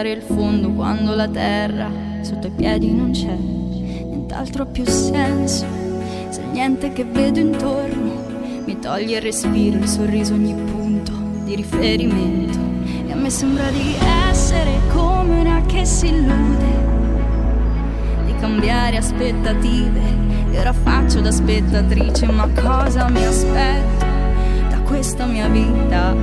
Toccare 0.00 0.12
il 0.12 0.22
fondo 0.22 0.70
quando 0.70 1.14
la 1.14 1.28
terra 1.28 1.90
sotto 2.22 2.46
i 2.46 2.50
piedi 2.50 2.90
non 2.90 3.10
c'è, 3.10 3.36
nient'altro 3.36 4.62
ha 4.62 4.66
più 4.66 4.84
senso, 4.86 5.66
se 6.30 6.42
niente 6.52 6.90
che 6.92 7.04
vedo 7.04 7.38
intorno 7.38 8.62
mi 8.64 8.78
toglie 8.78 9.16
il 9.16 9.22
respiro, 9.22 9.76
il 9.76 9.86
sorriso, 9.86 10.32
ogni 10.32 10.54
punto 10.54 11.12
di 11.44 11.54
riferimento. 11.54 12.58
E 13.08 13.12
a 13.12 13.16
me 13.16 13.28
sembra 13.28 13.68
di 13.70 13.94
essere 14.30 14.78
come 14.92 15.40
una 15.40 15.60
che 15.66 15.84
si 15.84 16.06
illude, 16.06 16.72
di 18.26 18.34
cambiare 18.36 18.96
aspettative. 18.96 20.00
E 20.50 20.58
ora 20.58 20.72
faccio 20.72 21.20
da 21.20 21.30
spettatrice, 21.30 22.26
ma 22.26 22.48
cosa 22.48 23.08
mi 23.10 23.24
aspetto? 23.24 24.08
questa 24.84 25.24
mia 25.24 25.46
vita? 25.48 26.14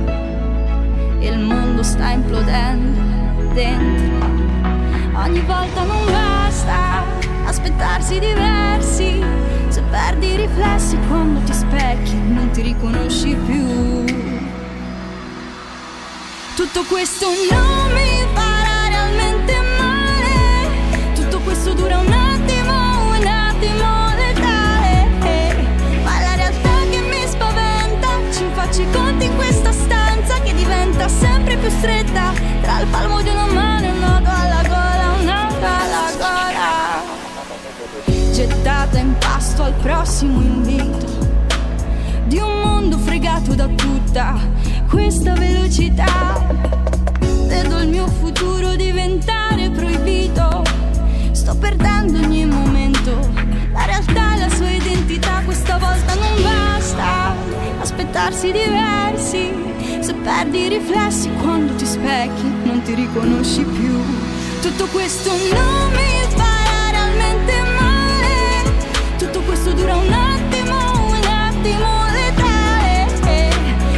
Il 1.20 1.38
mondo 1.38 1.82
sta 1.82 2.10
implodendo 2.10 3.27
dentro. 3.58 4.26
Ogni 5.14 5.40
volta 5.40 5.82
non 5.82 6.04
basta 6.06 7.02
aspettarsi 7.44 8.20
diversi, 8.20 9.20
se 9.68 9.82
perdi 9.90 10.34
i 10.34 10.36
riflessi 10.36 10.96
quando 11.08 11.40
ti 11.40 11.52
specchi 11.52 12.14
non 12.14 12.50
ti 12.50 12.62
riconosci 12.62 13.34
più. 13.34 14.04
Tutto 16.54 16.84
questo 16.84 17.26
non 17.26 17.92
mi 17.94 18.26
farà 18.32 18.88
realmente 18.88 19.54
male, 19.76 21.14
tutto 21.14 21.40
questo 21.40 21.72
dura 21.72 21.98
un 21.98 22.12
attimo, 22.12 23.16
un 23.16 23.26
attimo. 23.26 23.48
faccio 28.68 28.82
i 28.82 28.90
conti 28.90 28.98
in 28.98 28.98
questa 28.98 29.07
stanza 29.07 29.07
sempre 31.08 31.56
più 31.56 31.70
stretta 31.70 32.32
Tra 32.62 32.80
il 32.80 32.86
palmo 32.88 33.22
di 33.22 33.28
una 33.28 33.46
mano 33.46 33.86
e 33.86 33.90
un 33.90 33.98
nodo 33.98 34.28
alla 34.28 34.62
gola, 34.62 35.14
un 35.18 35.24
nodo 35.24 35.66
alla 35.66 36.10
gola. 36.16 37.02
Gettata 38.32 38.98
in 38.98 39.14
pasto 39.18 39.62
al 39.62 39.74
prossimo 39.74 40.40
invito 40.40 41.06
Di 42.26 42.38
un 42.38 42.60
mondo 42.60 42.98
fregato 42.98 43.54
da 43.54 43.66
tutta 43.66 44.38
questa 44.88 45.34
velocità. 45.34 46.46
Vedo 47.46 47.78
il 47.78 47.88
mio 47.88 48.06
futuro 48.06 48.74
diventare 48.74 49.70
proibito. 49.70 50.62
Sto 51.32 51.54
perdendo 51.56 52.18
ogni 52.18 52.46
momento 52.46 53.28
la 53.72 53.84
realtà 53.84 54.34
e 54.34 54.38
la 54.38 54.48
sua 54.48 54.70
identità 54.70 55.42
questa 55.44 55.78
volta 55.78 56.14
non 56.14 56.42
basta. 56.42 57.34
Aspettarsi 57.80 58.50
diversi. 58.50 59.77
Se 60.08 60.14
perdi 60.14 60.64
i 60.64 60.68
riflessi 60.68 61.30
quando 61.42 61.74
ti 61.74 61.84
specchi 61.84 62.50
non 62.64 62.80
ti 62.80 62.94
riconosci 62.94 63.62
più. 63.62 63.92
Tutto 64.62 64.86
questo 64.86 65.30
non 65.32 65.90
mi 65.90 66.34
fa 66.34 66.90
realmente 66.92 67.52
male. 67.78 68.72
Tutto 69.18 69.42
questo 69.42 69.74
dura 69.74 69.96
un 69.96 70.10
attimo, 70.10 71.08
un 71.08 71.24
attimo 71.26 72.06
letale. 72.10 73.04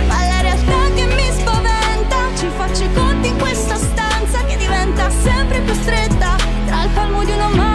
Ma 0.09 0.27
la 0.27 0.41
realtà 0.41 0.93
che 0.97 1.05
mi 1.15 1.31
spaventa 1.31 2.17
ci 2.37 2.49
faccio 2.57 2.83
i 2.83 2.93
conti 2.93 3.29
in 3.29 3.39
questa 3.39 3.77
stanza 3.77 4.45
che 4.47 4.57
diventa 4.57 5.09
sempre 5.11 5.61
più 5.61 5.75
stretta 5.75 6.34
tra 6.67 6.83
il 6.83 6.91
palmo 6.93 7.23
di 7.23 7.31
una 7.31 7.49
mano 7.51 7.70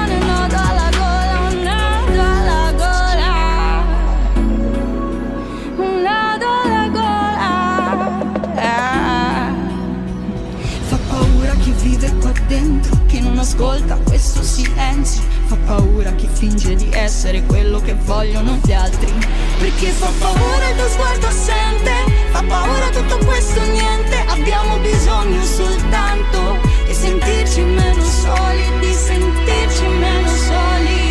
dentro 12.56 12.98
chi 13.08 13.20
non 13.20 13.38
ascolta 13.38 13.98
questo 13.98 14.42
silenzio. 14.42 15.24
Fa 15.48 15.58
paura 15.66 16.12
chi 16.14 16.28
finge 16.32 16.76
di 16.76 16.90
essere 16.92 17.44
quello 17.44 17.80
che 17.80 17.94
vogliono 17.94 18.58
gli 18.64 18.72
altri. 18.72 19.12
Perché 19.60 19.90
fa 19.90 20.10
paura 20.20 20.70
il 20.70 20.76
tuo 20.78 20.88
sguardo 20.88 21.28
assente 21.28 21.92
fa 22.32 22.44
paura 22.48 22.90
tutto 22.90 23.18
questo 23.26 23.62
niente. 23.62 24.24
Abbiamo 24.28 24.78
bisogno 24.78 25.44
soltanto 25.44 26.58
di 26.88 26.94
sentirci 26.94 27.62
meno 27.62 28.04
soli 28.04 28.64
di 28.80 28.94
sentirci 28.94 29.86
meno 29.88 30.30
soli. 30.30 31.04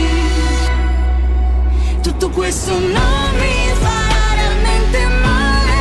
Tutto 2.03 2.31
questo 2.31 2.73
non 2.73 3.31
mi 3.39 3.73
fa 3.81 4.35
realmente 4.35 5.07
male. 5.23 5.73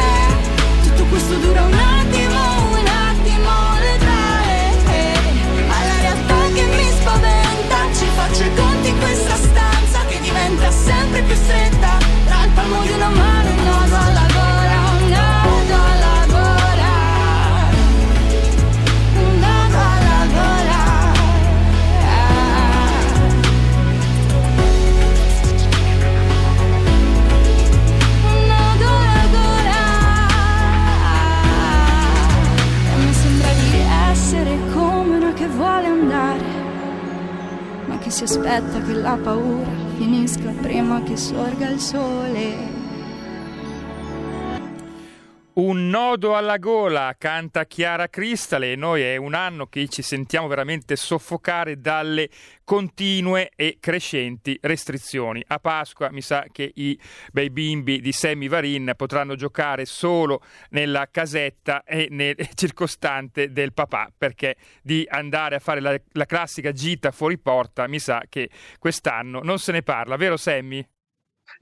Tutto 0.84 1.04
questo 1.06 1.36
dura 1.36 1.62
un 1.62 1.74
attimo 1.74 1.83
palmo 12.64 12.82
di 12.84 12.92
una 12.92 13.10
mano 13.10 13.50
un 13.50 13.64
nodo 13.64 13.96
alla 13.96 14.26
gola 14.38 14.78
Un 14.94 15.08
nodo 15.10 15.76
alla 15.92 16.26
gola 16.34 16.92
Un 19.16 19.40
nodo 19.40 19.78
alla 19.94 20.20
gola 20.38 20.82
Un 28.32 28.40
nodo 28.52 28.88
alla 29.04 29.26
gola 29.36 29.82
E 32.92 32.96
mi 33.06 33.14
sembra 33.14 33.52
di 33.54 33.72
essere 34.12 34.52
come 34.74 35.18
una 35.18 35.34
che 35.34 35.48
vuole 35.48 35.88
andare 35.88 36.62
che 38.00 38.10
si 38.10 38.24
aspetta 38.24 38.82
che 38.82 38.94
la 38.94 39.18
paura 39.22 39.83
finisca 39.98 40.52
prima 40.62 41.02
che 41.04 41.16
sorga 41.18 41.70
il 41.70 41.80
sole. 41.80 42.83
Un 45.56 45.90
nodo 45.90 46.36
alla 46.36 46.58
gola, 46.58 47.14
canta 47.16 47.66
Chiara 47.66 48.10
Cristale 48.10 48.72
e 48.72 48.76
noi 48.76 49.04
è 49.04 49.18
un 49.18 49.36
anno 49.36 49.68
che 49.68 49.88
ci 49.88 50.02
sentiamo 50.02 50.48
veramente 50.48 50.96
soffocare 50.96 51.80
dalle 51.80 52.28
continue 52.64 53.52
e 53.56 53.78
crescenti 53.80 54.58
restrizioni. 54.64 55.44
A 55.46 55.60
Pasqua 55.60 56.10
mi 56.10 56.22
sa 56.22 56.46
che 56.52 56.72
i 56.74 57.00
bei 57.32 57.52
bimbi 57.52 58.02
di 58.02 58.12
Sammy 58.12 58.48
Varin 58.48 58.94
potranno 58.96 59.36
giocare 59.36 59.86
solo 59.86 60.42
nella 60.72 61.08
casetta 61.12 61.84
e 61.84 62.08
nel 62.10 62.36
circostante 62.56 63.52
del 63.52 63.74
papà, 63.74 64.12
perché 64.18 64.56
di 64.82 65.06
andare 65.08 65.54
a 65.54 65.60
fare 65.60 65.82
la, 65.82 65.96
la 66.14 66.26
classica 66.26 66.72
gita 66.72 67.12
fuori 67.12 67.38
porta 67.38 67.86
mi 67.86 68.00
sa 68.00 68.24
che 68.28 68.50
quest'anno 68.80 69.42
non 69.44 69.60
se 69.60 69.72
ne 69.72 69.84
parla, 69.84 70.16
vero 70.16 70.36
Sammy? 70.36 70.84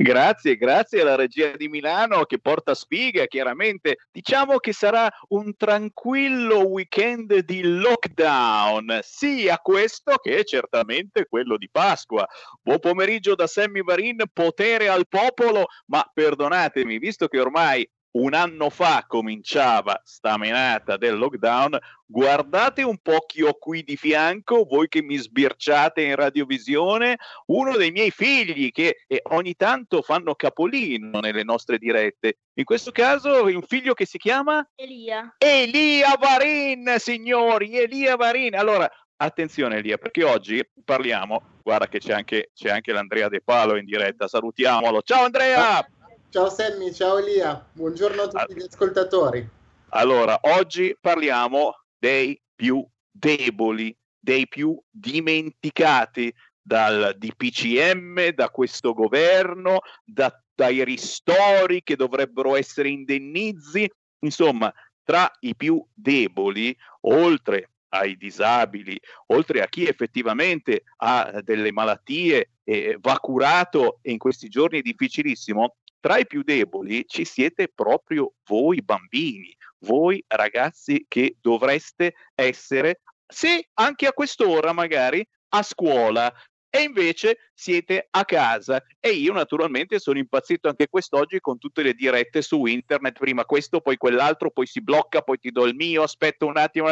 Grazie, 0.01 0.56
grazie 0.56 1.01
alla 1.01 1.13
regia 1.13 1.56
di 1.56 1.67
Milano 1.67 2.25
che 2.25 2.39
porta 2.39 2.73
sfiga, 2.73 3.28
chiaramente. 3.28 3.97
Diciamo 4.12 4.57
che 4.57 4.73
sarà 4.73 5.07
un 5.28 5.56
tranquillo 5.56 6.67
weekend 6.67 7.37
di 7.41 7.61
lockdown, 7.61 8.99
sia 9.03 9.59
questo 9.59 10.16
che 10.17 10.43
certamente 10.43 11.28
quello 11.29 11.55
di 11.55 11.70
Pasqua. 11.72 12.28
Buon 12.64 12.79
pomeriggio 12.79 13.35
da 13.35 13.46
Sammy 13.46 13.84
Varin, 13.84 14.23
potere 14.34 14.90
al 14.90 15.08
popolo, 15.08 15.67
ma 15.85 16.03
perdonatemi, 16.11 16.97
visto 16.97 17.28
che 17.28 17.40
ormai 17.40 17.87
un 18.11 18.34
anno 18.34 18.69
fa 18.69 19.05
cominciava 19.08 20.02
sta 20.03 20.37
menata 20.37 20.97
del 20.97 21.17
lockdown, 21.17 21.78
guardate 22.05 22.84
un 22.84 22.97
po' 22.97 23.23
chi 23.25 23.41
ho 23.41 23.53
qui 23.53 23.84
di 23.84 23.96
fianco, 23.96 24.66
voi 24.69 24.87
che 24.87 25.02
mi 25.02 25.16
sbirciate 25.16 26.02
in 26.02 26.16
radiovisione, 26.16 27.17
uno 27.47 27.78
dei 27.78 27.91
miei 27.91 28.11
figli 28.11 28.72
che 28.72 29.03
eh, 29.08 29.22
ogni 29.31 29.55
tanto 29.55 30.02
fanno 30.02 30.35
capolino 30.35 31.19
nelle 31.19 31.43
nostre 31.43 31.78
dirette. 31.78 32.40
In 32.55 32.66
questo 32.66 32.91
caso 32.91 33.46
un 33.46 33.63
figlio 33.63 33.93
che 33.93 34.05
si 34.05 34.17
chiama? 34.17 34.67
Elia. 34.75 35.35
Elia 35.37 36.17
Varin, 36.19 36.96
signori, 36.97 37.78
Elia 37.78 38.17
Varin. 38.17 38.55
Allora, 38.55 38.90
attenzione 39.16 39.78
Elia, 39.78 39.97
perché 39.97 40.23
oggi 40.23 40.61
parliamo, 40.84 41.59
guarda 41.63 41.87
che 41.87 41.99
c'è 41.99 42.13
anche, 42.13 42.52
c'è 42.53 42.69
anche 42.69 42.91
l'Andrea 42.91 43.29
De 43.29 43.41
Palo 43.41 43.78
in 43.78 43.85
diretta, 43.85 44.28
salutiamolo. 44.28 45.02
Ciao 45.02 45.23
Andrea! 45.23 45.85
Ciao 46.31 46.49
Sammy, 46.49 46.93
ciao 46.93 47.17
Elia, 47.17 47.61
buongiorno 47.73 48.22
a 48.22 48.28
tutti 48.29 48.53
gli 48.55 48.63
ascoltatori. 48.63 49.45
Allora, 49.89 50.39
oggi 50.43 50.95
parliamo 50.97 51.81
dei 51.97 52.41
più 52.55 52.87
deboli, 53.11 53.93
dei 54.17 54.47
più 54.47 54.81
dimenticati 54.89 56.33
dal 56.61 57.16
DPCM, 57.17 58.29
da 58.29 58.49
questo 58.49 58.93
governo, 58.93 59.79
da, 60.05 60.33
dai 60.55 60.85
ristori 60.85 61.83
che 61.83 61.97
dovrebbero 61.97 62.55
essere 62.55 62.87
indennizi, 62.87 63.91
insomma, 64.19 64.73
tra 65.03 65.29
i 65.41 65.53
più 65.53 65.85
deboli, 65.93 66.73
oltre 67.01 67.72
ai 67.89 68.16
disabili, 68.16 68.97
oltre 69.27 69.61
a 69.61 69.67
chi 69.67 69.85
effettivamente 69.85 70.84
ha 70.99 71.41
delle 71.43 71.73
malattie 71.73 72.51
e 72.63 72.97
va 73.01 73.19
curato 73.19 73.99
e 74.01 74.11
in 74.11 74.17
questi 74.17 74.47
giorni 74.47 74.79
è 74.79 74.81
difficilissimo, 74.81 75.75
tra 76.01 76.17
i 76.17 76.27
più 76.27 76.41
deboli 76.43 77.05
ci 77.07 77.23
siete 77.23 77.69
proprio 77.73 78.33
voi 78.45 78.81
bambini, 78.81 79.55
voi 79.85 80.21
ragazzi 80.27 81.05
che 81.07 81.37
dovreste 81.39 82.13
essere, 82.35 83.01
se 83.25 83.69
anche 83.75 84.07
a 84.07 84.11
quest'ora 84.11 84.73
magari, 84.73 85.25
a 85.53 85.63
scuola, 85.63 86.33
e 86.73 86.83
invece 86.83 87.51
siete 87.53 88.07
a 88.09 88.23
casa 88.23 88.81
e 88.99 89.09
io 89.09 89.33
naturalmente 89.33 89.99
sono 89.99 90.17
impazzito 90.17 90.69
anche 90.69 90.87
quest'oggi 90.87 91.41
con 91.41 91.57
tutte 91.57 91.83
le 91.83 91.93
dirette 91.93 92.41
su 92.41 92.65
internet, 92.65 93.19
prima 93.19 93.43
questo, 93.43 93.81
poi 93.81 93.97
quell'altro, 93.97 94.51
poi 94.51 94.65
si 94.65 94.81
blocca, 94.81 95.21
poi 95.21 95.37
ti 95.37 95.51
do 95.51 95.65
il 95.65 95.75
mio, 95.75 96.03
aspetta 96.03 96.45
un 96.45 96.57
attimo. 96.57 96.87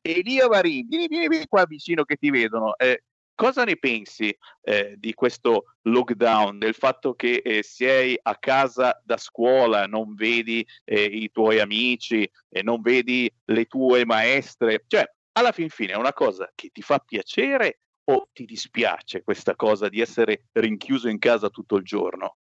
Elia 0.00 0.46
Varini, 0.46 0.86
vieni, 0.88 1.08
vieni, 1.08 1.28
vieni 1.28 1.46
qua 1.46 1.64
vicino 1.66 2.04
che 2.04 2.14
ti 2.16 2.30
vedono. 2.30 2.76
Eh, 2.76 3.02
cosa 3.34 3.64
ne 3.64 3.76
pensi 3.76 4.36
eh, 4.62 4.94
di 4.96 5.14
questo 5.14 5.76
lockdown, 5.82 6.58
del 6.58 6.74
fatto 6.74 7.14
che 7.14 7.42
eh, 7.44 7.62
sei 7.62 8.18
a 8.20 8.36
casa 8.36 9.00
da 9.04 9.16
scuola, 9.16 9.86
non 9.86 10.14
vedi 10.14 10.66
eh, 10.84 11.02
i 11.02 11.30
tuoi 11.30 11.60
amici, 11.60 12.28
e 12.48 12.62
non 12.62 12.80
vedi 12.80 13.30
le 13.46 13.64
tue 13.66 14.04
maestre? 14.04 14.84
Cioè, 14.86 15.04
alla 15.32 15.52
fin 15.52 15.68
fine 15.68 15.92
è 15.92 15.96
una 15.96 16.12
cosa 16.12 16.50
che 16.54 16.70
ti 16.72 16.82
fa 16.82 16.98
piacere 16.98 17.80
o 18.04 18.28
ti 18.32 18.44
dispiace 18.44 19.22
questa 19.22 19.56
cosa 19.56 19.88
di 19.88 20.00
essere 20.00 20.46
rinchiuso 20.52 21.08
in 21.08 21.18
casa 21.18 21.48
tutto 21.48 21.76
il 21.76 21.84
giorno? 21.84 22.36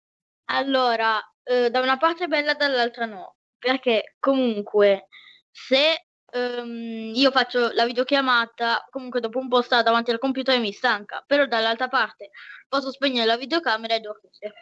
Allora, 0.46 1.20
eh, 1.44 1.70
da 1.70 1.80
una 1.80 1.98
parte 1.98 2.26
è 2.26 2.28
bella, 2.28 2.54
dall'altra 2.54 3.06
no, 3.06 3.38
perché 3.58 4.16
comunque 4.20 5.08
se 5.50 6.08
ehm, 6.34 7.12
io 7.14 7.32
faccio 7.32 7.72
la 7.72 7.86
videochiamata, 7.86 8.88
comunque 8.90 9.20
dopo 9.20 9.40
un 9.40 9.48
po' 9.48 9.62
stare 9.62 9.84
davanti 9.84 10.12
al 10.12 10.20
computer 10.20 10.56
e 10.56 10.60
mi 10.60 10.72
stanca, 10.72 11.24
però 11.26 11.46
dall'altra 11.46 11.88
parte 11.88 12.32
posso 12.68 12.92
spegnere 12.92 13.26
la 13.26 13.38
videocamera 13.38 13.96
e 13.96 14.00
dormire. 14.00 14.54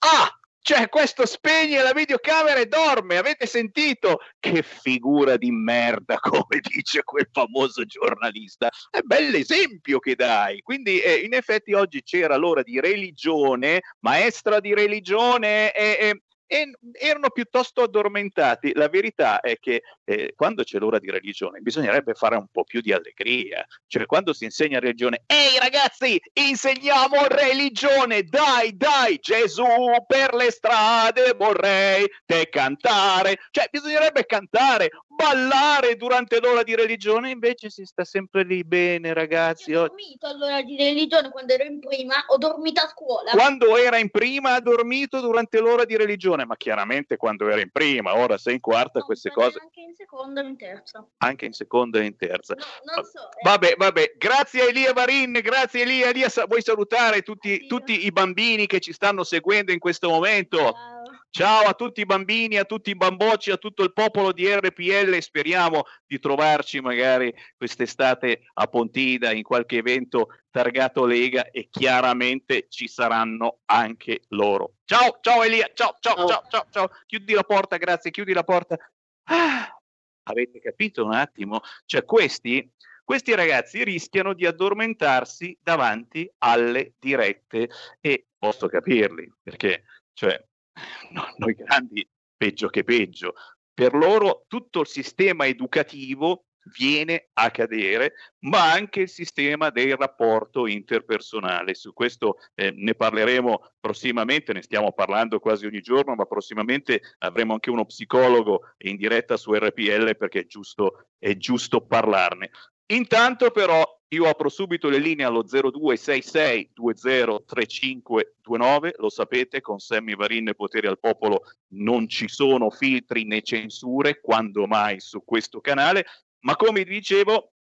Ah, 0.00 0.38
cioè, 0.68 0.90
questo 0.90 1.24
spegne 1.24 1.80
la 1.80 1.94
videocamera 1.94 2.60
e 2.60 2.66
dorme. 2.66 3.16
Avete 3.16 3.46
sentito? 3.46 4.18
Che 4.38 4.62
figura 4.62 5.38
di 5.38 5.50
merda, 5.50 6.18
come 6.20 6.60
dice 6.60 7.02
quel 7.04 7.26
famoso 7.32 7.86
giornalista. 7.86 8.68
È 8.90 9.00
bell'esempio 9.00 9.98
che 9.98 10.14
dai. 10.14 10.60
Quindi, 10.60 11.00
eh, 11.00 11.20
in 11.20 11.32
effetti, 11.32 11.72
oggi 11.72 12.02
c'era 12.02 12.36
l'ora 12.36 12.62
di 12.62 12.80
religione, 12.80 13.80
maestra 14.00 14.60
di 14.60 14.74
religione, 14.74 15.72
e, 15.72 15.96
e 16.00 16.22
e 16.48 16.72
erano 16.94 17.30
piuttosto 17.30 17.82
addormentati. 17.82 18.72
La 18.74 18.88
verità 18.88 19.40
è 19.40 19.58
che 19.58 19.82
eh, 20.04 20.32
quando 20.34 20.64
c'è 20.64 20.78
l'ora 20.78 20.98
di 20.98 21.10
religione 21.10 21.60
bisognerebbe 21.60 22.14
fare 22.14 22.36
un 22.36 22.46
po' 22.50 22.64
più 22.64 22.80
di 22.80 22.92
allegria, 22.92 23.64
cioè 23.86 24.06
quando 24.06 24.32
si 24.32 24.44
insegna 24.44 24.80
religione, 24.80 25.22
ehi 25.26 25.58
ragazzi, 25.58 26.20
insegniamo 26.32 27.26
religione, 27.28 28.22
dai, 28.22 28.76
dai, 28.76 29.18
Gesù 29.20 29.66
per 30.06 30.34
le 30.34 30.50
strade 30.50 31.34
vorrei 31.36 32.06
te 32.24 32.48
cantare, 32.48 33.38
cioè 33.50 33.68
bisognerebbe 33.70 34.24
cantare, 34.24 34.88
ballare 35.18 35.96
durante 35.96 36.38
l'ora 36.40 36.62
di 36.62 36.74
religione, 36.76 37.30
invece 37.30 37.70
si 37.70 37.84
sta 37.84 38.04
sempre 38.04 38.44
lì 38.44 38.62
bene, 38.64 39.12
ragazzi. 39.12 39.74
Ho 39.74 39.88
dormito 39.88 40.26
all'ora 40.28 40.62
di 40.62 40.76
religione 40.76 41.28
quando 41.30 41.52
ero 41.52 41.64
in 41.64 41.80
prima, 41.80 42.24
ho 42.28 42.38
dormito 42.38 42.80
a 42.80 42.88
scuola. 42.88 43.32
Quando 43.32 43.76
era 43.76 43.98
in 43.98 44.10
prima 44.10 44.54
ha 44.54 44.60
dormito 44.60 45.20
durante 45.20 45.58
l'ora 45.58 45.84
di 45.84 45.96
religione, 45.96 46.37
ma 46.44 46.56
chiaramente 46.56 47.16
quando 47.16 47.48
era 47.48 47.60
in 47.60 47.70
prima, 47.70 48.16
ora 48.16 48.38
sei 48.38 48.54
in 48.54 48.60
quarta, 48.60 49.00
no, 49.00 49.04
queste 49.04 49.30
cose. 49.30 49.58
Anche 49.60 49.80
in 49.80 49.94
seconda 49.94 50.40
e 50.40 50.46
in 50.46 50.56
terza. 50.56 51.06
Anche 51.18 51.46
in 51.46 51.52
seconda 51.52 51.98
e 51.98 52.04
in 52.04 52.16
terza. 52.16 52.54
No, 52.54 53.02
so. 53.04 53.30
Eh. 53.30 53.40
Vabbè, 53.42 53.74
vabbè, 53.76 54.14
grazie 54.16 54.68
Elia 54.68 54.92
Varin, 54.92 55.32
grazie 55.32 55.82
Elia. 55.82 56.08
Elia, 56.08 56.28
vuoi 56.46 56.62
salutare 56.62 57.22
tutti, 57.22 57.66
tutti, 57.66 58.06
i 58.06 58.12
bambini 58.12 58.66
che 58.66 58.80
ci 58.80 58.92
stanno 58.92 59.24
seguendo 59.24 59.72
in 59.72 59.78
questo 59.78 60.08
momento? 60.08 60.58
Ciao. 60.58 60.97
Ciao 61.30 61.64
a 61.66 61.74
tutti 61.74 62.00
i 62.00 62.06
bambini, 62.06 62.56
a 62.56 62.64
tutti 62.64 62.90
i 62.90 62.96
bambocci, 62.96 63.50
a 63.50 63.58
tutto 63.58 63.82
il 63.82 63.92
popolo 63.92 64.32
di 64.32 64.52
RPL. 64.52 65.18
Speriamo 65.20 65.84
di 66.06 66.18
trovarci 66.18 66.80
magari 66.80 67.32
quest'estate 67.56 68.48
a 68.54 68.66
Pontida 68.66 69.32
in 69.32 69.42
qualche 69.42 69.76
evento 69.76 70.28
targato 70.50 71.04
Lega 71.04 71.50
e 71.50 71.68
chiaramente 71.70 72.66
ci 72.68 72.88
saranno 72.88 73.60
anche 73.66 74.22
loro. 74.28 74.76
Ciao, 74.84 75.18
ciao 75.20 75.42
Elia, 75.42 75.70
ciao, 75.74 75.96
ciao, 76.00 76.14
ciao, 76.14 76.26
ciao, 76.26 76.46
ciao. 76.48 76.66
ciao. 76.70 76.90
Chiudi 77.06 77.34
la 77.34 77.44
porta, 77.44 77.76
grazie, 77.76 78.10
chiudi 78.10 78.32
la 78.32 78.44
porta. 78.44 78.76
Ah, 79.24 79.78
avete 80.24 80.60
capito 80.60 81.04
un 81.04 81.12
attimo? 81.12 81.60
Cioè 81.84 82.04
questi 82.04 82.72
questi 83.08 83.34
ragazzi 83.34 83.84
rischiano 83.84 84.34
di 84.34 84.44
addormentarsi 84.44 85.56
davanti 85.62 86.30
alle 86.38 86.92
dirette 86.98 87.70
e 88.02 88.26
posso 88.36 88.68
capirli 88.68 89.32
perché 89.42 89.84
cioè 90.12 90.38
no, 91.12 91.34
noi 91.36 91.54
grandi 91.54 92.06
peggio 92.36 92.68
che 92.68 92.84
peggio. 92.84 93.34
Per 93.72 93.94
loro 93.94 94.44
tutto 94.48 94.80
il 94.80 94.86
sistema 94.86 95.46
educativo 95.46 96.44
viene 96.76 97.28
a 97.34 97.50
cadere, 97.50 98.14
ma 98.40 98.72
anche 98.72 99.02
il 99.02 99.08
sistema 99.08 99.70
del 99.70 99.96
rapporto 99.96 100.66
interpersonale. 100.66 101.74
Su 101.74 101.92
questo 101.92 102.38
eh, 102.54 102.72
ne 102.76 102.94
parleremo 102.94 103.72
prossimamente, 103.80 104.52
ne 104.52 104.62
stiamo 104.62 104.92
parlando 104.92 105.38
quasi 105.38 105.66
ogni 105.66 105.80
giorno, 105.80 106.14
ma 106.14 106.24
prossimamente 106.24 107.00
avremo 107.18 107.54
anche 107.54 107.70
uno 107.70 107.84
psicologo 107.84 108.74
in 108.78 108.96
diretta 108.96 109.36
su 109.36 109.52
RPL 109.54 110.16
perché 110.16 110.40
è 110.40 110.46
giusto, 110.46 111.08
è 111.18 111.36
giusto 111.36 111.80
parlarne. 111.80 112.50
Intanto 112.90 113.50
però 113.50 113.97
io 114.10 114.26
apro 114.26 114.48
subito 114.48 114.88
le 114.88 114.96
linee 114.98 115.26
allo 115.26 115.42
0266 115.42 116.70
203529, 116.72 118.94
lo 118.98 119.10
sapete, 119.10 119.60
con 119.60 119.78
Sammy 119.78 120.16
Varin 120.16 120.48
e 120.48 120.54
Potere 120.54 120.88
al 120.88 120.98
Popolo 120.98 121.42
non 121.72 122.08
ci 122.08 122.26
sono 122.28 122.70
filtri 122.70 123.24
né 123.24 123.42
censure, 123.42 124.20
quando 124.20 124.66
mai 124.66 124.98
su 125.00 125.22
questo 125.24 125.60
canale, 125.60 126.06
ma 126.40 126.56
come 126.56 126.84
dicevo 126.84 127.52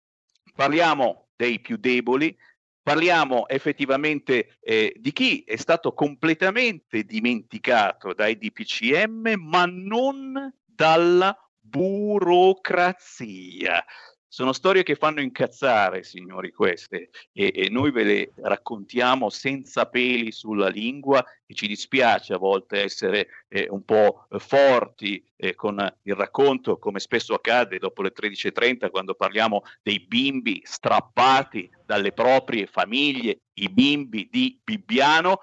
parliamo 0.55 1.27
dei 1.35 1.59
più 1.59 1.75
deboli, 1.77 2.33
parliamo 2.81 3.49
effettivamente 3.49 4.57
eh, 4.61 4.95
di 4.97 5.11
chi 5.11 5.43
è 5.43 5.57
stato 5.57 5.93
completamente 5.93 7.03
dimenticato 7.03 8.13
dai 8.13 8.37
DPCM, 8.37 9.33
ma 9.37 9.65
non 9.65 10.53
dalla 10.63 11.37
burocrazia. 11.59 13.83
Sono 14.29 14.51
storie 14.51 14.83
che 14.83 14.95
fanno 14.95 15.21
incazzare, 15.21 16.03
signori, 16.03 16.51
queste, 16.51 17.09
e, 17.31 17.51
e, 17.55 17.69
noi 17.69 17.91
ve 17.91 18.03
le 18.03 18.33
raccontiamo 18.35 19.29
senza 19.29 19.85
peli 19.87 20.33
sulla 20.33 20.67
lingua 20.67 21.25
e 21.45 21.53
ci 21.53 21.65
dispiace 21.65 22.33
a 22.33 22.37
volte 22.37 22.81
essere 22.81 23.45
eh, 23.47 23.67
un 23.69 23.85
po' 23.85 24.27
forti 24.37 25.25
eh, 25.37 25.55
con 25.55 25.79
il 26.01 26.15
racconto, 26.15 26.77
come 26.77 26.99
spesso 26.99 27.35
accade 27.35 27.79
dopo 27.79 28.01
le 28.01 28.11
13.30 28.11 28.89
quando 28.89 29.15
parliamo 29.15 29.61
dei 29.81 30.01
bimbi 30.01 30.61
strappati 30.65 31.71
dalle 31.85 32.11
proprie 32.11 32.67
famiglie, 32.67 33.43
i 33.53 33.69
bimbi 33.69 34.27
di 34.29 34.59
Bibbiano, 34.61 35.39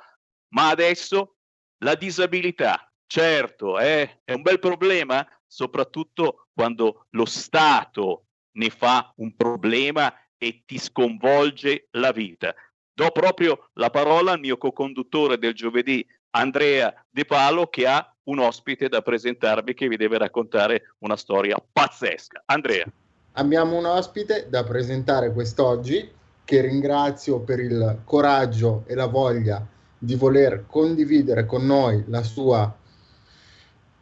ma 0.49 0.69
adesso 0.69 1.37
la 1.79 1.95
disabilità. 1.95 2.87
Certo, 3.07 3.79
eh, 3.79 4.21
è 4.25 4.35
un 4.35 4.43
bel 4.43 4.59
problema, 4.59 5.27
soprattutto 5.47 6.49
quando 6.53 7.07
lo 7.11 7.25
Stato 7.25 8.24
ne 8.55 8.71
fa 8.71 9.13
un 9.17 9.35
problema 9.37 10.13
e 10.37 10.63
ti 10.67 10.79
sconvolge 10.79 11.89
la 11.93 12.13
vita. 12.13 12.55
Do 12.93 13.11
proprio 13.11 13.71
la 13.75 13.91
parola 13.91 14.33
al 14.33 14.41
mio 14.41 14.57
co-conduttore 14.57 15.39
del 15.39 15.55
giovedì, 15.55 16.07
Andrea 16.31 16.93
De 17.11 17.25
Palo, 17.25 17.67
che 17.69 17.87
ha 17.87 18.15
un 18.25 18.39
ospite 18.39 18.89
da 18.89 19.03
presentarvi 19.03 19.75
che 19.75 19.89
vi 19.89 19.97
deve 19.97 20.19
raccontare 20.19 20.95
una 20.99 21.17
storia 21.17 21.57
pazzesca. 21.73 22.43
Andrea. 22.47 22.87
Abbiamo 23.33 23.77
un 23.77 23.85
ospite 23.85 24.47
da 24.49 24.63
presentare 24.63 25.33
quest'oggi 25.33 26.09
che 26.45 26.61
ringrazio 26.61 27.41
per 27.41 27.59
il 27.59 28.03
coraggio 28.05 28.85
e 28.87 28.95
la 28.95 29.07
voglia 29.07 29.67
di 29.99 30.15
voler 30.15 30.65
condividere 30.67 31.47
con 31.47 31.65
noi 31.65 32.05
la 32.09 32.23
sua 32.23 32.73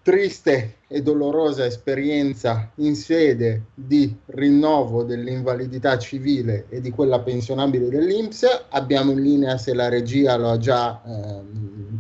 triste 0.02 0.78
e 0.88 1.00
dolorosa 1.00 1.64
esperienza 1.64 2.70
in 2.76 2.94
sede 2.96 3.66
di 3.74 4.14
rinnovo 4.26 5.04
dell'invalidità 5.04 5.96
civile 5.98 6.66
e 6.68 6.80
di 6.80 6.90
quella 6.90 7.20
pensionabile 7.20 7.88
dell'Inps. 7.88 8.66
Abbiamo 8.70 9.12
in 9.12 9.22
linea, 9.22 9.56
se 9.58 9.74
la 9.74 9.88
regia 9.88 10.36
lo 10.36 10.50
ha 10.50 10.58
già 10.58 11.00
eh, 11.04 11.42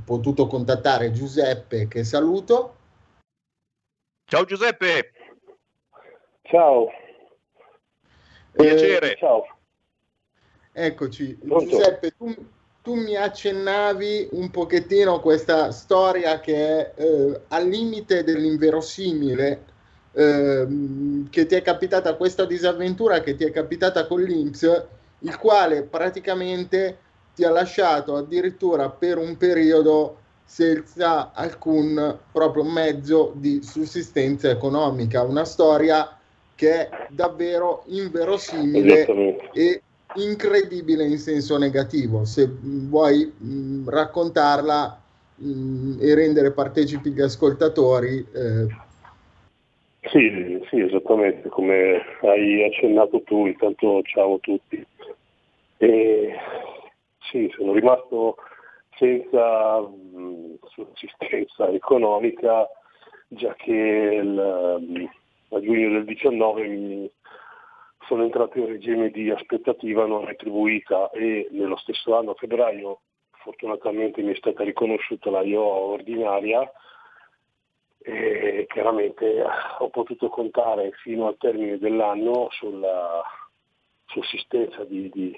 potuto 0.04 0.46
contattare, 0.46 1.12
Giuseppe, 1.12 1.86
che 1.86 2.04
saluto. 2.04 2.76
Ciao 4.24 4.44
Giuseppe. 4.44 5.12
Ciao. 6.42 6.88
Piacere. 8.52 9.12
Eh, 9.12 9.16
ciao. 9.16 9.46
Eccoci. 10.72 11.34
Pronto? 11.34 11.68
Giuseppe, 11.68 12.10
tu, 12.16 12.34
tu, 12.82 12.94
mi 12.94 13.14
accennavi 13.14 14.28
un 14.32 14.50
pochettino 14.50 15.20
questa 15.20 15.70
storia 15.70 16.40
che 16.40 16.54
è 16.54 16.92
eh, 16.96 17.40
al 17.48 17.68
limite 17.68 18.24
dell'inverosimile, 18.24 19.64
eh, 20.12 20.66
che 21.30 21.46
ti 21.46 21.54
è 21.54 21.62
capitata, 21.62 22.16
questa 22.16 22.44
disavventura 22.44 23.20
che 23.20 23.36
ti 23.36 23.44
è 23.44 23.52
capitata 23.52 24.06
con 24.06 24.20
l'Inps, 24.20 24.84
il 25.20 25.38
quale 25.38 25.82
praticamente 25.82 26.98
ti 27.34 27.44
ha 27.44 27.50
lasciato 27.50 28.16
addirittura 28.16 28.90
per 28.90 29.16
un 29.16 29.36
periodo 29.36 30.18
senza 30.44 31.32
alcun 31.32 32.18
proprio 32.32 32.64
mezzo 32.64 33.32
di 33.36 33.62
sussistenza 33.62 34.50
economica, 34.50 35.22
una 35.22 35.44
storia 35.44 36.18
che 36.54 36.88
è 36.88 37.06
davvero 37.10 37.84
inverosimile 37.86 39.06
e 39.52 39.82
incredibile 40.16 41.04
in 41.04 41.18
senso 41.18 41.58
negativo. 41.58 42.24
Se 42.24 42.48
vuoi 42.48 43.24
mh, 43.24 43.88
raccontarla 43.88 45.00
mh, 45.36 45.98
e 46.00 46.14
rendere 46.14 46.52
partecipi 46.52 47.10
gli 47.10 47.20
ascoltatori. 47.20 48.26
Eh. 48.32 48.66
Sì, 50.10 50.60
sì, 50.68 50.80
esattamente 50.80 51.48
come 51.48 52.02
hai 52.22 52.64
accennato 52.64 53.22
tu, 53.22 53.46
intanto 53.46 54.02
ciao 54.02 54.34
a 54.34 54.38
tutti. 54.40 54.84
E, 55.78 56.34
sì, 57.30 57.50
sono 57.56 57.72
rimasto 57.72 58.36
senza 58.98 59.80
mh, 59.80 60.58
sussistenza 60.64 61.68
economica, 61.68 62.68
già 63.28 63.54
che 63.54 63.72
il, 63.72 65.08
a 65.50 65.60
giugno 65.60 65.88
del 65.90 66.04
19 66.04 66.66
mi 66.68 67.10
sono 68.12 68.24
entrato 68.24 68.58
in 68.58 68.66
regime 68.66 69.08
di 69.08 69.30
aspettativa 69.30 70.04
non 70.04 70.26
retribuita 70.26 71.08
e 71.12 71.48
nello 71.52 71.76
stesso 71.78 72.14
anno, 72.14 72.32
a 72.32 72.34
febbraio, 72.34 73.00
fortunatamente 73.30 74.20
mi 74.20 74.34
è 74.34 74.36
stata 74.36 74.62
riconosciuta 74.64 75.30
la 75.30 75.40
IO 75.40 75.62
ordinaria 75.62 76.70
e 78.02 78.66
chiaramente 78.68 79.42
ho 79.78 79.88
potuto 79.88 80.28
contare 80.28 80.90
fino 81.02 81.26
al 81.26 81.38
termine 81.38 81.78
dell'anno 81.78 82.48
sulla 82.50 83.22
sussistenza 84.04 84.84
di, 84.84 85.08
di, 85.08 85.34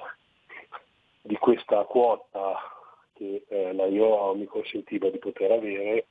di 1.23 1.37
questa 1.37 1.85
quota 1.85 2.59
che 3.12 3.45
eh, 3.47 3.73
la 3.73 3.87
IO 3.87 4.35
mi 4.35 4.47
consentiva 4.47 5.11
di 5.11 5.19
poter 5.19 5.52
avere 5.52 6.07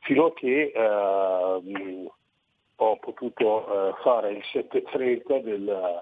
fino 0.00 0.26
a 0.26 0.32
che 0.32 0.72
eh, 0.74 2.10
ho 2.76 2.96
potuto 2.98 3.88
eh, 3.88 3.94
fare 4.02 4.32
il 4.32 4.44
730 4.52 5.38
del, 5.38 6.00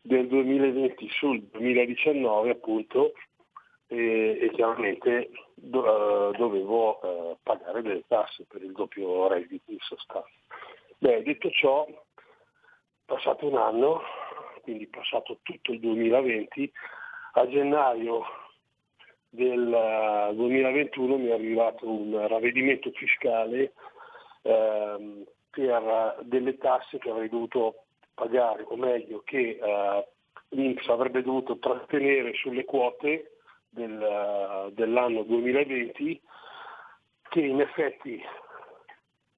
del 0.00 0.26
2020 0.28 1.08
sul 1.10 1.42
2019 1.44 2.50
appunto 2.50 3.12
e, 3.86 4.38
e 4.40 4.50
chiaramente 4.52 5.30
do, 5.54 5.80
uh, 5.80 6.36
dovevo 6.36 6.98
uh, 7.02 7.38
pagare 7.42 7.82
delle 7.82 8.04
tasse 8.06 8.44
per 8.48 8.62
il 8.62 8.72
doppio 8.72 9.28
reddito 9.28 9.70
in 9.70 9.78
sostanza. 9.80 10.28
Beh, 10.98 11.22
detto 11.22 11.50
ciò, 11.50 11.86
passato 13.04 13.46
un 13.46 13.56
anno, 13.56 14.00
quindi 14.62 14.86
passato 14.86 15.38
tutto 15.42 15.72
il 15.72 15.80
2020, 15.80 16.72
a 17.34 17.48
gennaio 17.48 18.24
del 19.28 20.30
uh, 20.30 20.34
2021 20.34 21.16
mi 21.18 21.28
è 21.28 21.32
arrivato 21.32 21.88
un 21.88 22.26
ravvedimento 22.26 22.90
fiscale 22.92 23.72
ehm, 24.42 25.24
per 25.52 26.16
delle 26.22 26.56
tasse 26.56 26.98
che 26.98 27.10
avrei 27.10 27.28
dovuto 27.28 27.84
pagare, 28.14 28.64
o 28.66 28.76
meglio 28.76 29.22
che 29.24 29.58
eh, 29.62 30.08
l'Inps 30.50 30.88
avrebbe 30.88 31.22
dovuto 31.22 31.58
trattenere 31.58 32.32
sulle 32.34 32.64
quote 32.64 33.36
del, 33.68 34.70
dell'anno 34.72 35.22
2020 35.22 36.20
che 37.28 37.40
in 37.40 37.60
effetti 37.60 38.22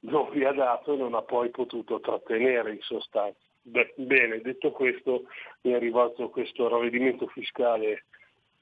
non 0.00 0.30
vi 0.30 0.44
ha 0.44 0.52
dato 0.52 0.94
e 0.94 0.96
non 0.96 1.14
ha 1.14 1.22
poi 1.22 1.50
potuto 1.50 2.00
trattenere 2.00 2.72
in 2.72 2.80
sostanza. 2.80 3.38
Beh, 3.62 3.94
bene, 3.96 4.40
detto 4.40 4.72
questo, 4.72 5.24
mi 5.62 5.72
è 5.72 5.74
arrivato 5.74 6.28
questo 6.28 6.68
ravvedimento 6.68 7.26
fiscale 7.28 8.04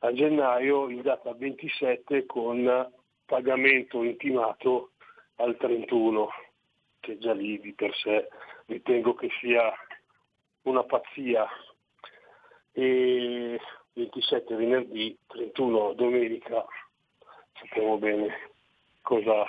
a 0.00 0.12
gennaio 0.12 0.88
in 0.88 1.02
data 1.02 1.32
27 1.32 2.26
con 2.26 2.90
pagamento 3.24 4.02
intimato 4.02 4.90
al 5.36 5.56
31 5.56 6.28
che 7.02 7.18
già 7.18 7.32
lì 7.32 7.60
di 7.60 7.72
per 7.74 7.92
sé 7.96 8.28
ritengo 8.66 9.14
che 9.14 9.28
sia 9.40 9.72
una 10.62 10.84
pazzia. 10.84 11.46
E 12.72 13.60
27 13.92 14.54
venerdì, 14.54 15.18
31 15.26 15.92
domenica, 15.92 16.64
sappiamo 17.52 17.98
bene 17.98 18.50
cosa, 19.02 19.44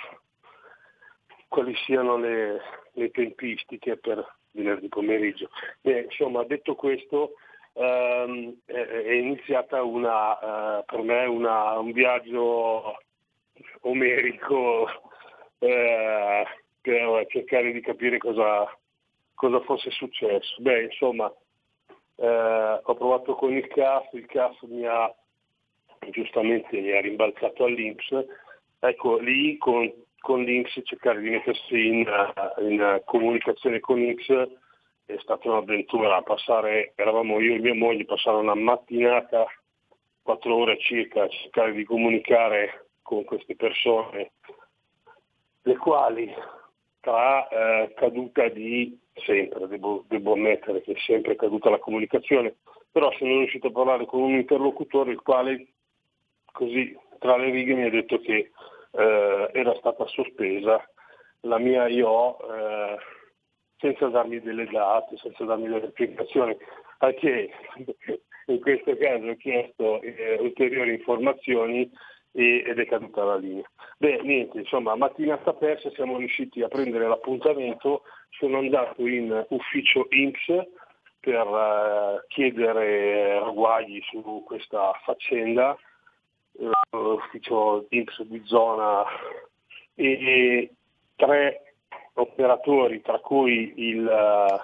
quali 1.48 1.74
siano 1.86 2.18
le, 2.18 2.60
le 2.92 3.10
tempistiche 3.10 3.96
per 3.96 4.36
venerdì 4.50 4.88
pomeriggio. 4.88 5.48
Beh, 5.80 6.02
insomma, 6.02 6.44
detto 6.44 6.74
questo, 6.74 7.34
ehm, 7.72 8.56
è, 8.66 8.72
è, 8.72 9.12
iniziata 9.12 9.82
una, 9.82 10.80
eh, 10.80 10.84
per 10.84 11.00
me 11.00 11.24
una, 11.24 11.78
un 11.78 11.92
viaggio 11.92 12.98
omerico 13.82 14.88
eh, 15.60 16.44
per 16.84 17.26
cercare 17.28 17.72
di 17.72 17.80
capire 17.80 18.18
cosa, 18.18 18.70
cosa 19.34 19.60
fosse 19.60 19.90
successo. 19.90 20.56
Beh, 20.58 20.82
insomma, 20.82 21.32
eh, 22.16 22.80
ho 22.82 22.94
provato 22.94 23.34
con 23.34 23.54
il 23.54 23.66
CAF, 23.68 24.12
il 24.12 24.26
CAF 24.26 24.60
mi 24.64 24.84
ha 24.84 25.12
giustamente 26.10 26.78
mi 26.78 26.92
ha 26.92 27.00
rimbalzato 27.00 27.64
all'Inps, 27.64 28.26
ecco 28.78 29.16
lì 29.16 29.56
con, 29.56 29.90
con 30.18 30.42
l'Inps 30.42 30.78
cercare 30.84 31.20
di 31.22 31.30
mettersi 31.30 31.86
in, 31.86 32.04
in 32.58 33.02
comunicazione 33.06 33.80
con 33.80 33.98
l'Inps 33.98 34.28
è 35.06 35.16
stata 35.20 35.48
un'avventura, 35.48 36.20
passare, 36.20 36.92
eravamo 36.96 37.40
io 37.40 37.54
e 37.54 37.60
mia 37.60 37.74
moglie, 37.74 38.04
passare 38.04 38.36
una 38.36 38.54
mattinata, 38.54 39.46
quattro 40.20 40.54
ore 40.54 40.78
circa, 40.78 41.22
a 41.22 41.28
cercare 41.28 41.72
di 41.72 41.84
comunicare 41.84 42.88
con 43.00 43.24
queste 43.24 43.56
persone, 43.56 44.32
le 45.62 45.76
quali 45.76 46.30
tra 47.04 47.46
eh, 47.48 47.92
caduta 47.94 48.48
di 48.48 48.98
sempre, 49.14 49.68
devo, 49.68 50.04
devo, 50.08 50.32
ammettere 50.32 50.80
che 50.80 50.92
è 50.92 50.98
sempre 51.00 51.36
caduta 51.36 51.68
la 51.68 51.78
comunicazione, 51.78 52.56
però 52.90 53.12
sono 53.12 53.38
riuscito 53.38 53.68
a 53.68 53.72
parlare 53.72 54.06
con 54.06 54.22
un 54.22 54.34
interlocutore 54.34 55.12
il 55.12 55.20
quale 55.20 55.66
così 56.50 56.98
tra 57.18 57.36
le 57.36 57.50
righe 57.50 57.74
mi 57.74 57.84
ha 57.84 57.90
detto 57.90 58.18
che 58.20 58.50
eh, 58.90 59.50
era 59.52 59.74
stata 59.76 60.06
sospesa. 60.06 60.82
La 61.40 61.58
mia 61.58 61.86
IO 61.88 62.38
eh, 62.38 62.96
senza 63.76 64.08
darmi 64.08 64.40
delle 64.40 64.66
date, 64.66 65.18
senza 65.18 65.44
darmi 65.44 65.68
delle 65.68 65.90
spiegazioni, 65.90 66.56
anche 66.98 67.50
in 68.46 68.60
questo 68.60 68.96
caso 68.96 69.26
ho 69.26 69.36
chiesto 69.36 70.00
eh, 70.00 70.38
ulteriori 70.40 70.94
informazioni 70.94 71.90
ed 72.34 72.78
è 72.78 72.86
caduta 72.86 73.22
la 73.22 73.36
linea. 73.36 73.70
Beh, 73.96 74.20
niente, 74.22 74.58
insomma, 74.58 74.96
mattinata 74.96 75.52
persa 75.52 75.90
siamo 75.90 76.16
riusciti 76.16 76.62
a 76.62 76.68
prendere 76.68 77.06
l'appuntamento, 77.06 78.02
sono 78.30 78.58
andato 78.58 79.06
in 79.06 79.46
ufficio 79.50 80.06
INPS 80.10 80.66
per 81.20 81.46
uh, 81.46 82.20
chiedere 82.26 83.38
ragguagli 83.38 84.00
su 84.10 84.42
questa 84.44 84.92
faccenda, 85.04 85.78
uh, 86.52 86.96
ufficio 86.96 87.86
INPS 87.90 88.22
di 88.22 88.42
zona 88.44 89.04
e, 89.94 90.04
e 90.04 90.74
tre 91.14 91.74
operatori, 92.14 93.00
tra 93.00 93.20
cui 93.20 93.74
il, 93.76 94.04
uh, 94.04 94.60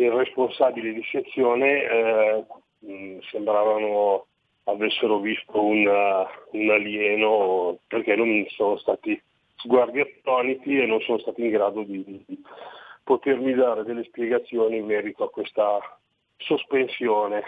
il 0.00 0.12
responsabile 0.12 0.92
di 0.92 1.02
sezione, 1.10 2.46
mh, 2.78 3.18
sembravano 3.30 4.26
avessero 4.64 5.18
visto 5.18 5.62
un, 5.62 5.86
un 5.86 6.70
alieno 6.70 7.78
perché 7.86 8.16
non 8.16 8.44
sono 8.48 8.76
stati 8.78 9.20
sguardi 9.56 10.00
attoniti 10.00 10.78
e 10.78 10.86
non 10.86 11.00
sono 11.00 11.18
stati 11.18 11.42
in 11.42 11.50
grado 11.50 11.82
di, 11.82 12.04
di 12.04 12.42
potermi 13.02 13.54
dare 13.54 13.84
delle 13.84 14.04
spiegazioni 14.04 14.78
in 14.78 14.86
merito 14.86 15.24
a 15.24 15.30
questa 15.30 15.78
sospensione. 16.38 17.42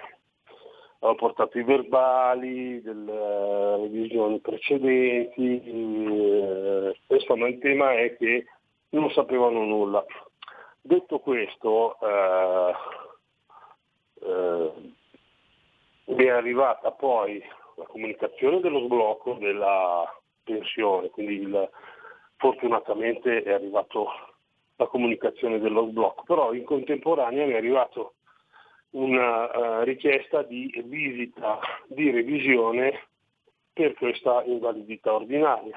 Ho 1.00 1.14
portato 1.14 1.58
i 1.58 1.62
verbali 1.62 2.80
delle 2.80 3.76
revisioni 3.76 4.40
precedenti, 4.40 5.62
eh, 5.62 6.96
insomma 7.08 7.48
il 7.48 7.58
tema 7.58 7.92
è 7.92 8.16
che 8.16 8.46
non 8.90 9.10
sapevano 9.10 9.64
nulla. 9.64 10.04
Detto 10.80 11.18
questo, 11.18 11.98
eh, 12.00 12.72
eh, 14.22 14.72
mi 16.06 16.24
è 16.24 16.28
arrivata 16.28 16.92
poi 16.92 17.42
la 17.76 17.84
comunicazione 17.84 18.60
dello 18.60 18.80
sblocco 18.80 19.34
della 19.34 20.04
pensione, 20.42 21.10
quindi 21.10 21.34
il, 21.34 21.70
fortunatamente 22.36 23.42
è 23.42 23.52
arrivata 23.52 24.00
la 24.76 24.86
comunicazione 24.86 25.58
dello 25.58 25.86
sblocco, 25.88 26.22
però 26.24 26.52
in 26.52 26.64
contemporanea 26.64 27.46
mi 27.46 27.52
è 27.52 27.56
arrivato 27.56 28.14
una 28.90 29.80
uh, 29.80 29.82
richiesta 29.82 30.42
di 30.42 30.72
visita 30.86 31.58
di 31.86 32.10
revisione 32.10 33.08
per 33.72 33.94
questa 33.94 34.42
invalidità 34.44 35.14
ordinaria. 35.14 35.76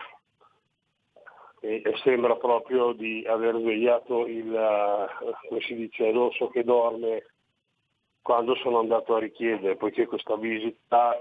E, 1.62 1.82
e 1.84 1.98
sembra 2.04 2.38
proprio 2.38 2.94
di 2.94 3.26
aver 3.28 3.56
svegliato 3.58 4.26
il, 4.26 4.48
uh, 4.48 5.48
come 5.48 5.60
si 5.62 5.76
dice, 5.76 6.12
l'orso 6.12 6.48
che 6.48 6.64
dorme 6.64 7.26
quando 8.22 8.56
sono 8.56 8.80
andato 8.80 9.16
a 9.16 9.20
richiedere, 9.20 9.76
poiché 9.76 10.06
questa 10.06 10.36
visita 10.36 11.18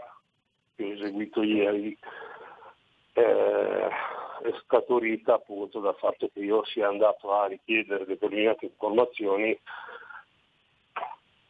che 0.75 0.85
ho 0.85 0.93
eseguito 0.93 1.43
ieri 1.43 1.97
eh, 3.15 3.89
è 3.89 4.53
scaturita 4.65 5.35
appunto 5.35 5.81
dal 5.81 5.97
fatto 5.97 6.29
che 6.33 6.41
io 6.41 6.65
sia 6.67 6.89
andato 6.89 7.33
a 7.33 7.47
richiedere 7.47 8.05
determinate 8.05 8.67
informazioni 8.67 9.59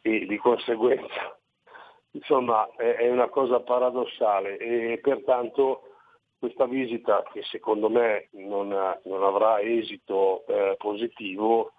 e 0.01 0.25
di 0.25 0.37
conseguenza 0.37 1.37
insomma 2.11 2.67
è, 2.75 3.07
una 3.09 3.27
cosa 3.27 3.59
paradossale 3.59 4.57
e 4.57 4.99
pertanto 5.01 5.83
questa 6.39 6.65
visita 6.65 7.23
che 7.31 7.43
secondo 7.43 7.89
me 7.89 8.29
non, 8.31 8.69
non 8.69 9.23
avrà 9.23 9.59
esito 9.59 10.45
eh, 10.47 10.75
positivo 10.77 11.73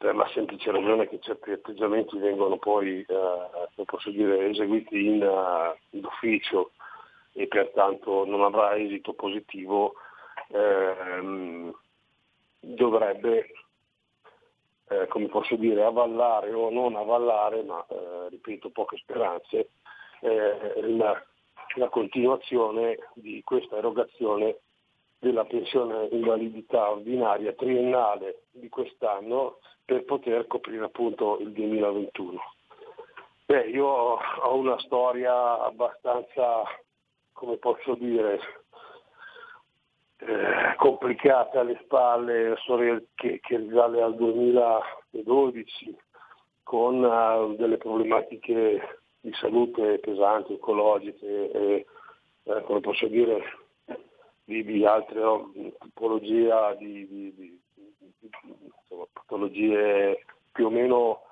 per 0.00 0.16
la 0.16 0.26
semplice 0.32 0.70
ragione 0.70 1.06
che 1.06 1.18
certi 1.20 1.50
atteggiamenti 1.50 2.16
vengono 2.16 2.56
poi 2.56 3.04
eh, 3.06 3.84
posso 3.84 4.08
dire, 4.08 4.48
eseguiti 4.48 5.04
in, 5.04 5.22
uh, 5.22 5.76
in, 5.94 6.06
ufficio 6.06 6.70
e 7.34 7.46
pertanto 7.46 8.24
non 8.24 8.42
avrà 8.42 8.74
esito 8.76 9.12
positivo 9.12 9.96
ehm, 10.52 11.70
dovrebbe 12.60 13.52
eh, 14.88 15.06
come 15.08 15.26
posso 15.26 15.56
dire, 15.56 15.84
avallare 15.84 16.50
o 16.50 16.70
non 16.70 16.96
avallare, 16.96 17.62
ma 17.62 17.84
eh, 17.86 18.30
ripeto 18.30 18.70
poche 18.70 18.96
speranze, 18.96 19.68
eh, 20.20 20.80
la, 20.96 21.22
la, 21.76 21.88
continuazione 21.90 22.96
di 23.12 23.42
questa 23.44 23.76
erogazione 23.76 24.60
della 25.18 25.44
pensione 25.44 26.08
invalidità 26.10 26.90
ordinaria 26.90 27.52
triennale 27.52 28.44
di 28.50 28.70
quest'anno 28.70 29.58
per 29.90 30.04
poter 30.04 30.46
coprire 30.46 30.84
appunto 30.84 31.40
il 31.40 31.50
2021. 31.50 32.40
Beh, 33.46 33.70
io 33.70 33.86
ho 33.86 34.54
una 34.54 34.78
storia 34.78 35.64
abbastanza, 35.64 36.62
come 37.32 37.56
posso 37.56 37.96
dire, 37.96 38.38
eh, 40.18 40.74
complicate 40.76 41.58
alle 41.58 41.80
spalle, 41.82 42.54
storia 42.58 43.02
che, 43.16 43.40
che 43.42 43.56
risale 43.56 44.00
al 44.00 44.14
2012, 44.14 45.96
con 46.62 47.02
uh, 47.02 47.56
delle 47.56 47.76
problematiche 47.76 49.00
di 49.18 49.32
salute 49.32 49.98
pesanti, 49.98 50.52
ecologiche 50.52 51.50
e, 51.50 51.86
eh, 52.44 52.62
come 52.62 52.78
posso 52.78 53.08
dire, 53.08 53.42
di, 54.44 54.62
di 54.62 54.86
altre 54.86 55.18
no, 55.18 55.52
tipologie 55.80 56.76
di, 56.78 57.08
di, 57.08 57.34
di 57.34 57.60
insomma, 58.20 59.06
patologie 59.12 60.24
più 60.52 60.66
o 60.66 60.70
meno 60.70 61.22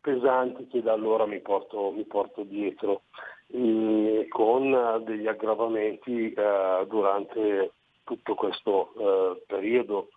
pesanti 0.00 0.66
che 0.66 0.82
da 0.82 0.92
allora 0.92 1.26
mi 1.26 1.40
porto, 1.40 1.92
mi 1.92 2.04
porto 2.04 2.42
dietro, 2.42 3.02
e 3.46 4.26
con 4.28 5.02
degli 5.04 5.26
aggravamenti 5.26 6.32
eh, 6.32 6.86
durante 6.88 7.72
tutto 8.04 8.34
questo 8.34 8.92
eh, 8.98 9.42
periodo 9.46 10.08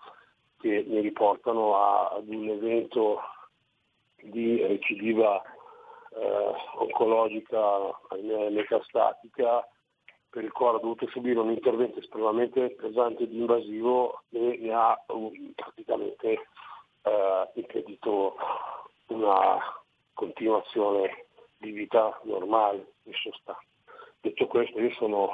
che 0.59 0.83
mi 0.87 1.01
riportano 1.01 1.75
a, 1.75 2.07
ad 2.07 2.27
un 2.27 2.49
evento 2.49 3.19
di 4.21 4.65
recidiva 4.65 5.41
eh, 5.41 6.53
oncologica 6.77 7.59
metastatica 8.49 9.67
per 10.35 10.43
il 10.43 10.51
quale 10.51 10.75
ho 10.75 10.79
dovuto 10.81 11.07
subire 11.11 11.39
un 11.39 11.49
intervento 11.49 11.99
estremamente 11.99 12.71
pesante 12.71 13.23
ed 13.23 13.31
invasivo 13.31 14.23
e 14.31 14.57
mi 14.59 14.69
ha 14.69 15.01
um, 15.07 15.31
praticamente 15.55 16.29
eh, 17.03 17.49
impedito 17.53 18.35
una 19.07 19.57
continuazione 20.11 21.27
di 21.55 21.71
vita 21.71 22.19
normale 22.23 22.95
in 23.03 23.13
sostanza. 23.13 23.63
Detto 24.19 24.47
questo 24.47 24.77
io 24.77 24.91
sono 24.95 25.29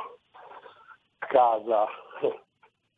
a 1.18 1.26
casa 1.26 1.88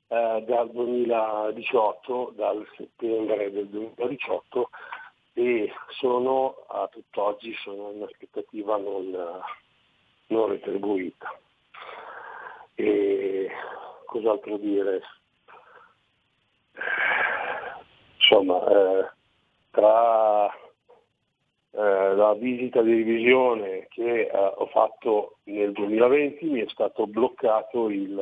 eh, 0.10 0.44
dal 0.46 0.72
2018, 0.72 2.34
dal 2.36 2.68
settembre 2.76 3.50
del 3.50 3.70
2018 3.70 4.70
e 5.36 5.72
sono 6.00 6.66
a 6.68 6.86
tutt'oggi 6.90 7.54
sono 7.64 7.92
in 7.92 8.04
aspettativa 8.04 8.76
non, 8.76 9.42
non 10.28 10.48
retribuita. 10.50 11.34
E 12.76 13.50
cos'altro 14.06 14.58
dire? 14.58 15.02
Insomma, 18.18 18.66
eh, 18.68 19.12
tra 19.72 20.48
eh, 21.76 22.16
la 22.16 22.34
visita 22.36 22.82
di 22.82 22.96
revisione 22.96 23.88
che 23.90 24.22
eh, 24.22 24.32
ho 24.32 24.68
fatto 24.68 25.38
nel 25.46 25.72
2020 25.72 26.46
mi 26.46 26.62
è 26.62 26.68
stato 26.70 27.08
bloccato 27.08 27.90
il, 27.90 28.18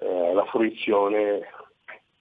eh, 0.00 0.32
la 0.32 0.44
fruizione 0.46 1.46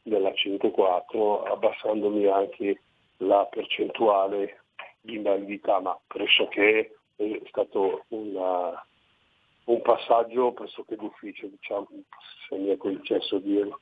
della 0.04 0.34
104 0.34 1.44
abbassandomi 1.44 2.26
anche 2.26 2.82
la 3.18 3.46
percentuale 3.50 4.64
di 5.02 5.16
invalidità, 5.16 5.80
ma 5.80 5.98
pressoché 6.08 6.98
è 7.16 7.42
stato 7.48 8.04
una, 8.10 8.86
un 9.68 9.82
passaggio 9.82 10.54
pressoché 10.54 10.96
d'ufficio, 10.96 11.48
diciamo, 11.48 11.88
se 12.48 12.56
mi 12.56 12.70
è 12.70 12.78
concesso 12.78 13.38
dirlo. 13.40 13.82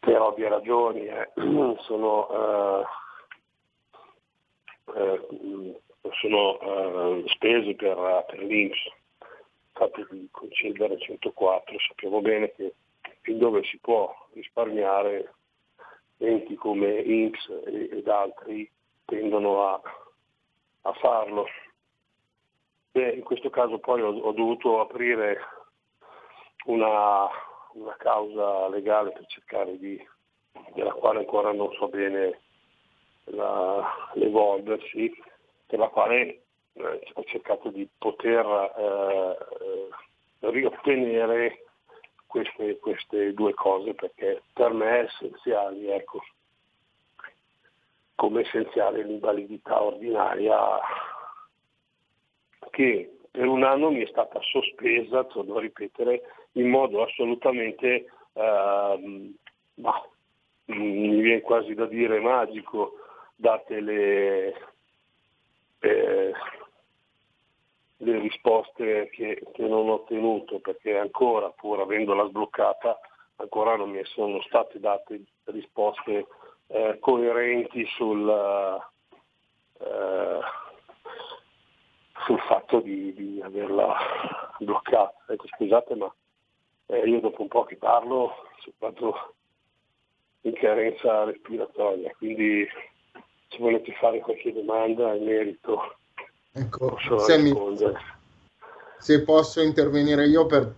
Per 0.00 0.20
ovvie 0.20 0.48
ragioni 0.48 1.06
eh, 1.06 1.30
sono, 1.82 2.28
eh, 2.30 2.84
eh, 4.96 5.80
sono 6.20 6.60
eh, 6.60 7.24
spese 7.28 7.74
per, 7.74 8.24
per 8.28 8.38
l'Inps 8.40 9.00
di 10.10 10.28
concedere 10.30 10.98
104, 10.98 11.76
sappiamo 11.88 12.20
bene 12.20 12.52
che 12.52 12.74
fin 13.22 13.38
dove 13.38 13.64
si 13.64 13.78
può 13.78 14.14
risparmiare 14.32 15.34
enti 16.18 16.54
come 16.54 17.00
Inks 17.00 17.48
ed 17.64 18.06
altri 18.06 18.70
tendono 19.04 19.68
a, 19.68 19.80
a 20.82 20.92
farlo. 20.94 21.46
Beh, 22.92 23.12
in 23.12 23.22
questo 23.22 23.48
caso 23.48 23.78
poi 23.78 24.02
ho, 24.02 24.10
ho 24.10 24.32
dovuto 24.32 24.80
aprire 24.80 25.38
una, 26.66 27.26
una, 27.72 27.96
causa 27.96 28.68
legale 28.68 29.12
per 29.12 29.24
cercare 29.28 29.78
di, 29.78 29.98
della 30.74 30.92
quale 30.92 31.20
ancora 31.20 31.52
non 31.52 31.72
so 31.72 31.88
bene 31.88 32.40
la, 33.24 34.10
l'evolversi, 34.12 35.10
per 35.66 35.78
la 35.78 35.88
quale 35.88 36.42
eh, 36.74 37.02
ho 37.14 37.24
cercato 37.24 37.70
di 37.70 37.88
poter 37.96 38.44
eh, 38.76 40.50
riottenere 40.50 41.64
queste, 42.26 42.78
queste, 42.78 43.32
due 43.32 43.54
cose 43.54 43.94
perché 43.94 44.42
per 44.52 44.70
me 44.74 45.00
è 45.00 45.04
essenziale, 45.04 45.94
ecco, 45.94 46.20
come 48.16 48.42
essenziale 48.42 49.02
l'invalidità 49.02 49.82
ordinaria 49.82 50.78
che 52.72 53.18
per 53.30 53.46
un 53.46 53.62
anno 53.62 53.90
mi 53.90 54.02
è 54.02 54.06
stata 54.06 54.40
sospesa, 54.40 55.24
torno 55.24 55.56
a 55.56 55.60
ripetere, 55.60 56.22
in 56.52 56.68
modo 56.68 57.02
assolutamente, 57.02 58.06
eh, 58.32 59.32
bah, 59.74 60.08
mi 60.66 61.20
viene 61.20 61.40
quasi 61.42 61.74
da 61.74 61.86
dire 61.86 62.18
magico, 62.18 62.94
date 63.36 63.80
le, 63.80 64.46
eh, 65.80 66.32
le 67.96 68.18
risposte 68.18 69.08
che, 69.10 69.42
che, 69.52 69.62
non 69.66 69.88
ho 69.88 69.94
ottenuto 69.94 70.60
perché 70.60 70.96
ancora, 70.96 71.50
pur 71.50 71.80
avendola 71.80 72.26
sbloccata, 72.28 72.98
ancora 73.36 73.76
non 73.76 73.90
mi 73.90 74.00
sono 74.04 74.40
state 74.42 74.80
date 74.80 75.22
risposte 75.44 76.26
eh, 76.68 76.98
coerenti 77.00 77.84
sul, 77.86 78.28
eh, 79.78 80.60
sul 82.24 82.38
fatto 82.40 82.80
di, 82.80 83.12
di, 83.14 83.40
averla 83.42 83.94
bloccata. 84.58 85.14
Ecco, 85.28 85.46
scusate, 85.56 85.94
ma 85.94 86.12
eh, 86.86 87.08
io 87.08 87.20
dopo 87.20 87.42
un 87.42 87.48
po' 87.48 87.64
che 87.64 87.76
parlo 87.76 88.32
sono 88.88 89.34
in 90.42 90.52
carenza 90.54 91.24
respiratoria, 91.24 92.12
quindi 92.16 92.66
se 93.48 93.58
volete 93.58 93.92
fare 93.92 94.20
qualche 94.20 94.52
domanda 94.52 95.14
in 95.14 95.24
merito 95.24 95.96
Ecco, 96.54 96.98
se, 97.18 97.38
mi, 97.38 97.50
se 98.98 99.22
posso 99.22 99.62
intervenire 99.62 100.26
io 100.26 100.44
per 100.44 100.74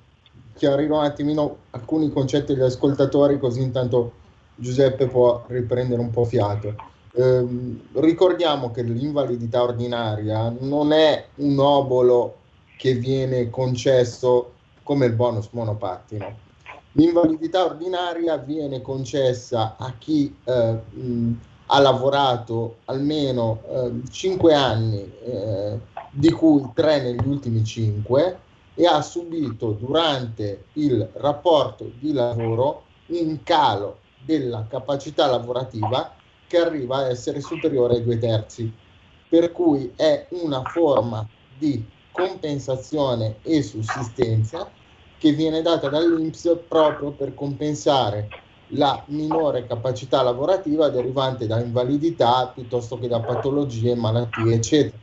chiarire 0.55 0.93
un 0.93 1.03
attimino 1.03 1.57
alcuni 1.71 2.13
concetti 2.13 2.53
agli 2.53 2.61
ascoltatori, 2.61 3.41
così 3.41 3.61
intanto 3.61 4.13
Giuseppe 4.55 5.09
può 5.09 5.45
riprendere 5.49 6.01
un 6.01 6.11
po' 6.13 6.25
fiato. 6.25 6.93
Ehm, 7.17 7.81
ricordiamo 7.93 8.73
che 8.73 8.83
l'invalidità 8.83 9.63
ordinaria 9.63 10.53
non 10.59 10.93
è 10.93 11.27
un 11.37 11.59
obolo 11.61 12.39
che 12.77 12.95
viene 12.95 13.51
concesso 13.51 14.53
come 14.83 15.07
il 15.07 15.13
bonus 15.13 15.49
monopattino. 15.53 16.43
L'invalidità 16.93 17.65
ordinaria 17.65 18.37
viene 18.37 18.83
concessa 18.83 19.77
a 19.79 19.95
chi 19.97 20.35
eh, 20.45 20.73
mh, 20.91 21.41
ha 21.67 21.79
lavorato 21.79 22.79
almeno 22.87 23.61
eh, 23.69 23.93
5 24.11 24.55
anni, 24.55 25.13
eh, 25.23 25.79
di 26.11 26.31
cui 26.31 26.69
3 26.75 27.01
negli 27.01 27.29
ultimi 27.29 27.65
5, 27.65 28.39
e 28.75 28.87
ha 28.87 29.01
subito 29.03 29.71
durante 29.71 30.65
il 30.75 31.09
rapporto 31.15 31.91
di 31.99 32.13
lavoro 32.13 32.83
un 33.07 33.39
calo 33.45 33.99
della 34.25 34.67
capacità 34.69 35.27
lavorativa 35.27 36.13
che 36.47 36.59
arriva 36.59 36.97
a 36.99 37.09
essere 37.09 37.41
superiore 37.41 37.95
ai 37.95 38.05
due 38.05 38.19
terzi, 38.19 38.73
per 39.29 39.53
cui 39.53 39.93
è 39.97 40.27
una 40.31 40.63
forma 40.63 41.27
di 41.57 41.85
compensazione 42.13 43.37
e 43.43 43.63
sussistenza 43.63 44.71
che 45.19 45.33
viene 45.33 45.63
data 45.63 45.89
dall'INPS 45.89 46.59
proprio 46.69 47.11
per 47.11 47.35
compensare 47.35 48.29
la 48.69 49.03
minore 49.09 49.67
capacità 49.67 50.23
lavorativa 50.23 50.89
derivante 50.89 51.47
da 51.47 51.61
invalidità 51.61 52.51
piuttosto 52.55 52.99
che 52.99 53.09
da 53.09 53.21
patologie, 53.21 53.95
malattie, 53.95 54.55
eccetera. 54.55 54.97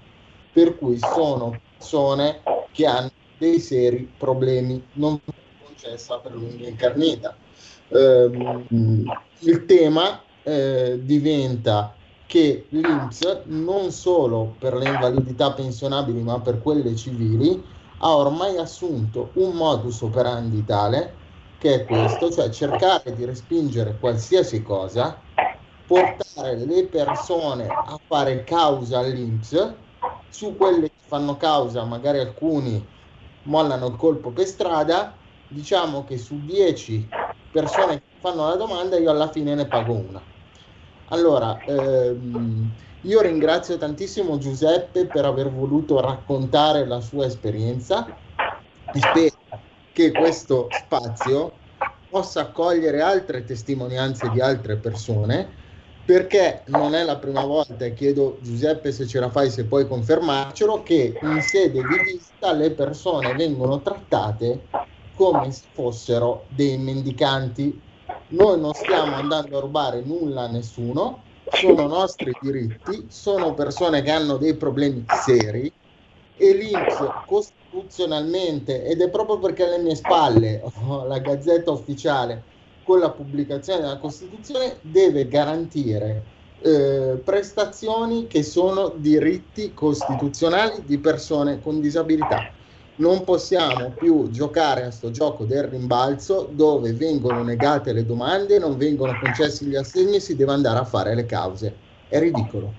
Per 0.51 0.77
cui 0.77 0.97
sono 0.97 1.59
persone 1.77 2.41
che 2.71 2.85
hanno 2.85 3.11
dei 3.37 3.59
seri 3.59 4.11
problemi 4.17 4.83
non 4.93 5.19
concessa 5.63 6.19
per 6.19 6.33
lunga 6.33 6.67
incarnita. 6.67 7.35
Eh, 7.87 8.29
il 9.39 9.65
tema 9.65 10.21
eh, 10.43 10.99
diventa 11.01 11.95
che 12.25 12.67
l'INPS 12.69 13.41
non 13.47 13.91
solo 13.91 14.55
per 14.57 14.75
le 14.75 14.85
invalidità 14.85 15.51
pensionabili 15.51 16.21
ma 16.21 16.39
per 16.39 16.61
quelle 16.61 16.95
civili 16.95 17.61
ha 17.97 18.15
ormai 18.15 18.57
assunto 18.57 19.31
un 19.33 19.51
modus 19.51 20.01
operandi 20.01 20.63
tale 20.63 21.19
che 21.57 21.75
è 21.75 21.85
questo, 21.85 22.31
cioè 22.31 22.49
cercare 22.49 23.13
di 23.13 23.23
respingere 23.23 23.97
qualsiasi 23.99 24.63
cosa, 24.63 25.21
portare 25.85 26.55
le 26.55 26.85
persone 26.85 27.67
a 27.67 27.99
fare 28.07 28.43
causa 28.43 28.97
all'INPS, 28.97 29.73
su 30.29 30.55
quelle 30.57 30.87
che 30.87 30.95
fanno 31.05 31.37
causa 31.37 31.83
magari 31.83 32.17
alcuni 32.17 32.83
mollano 33.43 33.87
il 33.87 33.95
colpo 33.95 34.31
per 34.31 34.47
strada, 34.47 35.13
diciamo 35.47 36.03
che 36.03 36.17
su 36.17 36.39
10 36.45 37.09
persone 37.51 37.95
che 37.95 38.19
fanno 38.19 38.47
la 38.47 38.55
domanda 38.55 38.97
io 38.97 39.11
alla 39.11 39.29
fine 39.29 39.53
ne 39.53 39.67
pago 39.67 39.93
una. 39.93 40.30
Allora, 41.11 41.59
ehm, 41.65 42.71
io 43.01 43.21
ringrazio 43.21 43.77
tantissimo 43.77 44.37
Giuseppe 44.37 45.07
per 45.07 45.25
aver 45.25 45.51
voluto 45.51 45.99
raccontare 45.99 46.85
la 46.85 47.01
sua 47.01 47.25
esperienza 47.25 48.05
e 48.93 48.99
spero 48.99 49.39
che 49.91 50.11
questo 50.11 50.67
spazio 50.69 51.51
possa 52.09 52.41
accogliere 52.41 53.01
altre 53.01 53.43
testimonianze 53.43 54.29
di 54.29 54.39
altre 54.39 54.77
persone 54.77 55.59
perché 56.05 56.63
non 56.67 56.95
è 56.95 57.03
la 57.03 57.17
prima 57.17 57.43
volta 57.43 57.83
e 57.83 57.93
chiedo 57.93 58.37
Giuseppe 58.41 58.93
se 58.93 59.05
ce 59.05 59.19
la 59.19 59.29
fai 59.29 59.49
se 59.49 59.65
puoi 59.65 59.87
confermarcelo 59.87 60.81
che 60.81 61.17
in 61.21 61.41
sede 61.41 61.81
di 61.81 62.13
vista 62.13 62.53
le 62.53 62.71
persone 62.71 63.33
vengono 63.33 63.81
trattate 63.81 64.67
come 65.15 65.51
se 65.51 65.65
fossero 65.73 66.45
dei 66.49 66.77
mendicanti 66.77 67.89
noi 68.31 68.59
non 68.59 68.73
stiamo 68.73 69.15
andando 69.15 69.57
a 69.57 69.61
rubare 69.61 70.01
nulla 70.03 70.43
a 70.43 70.47
nessuno, 70.47 71.23
sono 71.49 71.87
nostri 71.87 72.31
diritti, 72.41 73.05
sono 73.09 73.53
persone 73.53 74.01
che 74.01 74.11
hanno 74.11 74.37
dei 74.37 74.55
problemi 74.55 75.05
seri 75.25 75.71
e 76.37 76.53
l'Inps 76.53 76.97
costituzionalmente, 77.25 78.85
ed 78.85 79.01
è 79.01 79.09
proprio 79.09 79.39
perché 79.39 79.65
alle 79.65 79.79
mie 79.79 79.95
spalle 79.95 80.61
ho 80.87 81.05
la 81.05 81.19
gazzetta 81.19 81.71
ufficiale 81.71 82.43
con 82.83 82.99
la 82.99 83.11
pubblicazione 83.11 83.81
della 83.81 83.97
Costituzione, 83.97 84.77
deve 84.81 85.27
garantire 85.27 86.23
eh, 86.61 87.19
prestazioni 87.23 88.27
che 88.27 88.43
sono 88.43 88.93
diritti 88.95 89.73
costituzionali 89.73 90.83
di 90.85 90.97
persone 90.99 91.61
con 91.61 91.81
disabilità 91.81 92.59
non 93.01 93.23
possiamo 93.23 93.91
più 93.97 94.29
giocare 94.29 94.83
a 94.83 94.91
sto 94.91 95.09
gioco 95.09 95.43
del 95.45 95.63
rimbalzo 95.63 96.47
dove 96.51 96.93
vengono 96.93 97.41
negate 97.41 97.93
le 97.93 98.05
domande, 98.05 98.59
non 98.59 98.77
vengono 98.77 99.17
concessi 99.19 99.65
gli 99.65 99.75
assegni, 99.75 100.19
si 100.19 100.35
deve 100.35 100.51
andare 100.51 100.77
a 100.77 100.85
fare 100.85 101.15
le 101.15 101.25
cause. 101.25 101.75
È 102.07 102.19
ridicolo. 102.19 102.73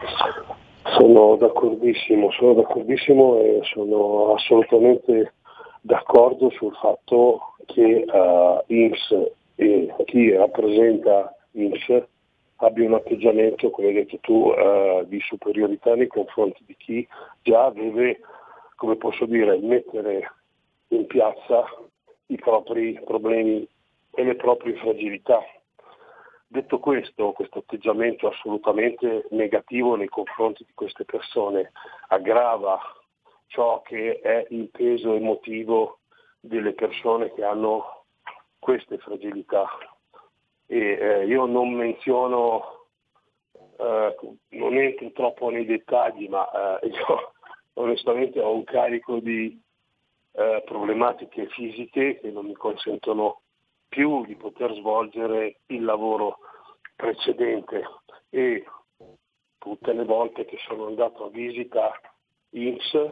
Sono 0.96 1.35
d'accordissimo, 1.37 2.30
sono 2.30 2.54
d'accordissimo 2.54 3.40
e 3.40 3.61
sono 3.64 4.35
assolutamente 4.35 5.35
d'accordo 5.80 6.50
sul 6.50 6.72
fatto 6.80 7.54
che 7.66 8.04
uh, 8.06 8.62
INPS 8.72 9.32
e 9.56 9.92
chi 10.04 10.30
rappresenta 10.30 11.35
INPS 11.52 12.04
abbia 12.56 12.87
un 12.87 12.94
atteggiamento, 12.94 13.70
come 13.70 13.88
hai 13.88 13.94
detto 13.94 14.18
tu, 14.20 14.50
uh, 14.50 15.04
di 15.06 15.18
superiorità 15.20 15.96
nei 15.96 16.06
confronti 16.06 16.62
di 16.64 16.76
chi 16.78 17.06
già 17.42 17.70
deve 17.70 18.20
come 18.82 18.96
posso 18.96 19.26
dire, 19.26 19.56
mettere 19.58 20.28
in 20.88 21.06
piazza 21.06 21.64
i 22.26 22.36
propri 22.36 23.00
problemi 23.04 23.64
e 24.10 24.24
le 24.24 24.34
proprie 24.34 24.74
fragilità. 24.74 25.40
Detto 26.48 26.80
questo, 26.80 27.30
questo 27.30 27.60
atteggiamento 27.60 28.26
assolutamente 28.26 29.28
negativo 29.30 29.94
nei 29.94 30.08
confronti 30.08 30.64
di 30.64 30.72
queste 30.74 31.04
persone 31.04 31.70
aggrava 32.08 32.80
ciò 33.46 33.82
che 33.82 34.18
è 34.18 34.44
il 34.50 34.68
peso 34.68 35.14
emotivo 35.14 36.00
delle 36.40 36.72
persone 36.72 37.32
che 37.34 37.44
hanno 37.44 38.06
queste 38.58 38.98
fragilità. 38.98 39.68
E 40.66 40.76
eh, 40.76 41.26
io 41.26 41.46
non 41.46 41.72
menziono, 41.72 42.88
eh, 43.78 44.16
non 44.48 44.76
entro 44.76 45.12
troppo 45.12 45.50
nei 45.50 45.66
dettagli, 45.66 46.28
ma 46.28 46.80
eh, 46.80 46.88
io 46.90 47.31
onestamente 47.74 48.40
ho 48.40 48.54
un 48.54 48.64
carico 48.64 49.18
di 49.18 49.61
eh, 50.32 50.62
problematiche 50.64 51.48
fisiche 51.48 52.18
che 52.20 52.30
non 52.30 52.46
mi 52.46 52.54
consentono 52.54 53.42
più 53.88 54.24
di 54.24 54.35
poter 54.37 54.72
svolgere 54.74 55.61
il 55.66 55.85
lavoro 55.85 56.38
precedente. 56.96 57.82
E 58.30 58.64
tutte 59.58 59.92
le 59.92 60.04
volte 60.04 60.44
che 60.44 60.58
sono 60.66 60.87
andato 60.87 61.26
a 61.26 61.28
visita 61.28 61.92
INPS, 62.50 63.11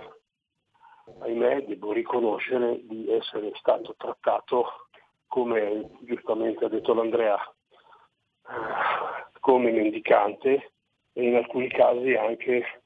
ahimè 1.20 1.64
devo 1.64 1.92
riconoscere 1.92 2.80
di 2.86 3.10
essere 3.10 3.52
stato 3.56 3.94
trattato 3.96 4.86
come 5.26 5.90
giustamente 6.00 6.64
ha 6.64 6.68
detto 6.68 6.94
l'Andrea, 6.94 7.36
eh, 7.36 9.38
come 9.40 9.70
mendicante 9.70 10.72
e 11.12 11.22
in 11.22 11.36
alcuni 11.36 11.68
casi 11.68 12.14
anche 12.14 12.82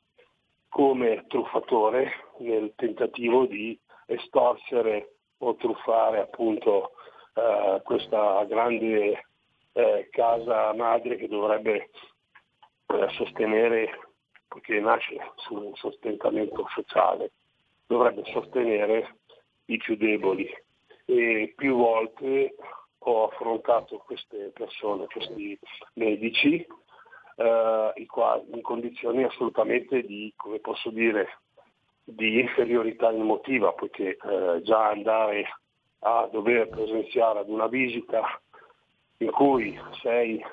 come 0.74 1.24
truffatore 1.28 2.10
nel 2.38 2.72
tentativo 2.74 3.46
di 3.46 3.78
estorsere 4.06 5.18
o 5.38 5.54
truffare 5.54 6.18
appunto 6.18 6.94
eh, 7.34 7.80
questa 7.84 8.44
grande 8.48 9.24
eh, 9.70 10.08
casa 10.10 10.74
madre 10.74 11.14
che 11.14 11.28
dovrebbe 11.28 11.90
eh, 12.86 13.08
sostenere, 13.10 13.88
perché 14.48 14.80
nasce 14.80 15.16
su 15.36 15.54
un 15.54 15.76
sostentamento 15.76 16.66
sociale, 16.74 17.30
dovrebbe 17.86 18.24
sostenere 18.32 19.18
i 19.66 19.76
più 19.76 19.96
deboli. 19.96 20.52
E 21.04 21.52
più 21.54 21.76
volte 21.76 22.56
ho 22.98 23.28
affrontato 23.28 23.98
queste 23.98 24.50
persone, 24.52 25.06
questi 25.06 25.56
medici, 25.92 26.66
eh, 27.36 27.92
in 27.96 28.62
condizioni 28.62 29.24
assolutamente 29.24 30.02
di, 30.02 30.32
come 30.36 30.58
posso 30.60 30.90
dire, 30.90 31.38
di 32.04 32.40
inferiorità 32.40 33.10
emotiva, 33.10 33.72
poiché 33.72 34.16
eh, 34.16 34.60
già 34.62 34.90
andare 34.90 35.46
a 36.00 36.28
dover 36.30 36.68
presenziare 36.68 37.40
ad 37.40 37.48
una 37.48 37.66
visita 37.66 38.22
in 39.18 39.30
cui 39.30 39.78
sei 40.02 40.44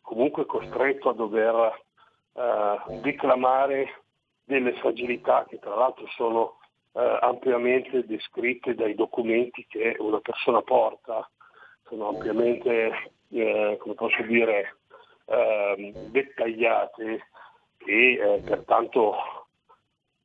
comunque 0.00 0.46
costretto 0.46 1.10
a 1.10 1.14
dover 1.14 1.84
eh, 2.32 3.00
declamare 3.00 4.02
delle 4.44 4.72
fragilità 4.74 5.44
che 5.46 5.58
tra 5.58 5.74
l'altro 5.74 6.06
sono 6.16 6.58
eh, 6.92 7.18
ampiamente 7.20 8.04
descritte 8.06 8.74
dai 8.74 8.94
documenti 8.94 9.66
che 9.68 9.94
una 9.98 10.20
persona 10.20 10.62
porta, 10.62 11.28
sono 11.86 12.08
ampiamente, 12.08 13.12
eh, 13.28 13.76
come 13.78 13.94
posso 13.94 14.22
dire, 14.22 14.77
eh, 15.28 15.92
dettagliate 16.10 17.26
e 17.86 18.12
eh, 18.12 18.42
pertanto 18.44 19.14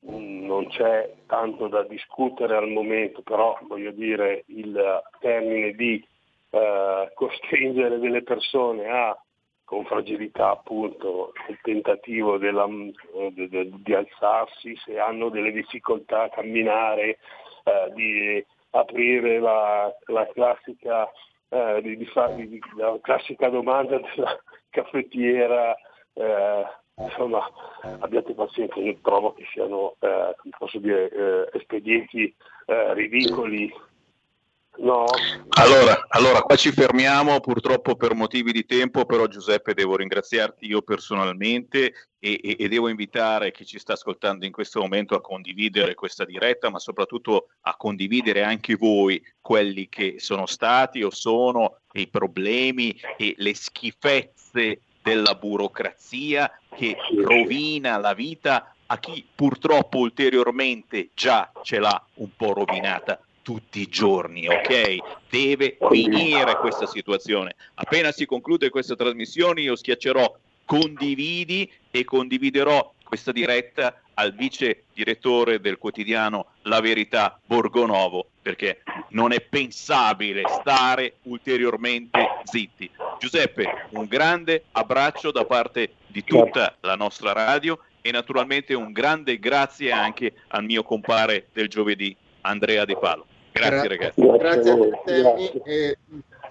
mm, 0.10 0.46
non 0.46 0.68
c'è 0.70 1.14
tanto 1.28 1.68
da 1.68 1.84
discutere 1.84 2.56
al 2.56 2.70
momento, 2.70 3.22
però 3.22 3.58
voglio 3.68 3.92
dire 3.92 4.44
il 4.48 5.02
termine 5.20 5.74
di 5.74 6.06
eh, 6.50 7.12
costringere 7.14 8.00
delle 8.00 8.24
persone 8.24 8.90
a 8.90 9.18
con 9.66 9.86
fragilità 9.86 10.52
appunto 10.52 11.32
il 11.48 11.58
tentativo 11.62 12.38
della, 12.38 12.68
de, 13.32 13.48
de, 13.48 13.72
di 13.78 13.94
alzarsi, 13.94 14.76
se 14.86 15.00
hanno 15.00 15.30
delle 15.30 15.52
difficoltà 15.52 16.24
a 16.24 16.30
camminare, 16.30 17.18
eh, 17.64 17.92
di 17.96 18.46
aprire 18.72 19.40
la, 19.40 19.92
la 20.08 20.28
classica 20.34 21.10
eh, 21.54 21.82
di, 21.82 21.98
di, 21.98 22.60
la 22.78 22.98
classica 23.02 23.50
domanda 23.50 24.00
della 24.00 24.42
caffettiera, 24.70 25.76
eh, 26.14 26.66
insomma 26.98 27.48
abbiate 28.00 28.34
pazienza, 28.34 28.80
io 28.80 28.98
trovo 29.02 29.34
che 29.34 29.46
siano, 29.52 29.96
eh, 30.00 30.36
posso 30.58 30.80
dire, 30.80 31.10
eh, 31.10 31.50
espedienti 31.54 32.36
eh, 32.66 32.94
ridicoli. 32.94 33.72
No. 34.76 35.06
Allora, 35.50 36.06
allora, 36.10 36.42
qua 36.42 36.56
ci 36.56 36.72
fermiamo 36.72 37.40
purtroppo 37.42 37.96
per 37.96 38.16
motivi 38.16 38.52
di 38.52 38.66
tempo, 38.66 39.06
però 39.06 39.28
Giuseppe 39.28 39.76
devo 39.76 39.96
ringraziarti 39.96 40.66
io 40.66 40.82
personalmente 40.82 42.10
e, 42.18 42.40
e, 42.42 42.56
e, 42.58 42.68
devo 42.68 42.88
invitare 42.88 43.52
chi 43.52 43.66
ci 43.66 43.78
sta 43.78 43.94
ascoltando 43.94 44.46
in 44.46 44.52
questo 44.52 44.80
momento 44.80 45.14
a 45.14 45.22
condividere 45.22 45.94
questa 45.94 46.26
diretta, 46.26 46.72
ma 46.72 46.80
soprattutto 46.80 47.50
a 47.62 47.76
condividere 47.76 48.42
anche 48.42 48.76
voi 48.76 49.24
quelli 49.40 49.88
che 49.90 50.16
sono 50.18 50.48
stati 50.48 51.04
o 51.04 51.12
sono 51.12 51.78
i 51.92 52.08
problemi 52.08 53.00
e 53.16 53.36
le 53.38 53.54
schifezze 53.54 54.82
della 55.04 55.36
burocrazia 55.36 56.52
che 56.76 56.98
rovina 57.24 57.98
la 57.98 58.14
vita 58.14 58.74
a 58.88 58.98
chi 58.98 59.26
purtroppo 59.36 60.00
ulteriormente 60.00 61.10
già 61.14 61.52
ce 61.62 61.78
l'ha 61.78 62.04
un 62.16 62.30
po' 62.36 62.54
rovinata 62.54 63.20
tutti 63.44 63.82
i 63.82 63.88
giorni, 63.88 64.48
ok? 64.48 64.98
Deve 65.30 65.78
finire 65.92 66.58
questa 66.58 66.88
situazione. 66.88 67.56
Appena 67.76 68.12
si 68.12 68.26
conclude 68.26 68.72
questa 68.72 68.96
trasmissione 68.96 69.62
io 69.62 69.76
schiaccerò 69.76 70.36
condividi 70.66 71.72
e 71.92 72.04
condividerò 72.04 72.94
questa 73.04 73.32
diretta 73.32 74.02
al 74.16 74.34
vice 74.34 74.86
direttore 74.94 75.60
del 75.60 75.78
quotidiano 75.78 76.48
La 76.64 76.80
Verità 76.80 77.40
Borgonovo 77.46 78.28
perché 78.42 78.82
non 79.10 79.32
è 79.32 79.42
pensabile 79.42 80.44
stare 80.48 81.16
ulteriormente 81.24 82.20
zitti. 82.44 82.90
Giuseppe, 83.20 83.88
un 83.92 84.06
grande 84.06 84.66
abbraccio 84.72 85.32
da 85.32 85.46
parte 85.46 85.94
di 86.08 86.24
tutta 86.24 86.76
la 86.82 86.96
nostra 86.96 87.32
radio 87.32 87.80
e 88.02 88.12
naturalmente 88.12 88.74
un 88.74 88.92
grande 88.92 89.40
grazie 89.40 89.92
anche 89.92 90.34
al 90.50 90.64
mio 90.64 90.84
compare 90.84 91.48
del 91.54 91.70
giovedì 91.70 92.16
Andrea 92.42 92.84
De 92.84 92.98
Palo. 92.98 93.26
Grazie, 93.54 93.88
ragazzi. 93.88 94.22
Grazie 94.22 94.72
a 94.72 95.02
te. 95.06 95.62
E 95.64 95.98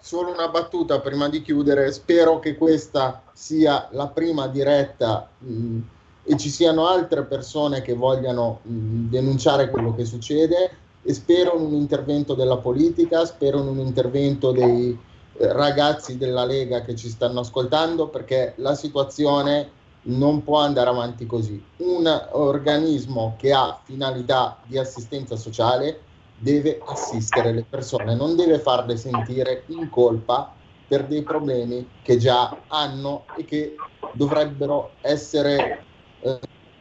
solo 0.00 0.32
una 0.32 0.48
battuta 0.48 1.00
prima 1.00 1.28
di 1.28 1.42
chiudere. 1.42 1.92
Spero 1.92 2.38
che 2.38 2.56
questa 2.56 3.22
sia 3.32 3.88
la 3.90 4.06
prima 4.06 4.46
diretta 4.46 5.28
mh, 5.38 5.78
e 6.24 6.36
ci 6.36 6.48
siano 6.48 6.86
altre 6.86 7.24
persone 7.24 7.82
che 7.82 7.94
vogliano 7.94 8.60
mh, 8.62 9.08
denunciare 9.10 9.68
quello 9.68 9.94
che 9.94 10.04
succede 10.04 10.70
e 11.02 11.14
spero 11.14 11.56
in 11.56 11.64
un 11.64 11.74
intervento 11.74 12.34
della 12.34 12.58
politica, 12.58 13.24
spero 13.24 13.58
in 13.60 13.66
un 13.66 13.78
intervento 13.78 14.52
dei 14.52 14.96
eh, 15.38 15.52
ragazzi 15.52 16.16
della 16.16 16.44
Lega 16.44 16.82
che 16.82 16.94
ci 16.94 17.08
stanno 17.08 17.40
ascoltando 17.40 18.06
perché 18.06 18.54
la 18.56 18.74
situazione 18.76 19.80
non 20.04 20.42
può 20.42 20.58
andare 20.58 20.90
avanti 20.90 21.26
così. 21.26 21.62
Un 21.78 22.28
organismo 22.32 23.34
che 23.38 23.52
ha 23.52 23.80
finalità 23.82 24.58
di 24.66 24.78
assistenza 24.78 25.36
sociale 25.36 26.10
deve 26.42 26.80
assistere 26.84 27.52
le 27.52 27.64
persone, 27.68 28.16
non 28.16 28.34
deve 28.34 28.58
farle 28.58 28.96
sentire 28.96 29.62
in 29.68 29.88
colpa 29.88 30.52
per 30.88 31.06
dei 31.06 31.22
problemi 31.22 31.88
che 32.02 32.16
già 32.16 32.54
hanno 32.66 33.24
e 33.36 33.44
che 33.44 33.76
dovrebbero 34.12 34.94
essere 35.02 35.84
eh, 36.20 36.38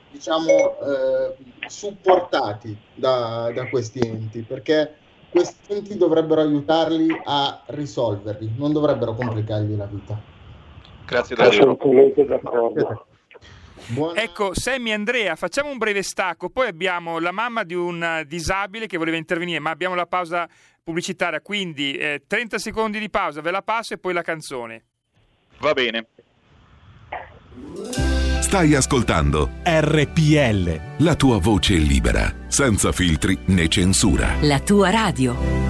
diciamo 0.09 0.47
eh, 0.47 1.35
supportati 1.67 2.75
da, 2.95 3.51
da 3.53 3.69
questi 3.69 3.99
enti 3.99 4.41
perché 4.41 4.95
questi 5.29 5.73
enti 5.73 5.95
dovrebbero 5.95 6.41
aiutarli 6.41 7.21
a 7.23 7.61
risolverli, 7.67 8.53
non 8.57 8.73
dovrebbero 8.73 9.13
complicargli 9.13 9.77
la 9.77 9.85
vita. 9.85 10.19
Grazie 11.05 11.35
Dario. 11.35 11.51
Assolutamente 11.51 12.25
d'accordo. 12.25 13.05
Buona... 13.87 14.21
Ecco, 14.21 14.51
Sammy 14.53 14.91
Andrea, 14.91 15.35
facciamo 15.35 15.69
un 15.69 15.77
breve 15.77 16.01
stacco, 16.01 16.49
poi 16.49 16.67
abbiamo 16.67 17.19
la 17.19 17.31
mamma 17.31 17.63
di 17.63 17.73
un 17.73 18.23
disabile 18.27 18.87
che 18.87 18.97
voleva 18.97 19.17
intervenire, 19.17 19.59
ma 19.59 19.69
abbiamo 19.69 19.95
la 19.95 20.05
pausa 20.05 20.47
pubblicitaria, 20.83 21.41
quindi 21.41 21.93
eh, 21.93 22.23
30 22.25 22.57
secondi 22.57 22.99
di 22.99 23.09
pausa, 23.09 23.41
ve 23.41 23.51
la 23.51 23.61
passo 23.61 23.93
e 23.93 23.97
poi 23.97 24.13
la 24.13 24.21
canzone. 24.21 24.83
Va 25.59 25.73
bene. 25.73 26.07
Stai 28.41 28.75
ascoltando 28.75 29.49
RPL. 29.63 31.03
La 31.03 31.15
tua 31.15 31.39
voce 31.39 31.75
libera, 31.75 32.33
senza 32.47 32.91
filtri 32.91 33.37
né 33.45 33.67
censura. 33.67 34.35
La 34.41 34.59
tua 34.59 34.89
radio. 34.89 35.69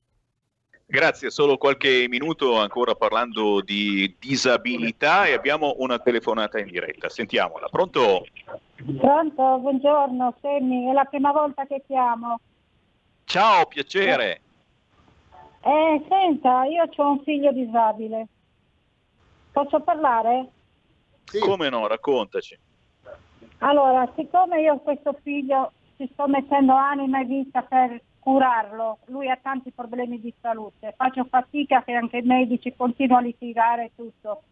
Grazie, 0.91 1.29
solo 1.29 1.55
qualche 1.55 2.07
minuto 2.09 2.59
ancora 2.59 2.95
parlando 2.95 3.61
di 3.61 4.13
disabilità 4.19 5.25
e 5.25 5.31
abbiamo 5.31 5.75
una 5.77 5.99
telefonata 5.99 6.59
in 6.59 6.67
diretta. 6.67 7.07
Sentiamola. 7.07 7.69
Pronto? 7.69 8.25
Pronto, 8.97 9.57
buongiorno 9.59 10.35
Semmi, 10.41 10.89
è 10.89 10.91
la 10.91 11.05
prima 11.05 11.31
volta 11.31 11.65
che 11.65 11.81
chiamo. 11.87 12.41
Ciao, 13.23 13.67
piacere. 13.67 14.41
Eh, 15.61 16.05
senta, 16.09 16.65
io 16.65 16.83
ho 16.93 17.09
un 17.09 17.23
figlio 17.23 17.53
disabile. 17.53 18.27
Posso 19.53 19.79
parlare? 19.79 20.49
Sì. 21.23 21.39
Come 21.39 21.69
no, 21.69 21.87
raccontaci. 21.87 22.59
Allora, 23.59 24.11
siccome 24.17 24.59
io 24.59 24.73
ho 24.73 24.79
questo 24.79 25.17
figlio 25.23 25.71
ci 25.95 26.09
sto 26.11 26.27
mettendo 26.27 26.73
anima 26.73 27.21
e 27.21 27.23
vita 27.23 27.61
per 27.61 28.01
curarlo, 28.21 28.99
lui 29.07 29.29
ha 29.29 29.37
tanti 29.41 29.71
problemi 29.71 30.21
di 30.21 30.33
salute, 30.39 30.93
faccio 30.95 31.25
fatica 31.25 31.83
che 31.83 31.93
anche 31.93 32.19
i 32.19 32.23
medici 32.23 32.73
continuano 32.75 33.23
a 33.23 33.25
litigare 33.25 33.91
tutto 33.95 34.43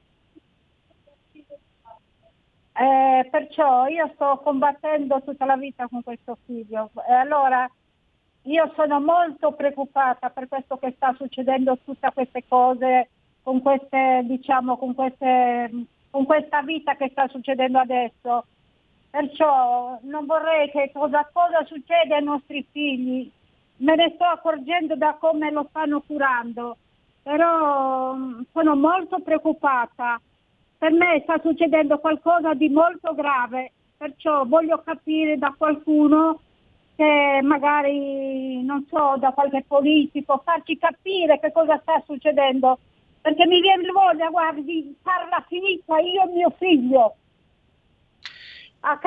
eh, 2.80 3.28
perciò 3.30 3.88
io 3.88 4.10
sto 4.14 4.40
combattendo 4.42 5.22
tutta 5.24 5.44
la 5.44 5.58
vita 5.58 5.88
con 5.90 6.02
questo 6.02 6.38
figlio. 6.46 6.90
E 7.08 7.14
allora 7.14 7.70
io 8.44 8.72
sono 8.76 9.02
molto 9.02 9.52
preoccupata 9.52 10.30
per 10.30 10.48
questo 10.48 10.78
che 10.78 10.94
sta 10.96 11.14
succedendo, 11.18 11.78
tutte 11.84 12.10
queste 12.14 12.46
cose, 12.48 13.10
con, 13.44 13.62
queste, 13.62 14.22
diciamo, 14.24 14.78
con, 14.78 14.96
queste, 14.96 15.70
con 16.10 16.24
questa 16.24 16.62
vita 16.62 16.96
che 16.96 17.10
sta 17.10 17.28
succedendo 17.28 17.80
adesso. 17.80 18.46
Perciò 19.10 20.00
non 20.04 20.26
vorrei 20.26 20.72
che 20.72 20.92
cosa, 20.94 21.28
cosa 21.34 21.66
succede 21.66 22.16
ai 22.16 22.24
nostri 22.24 22.66
figli. 22.72 23.30
Me 23.80 23.96
ne 23.96 24.12
sto 24.15 24.26
accorgendo 24.26 24.96
da 24.96 25.18
come 25.20 25.52
lo 25.52 25.65
stanno 25.70 26.02
curando, 26.02 26.78
però 27.24 28.13
mm, 28.13 28.42
sono 28.52 28.76
molto 28.76 29.20
preoccupata 29.20 30.20
per 30.80 30.94
me 30.94 31.20
sta 31.24 31.38
succedendo 31.44 32.00
qualcosa 32.00 32.54
di 32.54 32.70
molto 32.70 33.13
grave, 33.13 33.74
perciò 33.98 34.46
voglio 34.46 34.82
capire 34.82 35.38
da 35.38 35.54
qualcuno 35.58 36.39
che 36.96 37.39
magari, 37.44 38.63
non 38.63 38.86
so, 38.89 39.15
da 39.20 39.32
qualche 39.32 39.65
politico, 39.68 40.42
farci 40.44 40.78
capire 40.78 41.38
che 41.39 41.52
cosa 41.52 41.78
sta 41.82 42.02
succedendo, 42.06 42.80
perché 43.22 43.46
mi 43.46 43.60
viene 43.60 43.92
voglia, 43.92 44.30
guardi, 44.30 44.96
farla 45.02 45.44
finita 45.50 46.00
io 46.00 46.24
e 46.24 46.34
mio 46.34 46.50
figlio. 46.58 47.15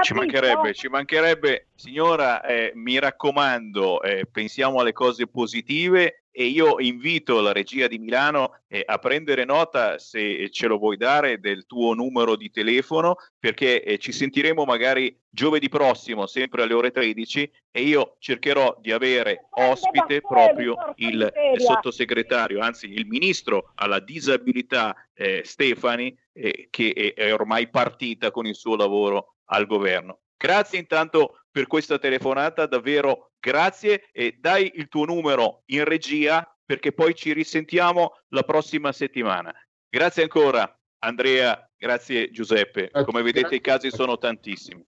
Ci 0.03 0.13
mancherebbe, 0.13 0.75
ci 0.75 0.89
mancherebbe, 0.89 1.69
signora, 1.75 2.43
eh, 2.45 2.73
mi 2.75 2.99
raccomando, 2.99 4.03
eh, 4.03 4.27
pensiamo 4.31 4.81
alle 4.81 4.93
cose 4.93 5.27
positive 5.27 6.25
e 6.35 6.45
io 6.45 6.81
invito 6.81 7.41
la 7.41 7.53
regia 7.53 7.87
di 7.87 7.99
Milano 7.99 8.61
eh, 8.67 8.83
a 8.87 8.99
prendere 8.99 9.45
nota, 9.45 9.99
se 9.99 10.51
ce 10.51 10.67
lo 10.67 10.79
vuoi 10.79 10.97
dare, 10.97 11.41
del 11.41 11.67
tuo 11.67 11.93
numero 11.93 12.37
di 12.37 12.51
telefono, 12.51 13.17
perché 13.39 13.83
eh, 13.83 13.99
ci 13.99 14.13
sentiremo 14.13 14.65
magari 14.65 15.15
giovedì 15.29 15.69
prossimo, 15.69 16.27
sempre 16.27 16.63
alle 16.63 16.73
ore 16.73 16.91
13, 16.91 17.53
e 17.71 17.83
io 17.83 18.17
cercherò 18.19 18.77
di 18.81 18.93
avere 18.93 19.49
ospite 19.51 20.23
proprio 20.23 20.77
il 20.97 21.31
sottosegretario, 21.57 22.61
anzi 22.61 22.91
il 22.91 23.07
ministro 23.07 23.73
alla 23.75 24.01
disabilità 24.01 24.95
eh, 25.13 25.43
Stefani, 25.45 26.17
eh, 26.33 26.69
che 26.71 27.13
è 27.15 27.33
ormai 27.33 27.69
partita 27.69 28.31
con 28.31 28.47
il 28.47 28.55
suo 28.55 28.77
lavoro 28.77 29.32
al 29.47 29.67
governo. 29.67 30.21
Grazie 30.37 30.79
intanto 30.79 31.41
per 31.51 31.67
questa 31.67 31.99
telefonata, 31.99 32.67
davvero 32.67 33.33
grazie 33.39 34.09
e 34.13 34.37
dai 34.41 34.73
il 34.75 34.89
tuo 34.89 35.05
numero 35.05 35.63
in 35.67 35.85
regia 35.85 36.47
perché 36.65 36.93
poi 36.93 37.15
ci 37.15 37.33
risentiamo 37.33 38.13
la 38.29 38.43
prossima 38.43 38.93
settimana. 38.93 39.55
Grazie 39.89 40.23
ancora 40.23 40.77
Andrea, 41.05 41.71
grazie 41.77 42.31
Giuseppe. 42.31 42.91
Come 43.05 43.23
vedete 43.23 43.57
i 43.57 43.61
casi 43.61 43.91
sono 43.91 44.19
tantissimi. 44.19 44.85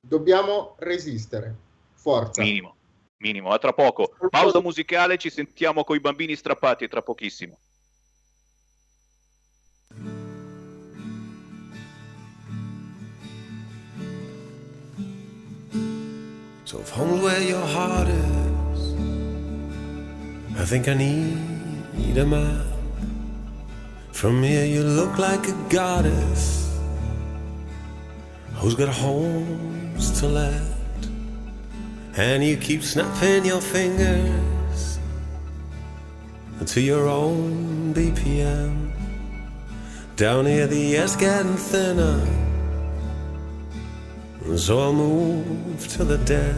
Dobbiamo 0.00 0.76
resistere. 0.78 1.54
Forza. 1.94 2.42
Minimo, 2.42 2.76
minimo. 3.18 3.50
A 3.50 3.58
tra 3.58 3.72
poco. 3.72 4.14
Pausa 4.30 4.60
musicale, 4.60 5.18
ci 5.18 5.30
sentiamo 5.30 5.84
con 5.84 5.96
i 5.96 6.00
bambini 6.00 6.36
strappati 6.36 6.88
tra 6.88 7.02
pochissimo. 7.02 7.58
If 16.78 16.90
home's 16.90 17.22
where 17.22 17.42
your 17.42 17.66
heart 17.66 18.08
is, 18.08 18.94
I 20.56 20.64
think 20.64 20.88
I 20.88 20.94
need 20.94 22.16
a 22.16 22.24
map. 22.24 22.66
From 24.12 24.42
here 24.42 24.64
you 24.64 24.82
look 24.82 25.18
like 25.18 25.46
a 25.48 25.56
goddess 25.68 26.76
who's 28.54 28.74
got 28.74 28.88
homes 28.88 30.20
to 30.20 30.26
let, 30.28 30.62
and 32.16 32.42
you 32.42 32.56
keep 32.56 32.82
snapping 32.82 33.44
your 33.44 33.60
fingers 33.60 34.98
to 36.66 36.80
your 36.80 37.06
own 37.08 37.92
BPM. 37.94 38.92
Down 40.16 40.46
here 40.46 40.66
the 40.66 40.96
air's 40.96 41.16
getting 41.16 41.56
thinner. 41.56 42.47
So 44.56 44.80
I'll 44.80 44.92
move 44.92 45.86
to 45.96 46.04
the 46.04 46.18
dead. 46.18 46.56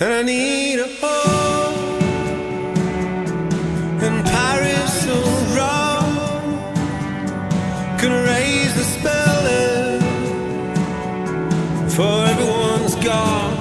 And 0.00 0.12
I 0.12 0.22
need 0.22 0.78
a 0.78 0.88
home 1.00 1.98
in 4.06 4.22
Paris 4.22 5.06
or 5.06 5.28
Rome. 5.58 6.18
Can 7.98 8.12
raise 8.26 8.74
the 8.74 8.84
spelling 8.96 10.00
for 11.90 12.26
everyone's 12.32 12.94
gone. 12.96 13.56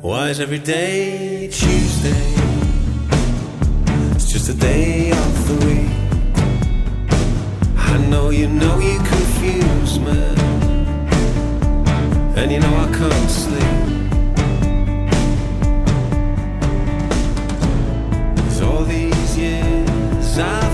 Why 0.00 0.30
is 0.30 0.40
every 0.40 0.60
day 0.60 1.48
Tuesday? 1.52 2.34
It's 4.14 4.32
just 4.32 4.48
a 4.48 4.54
day 4.54 5.12
off 5.12 5.46
the 5.46 5.66
week. 5.66 6.03
I 7.94 7.98
know 8.08 8.30
you 8.30 8.48
know 8.48 8.80
you 8.80 8.98
confuse 8.98 10.00
me, 10.00 10.18
and 12.34 12.50
you 12.50 12.58
know 12.58 12.74
I 12.74 12.88
can't 12.98 13.30
sleep. 13.30 13.84
Cause 18.36 18.62
all 18.62 18.82
these 18.82 19.38
years 19.38 20.38
I've 20.40 20.73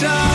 time? 0.00 0.25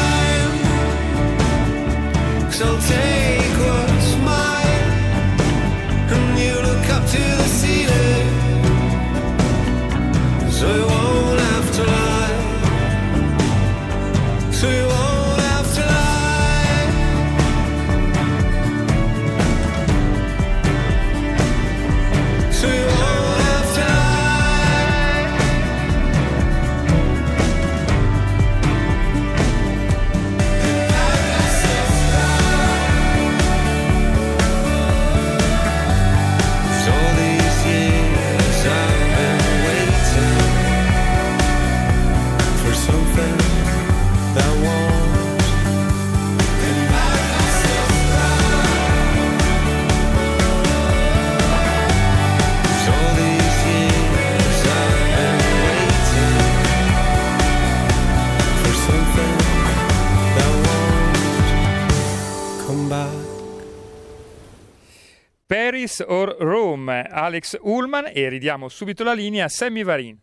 Paris 65.81 66.03
or 66.07 66.35
Rome, 66.37 67.07
Alex 67.09 67.57
Ullman 67.59 68.11
e 68.13 68.29
ridiamo 68.29 68.69
subito 68.69 69.03
la 69.03 69.13
linea 69.13 69.45
a 69.45 69.49
Sammy 69.49 69.83
Varin. 69.83 70.15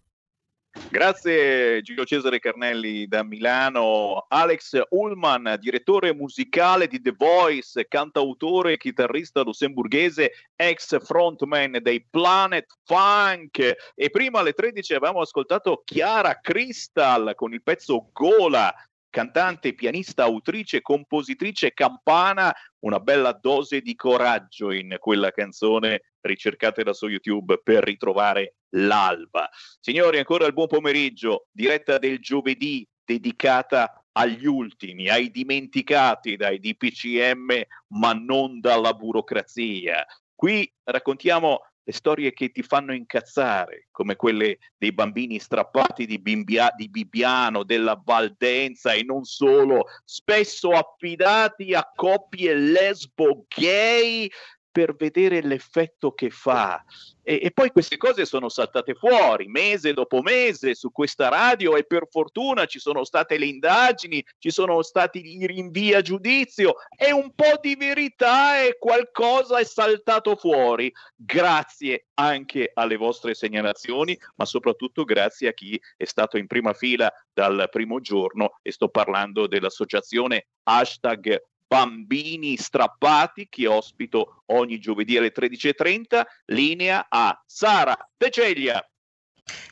Grazie 0.88 1.82
Giulio 1.82 2.04
Cesare 2.04 2.38
Carnelli 2.38 3.08
da 3.08 3.24
Milano, 3.24 4.26
Alex 4.28 4.80
Ullman, 4.90 5.56
direttore 5.58 6.14
musicale 6.14 6.86
di 6.86 7.00
The 7.00 7.12
Voice, 7.16 7.88
cantautore 7.88 8.74
e 8.74 8.76
chitarrista 8.76 9.42
lussemburghese, 9.42 10.30
ex 10.54 11.04
frontman 11.04 11.78
dei 11.82 12.06
Planet 12.08 12.66
Funk. 12.84 13.74
E 13.96 14.10
prima 14.10 14.38
alle 14.38 14.52
13 14.52 14.94
avevamo 14.94 15.22
ascoltato 15.22 15.82
Chiara 15.84 16.38
Crystal 16.40 17.34
con 17.34 17.52
il 17.52 17.64
pezzo 17.64 18.10
Gola, 18.12 18.72
cantante, 19.10 19.74
pianista, 19.74 20.22
autrice, 20.22 20.82
compositrice 20.82 21.72
campana, 21.72 22.54
una 22.80 23.00
bella 23.00 23.32
dose 23.32 23.80
di 23.80 23.94
coraggio 23.94 24.70
in 24.70 24.96
quella 24.98 25.30
canzone, 25.30 26.03
ricercatela 26.20 26.92
su 26.92 27.09
YouTube 27.09 27.61
per 27.62 27.84
ritrovare 27.84 28.57
l'alba. 28.70 29.48
Signori, 29.80 30.18
ancora 30.18 30.46
il 30.46 30.53
buon 30.53 30.66
pomeriggio, 30.66 31.46
diretta 31.50 31.98
del 31.98 32.18
giovedì 32.20 32.86
dedicata 33.05 34.05
agli 34.12 34.46
ultimi, 34.46 35.09
ai 35.09 35.30
dimenticati 35.30 36.36
dai 36.36 36.59
DPCM, 36.59 37.62
ma 37.94 38.12
non 38.12 38.61
dalla 38.61 38.92
burocrazia. 38.92 40.05
Qui 40.34 40.72
raccontiamo 40.84 41.67
le 41.89 41.95
storie 41.95 42.34
che 42.34 42.51
ti 42.51 42.62
fanno 42.62 42.93
incazzare, 42.93 43.89
come 43.91 44.14
quelle 44.14 44.59
dei 44.76 44.93
bambini 44.93 45.39
strappati 45.39 46.05
di, 46.05 46.18
Bimbia- 46.18 46.74
di 46.76 46.91
Bibbiano, 46.91 47.64
della 47.64 47.99
Valdenza 48.05 48.93
e 48.93 49.05
non 49.05 49.24
solo, 49.24 49.86
spesso 50.05 50.72
affidati 50.72 51.72
a 51.72 51.91
coppie 51.97 52.55
lesbo 52.55 53.47
gay 53.49 54.30
per 54.79 54.95
vedere 54.95 55.43
l'effetto 55.43 56.12
che 56.12 56.31
fa. 56.31 56.85
E, 57.24 57.41
e, 57.43 57.51
poi 57.51 57.72
queste 57.72 57.97
cose 57.97 58.24
sono 58.24 58.49
saltate 58.49 58.95
fuori 58.95 59.49
mese 59.49 59.93
dopo 59.93 60.22
mese 60.22 60.76
su 60.76 60.93
questa 60.93 61.29
radio 61.29 61.76
e 61.76 61.83
per 61.83 62.07
fortuna 62.09 62.64
ci 62.64 62.79
sono 62.79 63.03
state 63.03 63.39
le 63.39 63.47
indagini, 63.47 64.24
ci 64.39 64.51
sono 64.51 64.81
stati 64.83 65.37
i 65.37 65.47
rinvii 65.49 65.95
a 65.95 66.01
giudizio 66.01 66.76
e 66.97 67.11
un 67.11 67.35
po' 67.35 67.59
di 67.61 67.74
verità 67.74 68.62
e 68.62 68.76
qualcosa 68.79 69.59
è 69.59 69.64
saltato 69.64 70.37
fuori. 70.37 70.93
Grazie 71.16 72.07
anche 72.14 72.70
alle 72.72 72.97
vostre 72.97 73.35
segnalazioni, 73.35 74.16
ma 74.37 74.45
soprattutto 74.45 75.03
grazie 75.03 75.49
a 75.49 75.53
chi 75.55 75.79
è 75.97 76.05
stato 76.05 76.39
in 76.39 76.47
prima 76.47 76.72
fila 76.72 77.12
dal 77.33 77.66
primo 77.68 77.99
giorno 77.99 78.61
e 78.62 78.70
sto 78.70 78.89
parlando 78.91 79.49
dell'associazione 79.49 80.47
hashtag 80.62 81.43
bambini 81.68 82.56
strappati 82.56 83.48
che 83.48 83.68
ospito 83.68 84.42
ogni 84.46 84.78
giovedì 84.78 85.16
alle 85.18 85.32
13.30. 85.32 86.24
Linea 86.46 87.06
a 87.08 87.40
Sara 87.46 87.96
De. 88.16 88.30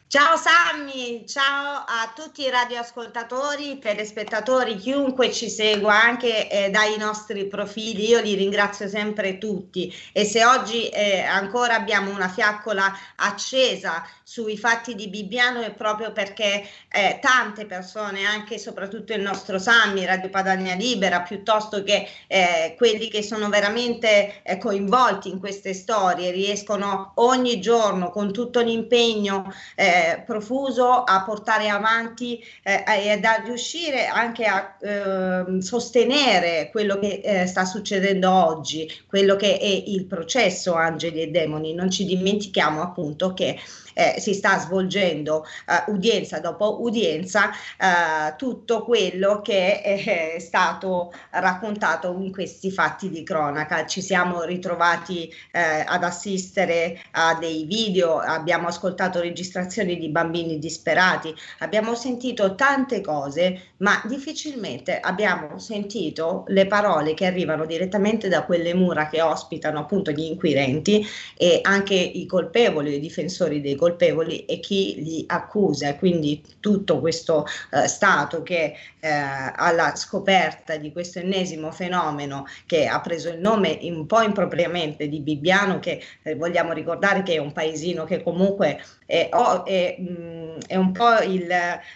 Ciao 0.09 0.37
Sammy, 0.37 1.27
ciao 1.27 1.83
a 1.85 2.13
tutti 2.15 2.43
i 2.43 2.49
radioascoltatori, 2.49 3.81
telespettatori, 3.81 4.77
chiunque 4.77 5.33
ci 5.33 5.51
segua 5.51 6.01
anche 6.01 6.49
eh, 6.49 6.71
dai 6.71 6.97
nostri 6.97 7.49
profili, 7.49 8.09
io 8.09 8.21
li 8.21 8.37
ringrazio 8.37 8.87
sempre 8.87 9.37
tutti. 9.39 9.93
E 10.13 10.25
se 10.25 10.45
oggi 10.45 10.89
eh, 10.91 11.23
ancora 11.23 11.75
abbiamo 11.75 12.13
una 12.13 12.29
fiaccola 12.29 12.97
accesa 13.17 14.07
sui 14.23 14.57
fatti 14.57 14.95
di 14.95 15.09
Bibbiano 15.09 15.63
è 15.63 15.73
proprio 15.73 16.13
perché 16.13 16.65
eh, 16.89 17.19
tante 17.21 17.67
persone, 17.67 18.25
anche 18.25 18.55
e 18.55 18.59
soprattutto 18.59 19.13
il 19.13 19.23
nostro 19.23 19.59
Sammy, 19.59 20.05
Radio 20.05 20.31
Padania 20.31 20.75
Libera, 20.75 21.23
piuttosto 21.23 21.83
che 21.83 22.09
eh, 22.29 22.75
quelli 22.77 23.09
che 23.09 23.23
sono 23.23 23.49
veramente 23.49 24.43
eh, 24.43 24.59
coinvolti 24.59 25.31
in 25.31 25.41
queste 25.41 25.75
storie, 25.75 26.31
riescono 26.31 27.13
ogni 27.17 27.61
giorno 27.61 28.11
con 28.11 28.33
tutto 28.33 28.61
l'impegno 28.61 29.53
eh, 29.75 29.96
profuso 30.25 31.03
a 31.03 31.23
portare 31.25 31.69
avanti 31.69 32.43
eh, 32.63 32.85
e 32.87 33.21
a 33.23 33.43
riuscire 33.45 34.07
anche 34.07 34.45
a 34.45 34.77
eh, 34.81 35.61
sostenere 35.61 36.69
quello 36.71 36.99
che 36.99 37.21
eh, 37.23 37.47
sta 37.47 37.65
succedendo 37.65 38.31
oggi, 38.31 38.91
quello 39.07 39.37
che 39.37 39.59
è 39.59 39.83
il 39.87 40.07
processo 40.07 40.75
Angeli 40.75 41.23
e 41.23 41.31
Demoni. 41.31 41.75
Non 41.75 41.91
ci 41.91 42.05
dimentichiamo 42.05 42.83
appunto 42.83 43.35
che 43.35 43.59
eh, 43.97 44.17
si 44.19 44.35
sta 44.35 44.59
svolgendo 44.59 45.45
eh, 45.67 45.91
udienza 45.91 46.39
dopo 46.39 46.83
udienza 46.83 47.51
eh, 47.51 48.37
tutto 48.37 48.85
quello 48.85 49.41
che 49.41 49.81
è 49.81 50.39
stato 50.39 51.13
raccontato 51.31 52.15
in 52.19 52.31
questi 52.31 52.71
fatti 52.71 53.09
di 53.09 53.23
cronaca. 53.23 53.87
Ci 53.87 54.03
siamo 54.03 54.43
ritrovati 54.43 55.33
eh, 55.51 55.83
ad 55.87 56.05
assistere 56.05 57.01
a 57.13 57.35
dei 57.41 57.65
video, 57.65 58.19
abbiamo 58.19 58.69
ascoltato 58.69 59.21
registrazioni 59.21 59.97
di 59.97 60.11
bambini 60.11 60.59
disperati, 60.59 61.35
abbiamo 61.61 61.95
sentito 61.95 62.55
tante 62.55 63.01
cose, 63.01 63.73
ma 63.79 64.03
difficilmente 64.05 65.01
abbiamo 65.01 65.59
sentito 65.59 66.45
le 66.49 66.67
parole 66.67 67.15
che 67.15 67.25
arrivano 67.25 67.65
direttamente 67.65 68.29
da 68.29 68.45
quelle 68.45 68.75
mura 68.75 69.09
che 69.09 69.23
ospitano 69.23 69.81
appunto 69.81 70.11
gli 70.11 70.25
inquirenti 70.25 71.07
e 71.37 71.61
anche 71.63 71.95
i 71.95 72.27
colpevoli, 72.27 72.95
i 72.95 73.01
difensori 73.01 73.61
dei 73.61 73.75
colpevoli 73.75 73.86
colpevoli 73.87 74.45
e 74.45 74.59
chi 74.59 75.03
li 75.03 75.25
accusa. 75.29 75.95
Quindi 75.95 76.43
tutto 76.59 76.99
questo 76.99 77.47
eh, 77.71 77.87
Stato 77.87 78.43
che 78.43 78.75
eh, 78.99 79.09
alla 79.09 79.95
scoperta 79.95 80.77
di 80.77 80.91
questo 80.91 81.21
ennesimo 81.21 81.71
fenomeno 81.71 82.47
che 82.67 82.87
ha 82.87 83.01
preso 83.01 83.29
il 83.29 83.39
nome 83.39 83.79
un 83.83 84.07
po' 84.07 84.23
impropriamente 84.23 85.09
di 85.09 85.21
Bibbiano, 85.21 85.79
che 85.79 86.03
eh, 86.23 86.35
vogliamo 86.35 86.73
ricordare 86.73 87.23
che 87.23 87.35
è 87.35 87.39
un 87.39 87.53
paesino 87.53 88.05
che 88.05 88.23
comunque 88.23 88.83
è, 89.07 89.29
oh, 89.33 89.65
è, 89.65 89.95
mh, 89.99 90.05
mm, 90.11 90.59
è 90.67 90.77
un 90.77 90.93
po' 90.93 91.19
il... 91.21 91.49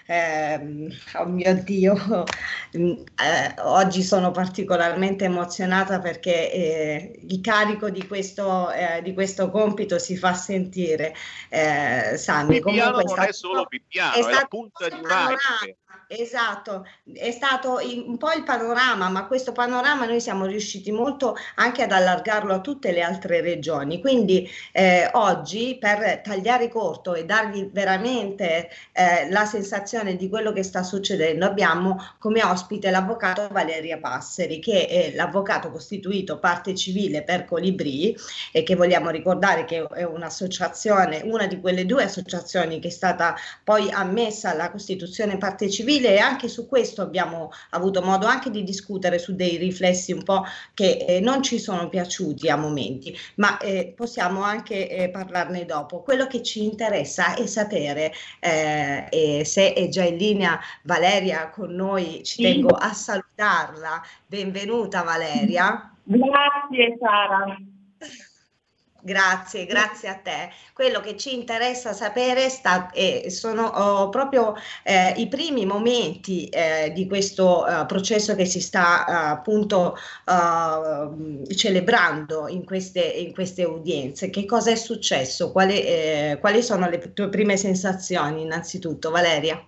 Eh, 0.06 0.88
oh 1.14 1.26
mio 1.26 1.54
Dio, 1.64 1.94
mm, 2.78 2.90
eh, 2.90 3.60
oggi 3.62 4.02
sono 4.02 4.30
particolarmente 4.30 5.24
emozionata 5.24 5.98
perché 5.98 6.52
eh, 6.52 7.20
il 7.28 7.40
carico 7.40 7.90
di 7.90 8.06
questo, 8.06 8.70
eh, 8.70 9.02
di 9.02 9.12
questo 9.12 9.50
compito 9.50 9.98
si 9.98 10.16
fa 10.16 10.34
sentire. 10.34 11.14
Eh, 11.48 11.79
Sami, 12.16 12.60
Bibbiano 12.60 13.00
non 13.00 13.18
è 13.20 13.32
solo 13.32 13.64
Bibbiano, 13.64 14.14
è, 14.14 14.24
è 14.24 14.32
la 14.32 14.46
punta 14.48 14.88
di 14.88 14.94
un 14.94 15.04
iceberg. 15.04 15.76
Esatto, 16.12 16.88
è 17.14 17.30
stato 17.30 17.78
un 18.04 18.18
po' 18.18 18.32
il 18.32 18.42
panorama, 18.42 19.08
ma 19.08 19.28
questo 19.28 19.52
panorama 19.52 20.06
noi 20.06 20.20
siamo 20.20 20.44
riusciti 20.44 20.90
molto 20.90 21.36
anche 21.54 21.84
ad 21.84 21.92
allargarlo 21.92 22.52
a 22.52 22.60
tutte 22.60 22.90
le 22.90 23.00
altre 23.00 23.40
regioni. 23.40 24.00
Quindi 24.00 24.50
eh, 24.72 25.08
oggi 25.12 25.76
per 25.78 26.20
tagliare 26.20 26.68
corto 26.68 27.14
e 27.14 27.24
darvi 27.24 27.70
veramente 27.72 28.70
eh, 28.90 29.30
la 29.30 29.44
sensazione 29.44 30.16
di 30.16 30.28
quello 30.28 30.52
che 30.52 30.64
sta 30.64 30.82
succedendo, 30.82 31.46
abbiamo 31.46 32.04
come 32.18 32.42
ospite 32.42 32.90
l'avvocato 32.90 33.46
Valeria 33.48 33.98
Passeri, 33.98 34.58
che 34.58 34.88
è 34.88 35.12
l'avvocato 35.14 35.70
costituito 35.70 36.40
parte 36.40 36.74
civile 36.74 37.22
per 37.22 37.44
Colibri 37.44 38.16
e 38.50 38.64
che 38.64 38.74
vogliamo 38.74 39.10
ricordare 39.10 39.64
che 39.64 39.86
è 39.86 40.02
un'associazione, 40.02 41.20
una 41.22 41.46
di 41.46 41.60
quelle 41.60 41.86
due 41.86 42.02
associazioni 42.02 42.80
che 42.80 42.88
è 42.88 42.90
stata 42.90 43.36
poi 43.62 43.88
ammessa 43.92 44.50
alla 44.50 44.72
Costituzione 44.72 45.38
parte 45.38 45.70
civile 45.70 45.98
civile 46.00 46.14
e 46.14 46.18
anche 46.18 46.48
su 46.48 46.66
questo 46.66 47.02
abbiamo 47.02 47.50
avuto 47.70 48.02
modo 48.02 48.26
anche 48.26 48.50
di 48.50 48.62
discutere 48.62 49.18
su 49.18 49.34
dei 49.34 49.56
riflessi 49.56 50.12
un 50.12 50.22
po' 50.22 50.44
che 50.74 51.04
eh, 51.06 51.20
non 51.20 51.42
ci 51.42 51.58
sono 51.58 51.88
piaciuti 51.88 52.48
a 52.48 52.56
momenti, 52.56 53.16
ma 53.36 53.58
eh, 53.58 53.92
possiamo 53.94 54.42
anche 54.42 54.88
eh, 54.88 55.10
parlarne 55.10 55.66
dopo. 55.66 56.02
Quello 56.02 56.26
che 56.26 56.42
ci 56.42 56.64
interessa 56.64 57.34
è 57.34 57.46
sapere 57.46 58.12
eh, 58.40 59.42
se 59.44 59.72
è 59.74 59.88
già 59.88 60.04
in 60.04 60.16
linea 60.16 60.58
Valeria 60.84 61.50
con 61.50 61.74
noi, 61.74 62.22
ci 62.24 62.36
sì. 62.36 62.42
tengo 62.42 62.70
a 62.70 62.92
salutarla. 62.92 64.02
Benvenuta 64.26 65.02
Valeria. 65.02 65.92
Grazie 66.04 66.96
Sara. 66.98 67.56
Grazie, 69.02 69.64
grazie 69.64 70.08
a 70.08 70.14
te. 70.14 70.50
Quello 70.74 71.00
che 71.00 71.16
ci 71.16 71.34
interessa 71.34 71.92
sapere 71.92 72.48
sta, 72.50 72.90
eh, 72.90 73.30
sono 73.30 73.66
oh, 73.66 74.08
proprio 74.10 74.54
eh, 74.82 75.14
i 75.16 75.26
primi 75.28 75.64
momenti 75.64 76.48
eh, 76.48 76.92
di 76.94 77.06
questo 77.06 77.64
uh, 77.66 77.86
processo 77.86 78.34
che 78.34 78.44
si 78.44 78.60
sta 78.60 79.04
uh, 79.06 79.12
appunto 79.32 79.96
uh, 80.26 81.46
celebrando 81.54 82.48
in 82.48 82.64
queste, 82.64 83.00
in 83.00 83.32
queste, 83.32 83.64
udienze. 83.64 84.28
Che 84.28 84.44
cosa 84.44 84.70
è 84.70 84.76
successo? 84.76 85.50
Quali, 85.50 85.80
eh, 85.80 86.36
quali 86.40 86.62
sono 86.62 86.88
le 86.88 87.12
tue 87.12 87.28
prime 87.28 87.56
sensazioni 87.56 88.42
innanzitutto, 88.42 89.10
Valeria? 89.10 89.62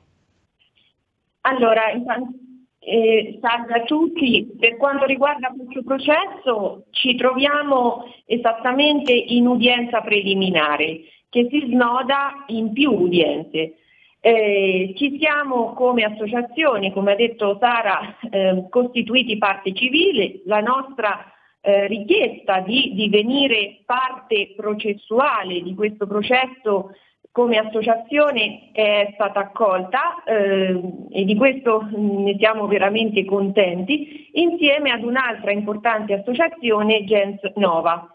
Allora, 1.42 1.90
intanto 1.90 2.41
eh, 2.84 3.38
salve 3.40 3.74
a 3.74 3.82
tutti, 3.82 4.56
per 4.58 4.76
quanto 4.76 5.04
riguarda 5.04 5.54
questo 5.56 5.82
processo 5.84 6.86
ci 6.90 7.14
troviamo 7.14 8.12
esattamente 8.26 9.12
in 9.12 9.46
udienza 9.46 10.00
preliminare 10.00 11.00
che 11.28 11.46
si 11.48 11.64
snoda 11.68 12.44
in 12.48 12.72
più 12.72 12.90
udienze. 12.90 13.74
Eh, 14.20 14.92
ci 14.96 15.18
siamo 15.18 15.72
come 15.72 16.04
associazione, 16.04 16.92
come 16.92 17.12
ha 17.12 17.16
detto 17.16 17.56
Sara, 17.58 18.18
eh, 18.30 18.66
costituiti 18.68 19.38
parte 19.38 19.72
civile, 19.72 20.42
la 20.44 20.60
nostra 20.60 21.32
eh, 21.60 21.86
richiesta 21.86 22.60
di 22.60 22.92
divenire 22.94 23.82
parte 23.86 24.52
processuale 24.56 25.62
di 25.62 25.74
questo 25.74 26.06
processo 26.06 26.90
come 27.32 27.56
associazione 27.56 28.68
è 28.72 29.10
stata 29.14 29.40
accolta 29.40 30.22
eh, 30.24 30.78
e 31.10 31.24
di 31.24 31.34
questo 31.34 31.88
ne 31.90 32.36
siamo 32.38 32.66
veramente 32.66 33.24
contenti, 33.24 34.28
insieme 34.32 34.90
ad 34.90 35.02
un'altra 35.02 35.50
importante 35.50 36.12
associazione, 36.12 37.04
Gens 37.04 37.40
Nova. 37.54 38.06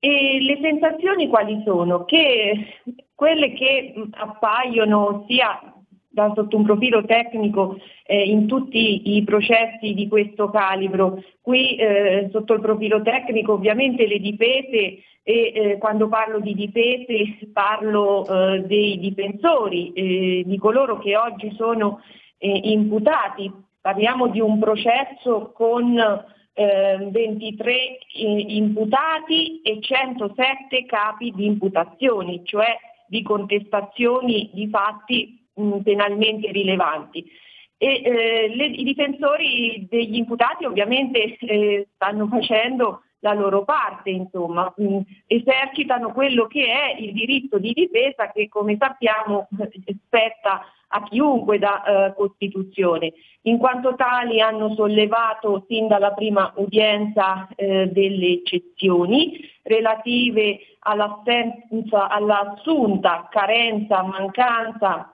E 0.00 0.38
le 0.40 0.58
sensazioni 0.62 1.28
quali 1.28 1.60
sono? 1.64 2.04
Che 2.04 2.82
quelle 3.14 3.52
che 3.52 3.92
appaiono 4.12 5.24
sia 5.28 5.77
da 6.18 6.32
sotto 6.34 6.56
un 6.56 6.64
profilo 6.64 7.04
tecnico 7.04 7.78
eh, 8.04 8.24
in 8.28 8.48
tutti 8.48 9.16
i 9.16 9.22
processi 9.22 9.94
di 9.94 10.08
questo 10.08 10.50
calibro. 10.50 11.22
Qui 11.40 11.76
eh, 11.76 12.28
sotto 12.32 12.54
il 12.54 12.60
profilo 12.60 13.00
tecnico 13.02 13.52
ovviamente 13.52 14.06
le 14.06 14.18
difese 14.18 14.98
e 15.22 15.52
eh, 15.54 15.78
quando 15.78 16.08
parlo 16.08 16.40
di 16.40 16.54
difese 16.54 17.50
parlo 17.52 18.26
eh, 18.26 18.62
dei 18.66 18.98
difensori, 18.98 19.92
eh, 19.92 20.42
di 20.44 20.58
coloro 20.58 20.98
che 20.98 21.16
oggi 21.16 21.52
sono 21.54 22.00
eh, 22.38 22.60
imputati. 22.64 23.52
Parliamo 23.80 24.26
di 24.28 24.40
un 24.40 24.58
processo 24.58 25.52
con 25.54 25.94
23 26.58 27.98
imputati 28.16 29.60
e 29.62 29.78
107 29.80 30.86
capi 30.86 31.30
di 31.30 31.46
imputazioni, 31.46 32.42
cioè 32.44 32.76
di 33.06 33.22
contestazioni 33.22 34.50
di 34.52 34.68
fatti 34.68 35.37
penalmente 35.82 36.50
rilevanti. 36.50 37.24
E, 37.76 38.02
eh, 38.04 38.54
le, 38.54 38.66
I 38.66 38.82
difensori 38.82 39.86
degli 39.88 40.16
imputati 40.16 40.64
ovviamente 40.64 41.36
eh, 41.38 41.88
stanno 41.94 42.26
facendo 42.26 43.02
la 43.20 43.34
loro 43.34 43.64
parte, 43.64 44.10
insomma, 44.10 44.72
mh, 44.76 44.84
mm, 44.84 45.00
esercitano 45.26 46.12
quello 46.12 46.46
che 46.46 46.66
è 46.66 46.94
il 46.98 47.12
diritto 47.12 47.58
di 47.58 47.72
difesa 47.72 48.30
che 48.32 48.48
come 48.48 48.76
sappiamo 48.78 49.48
spetta 50.06 50.64
a 50.88 51.02
chiunque 51.04 51.58
da 51.58 51.84
eh, 51.84 52.14
Costituzione. 52.14 53.12
In 53.42 53.58
quanto 53.58 53.94
tali 53.94 54.40
hanno 54.40 54.74
sollevato 54.74 55.64
sin 55.68 55.86
dalla 55.86 56.12
prima 56.12 56.52
udienza 56.56 57.46
eh, 57.54 57.86
delle 57.88 58.26
eccezioni 58.26 59.38
relative 59.62 60.58
all'assunta 60.80 62.08
carenza, 63.30 64.02
mancanza 64.02 65.12